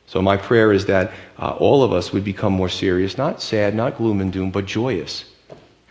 So 0.08 0.22
my 0.22 0.36
prayer 0.36 0.74
is 0.74 0.88
that 0.88 1.12
uh, 1.38 1.52
all 1.52 1.84
of 1.84 1.94
us 1.94 2.12
would 2.12 2.24
become 2.24 2.54
more 2.54 2.70
serious, 2.70 3.18
not 3.18 3.42
sad, 3.42 3.76
not 3.76 3.98
gloom 3.98 4.20
and 4.20 4.34
doom, 4.34 4.52
but 4.52 4.66
joyous 4.66 5.26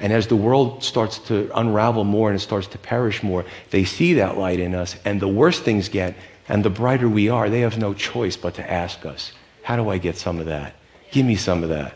and 0.01 0.15
as 0.15 0.27
the 0.27 0.37
world 0.37 0.83
starts 0.83 1.19
to 1.19 1.51
unravel 1.55 2.05
more 2.05 2.31
and 2.31 2.37
it 2.37 2.43
starts 2.43 2.67
to 2.69 2.79
perish 2.79 3.23
more, 3.23 3.45
they 3.71 3.85
see 3.85 4.15
that 4.15 4.39
light 4.39 4.59
in 4.59 4.75
us. 4.75 4.97
And 5.05 5.21
the 5.21 5.29
worse 5.29 5.61
things 5.61 5.91
get 5.91 6.17
and 6.49 6.65
the 6.65 6.71
brighter 6.71 7.09
we 7.09 7.29
are, 7.29 7.51
they 7.51 7.61
have 7.61 7.79
no 7.79 7.93
choice 7.93 8.37
but 8.37 8.55
to 8.55 8.69
ask 8.69 9.05
us, 9.05 9.33
How 9.63 9.77
do 9.77 9.91
I 9.91 9.99
get 9.99 10.17
some 10.17 10.41
of 10.41 10.47
that? 10.47 10.75
Give 11.13 11.27
me 11.27 11.37
some 11.37 11.63
of 11.63 11.69
that. 11.69 11.95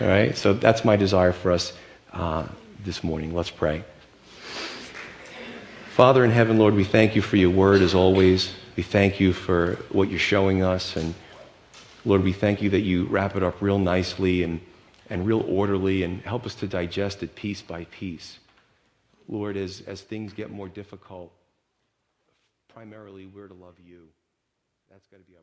All 0.00 0.06
right? 0.06 0.36
So 0.36 0.52
that's 0.52 0.84
my 0.84 0.96
desire 0.96 1.32
for 1.32 1.52
us 1.52 1.72
uh, 2.12 2.46
this 2.84 3.02
morning. 3.02 3.34
Let's 3.34 3.50
pray. 3.50 3.82
Father 5.94 6.22
in 6.22 6.30
heaven, 6.30 6.58
Lord, 6.58 6.74
we 6.74 6.84
thank 6.84 7.16
you 7.16 7.22
for 7.22 7.36
your 7.36 7.50
word 7.50 7.80
as 7.80 7.94
always. 7.94 8.54
We 8.76 8.82
thank 8.82 9.20
you 9.20 9.32
for 9.32 9.74
what 9.90 10.10
you're 10.10 10.18
showing 10.18 10.62
us. 10.62 10.96
And 10.96 11.14
Lord, 12.04 12.22
we 12.22 12.32
thank 12.32 12.60
you 12.62 12.70
that 12.70 12.82
you 12.82 13.06
wrap 13.06 13.34
it 13.34 13.42
up 13.42 13.60
real 13.60 13.78
nicely 13.78 14.42
and 14.42 14.60
and 15.08 15.26
real 15.26 15.42
orderly 15.42 16.02
and 16.02 16.20
help 16.22 16.46
us 16.46 16.54
to 16.56 16.66
digest 16.66 17.22
it 17.22 17.34
piece 17.34 17.62
by 17.62 17.84
piece. 17.84 18.38
Lord, 19.28 19.56
as, 19.56 19.82
as 19.86 20.02
things 20.02 20.32
get 20.32 20.50
more 20.50 20.68
difficult, 20.68 21.32
primarily 22.68 23.26
we're 23.26 23.48
to 23.48 23.54
love 23.54 23.74
you. 23.84 24.08
That's 24.90 25.06
got 25.08 25.18
to 25.18 25.24
be 25.24 25.34
our 25.36 25.42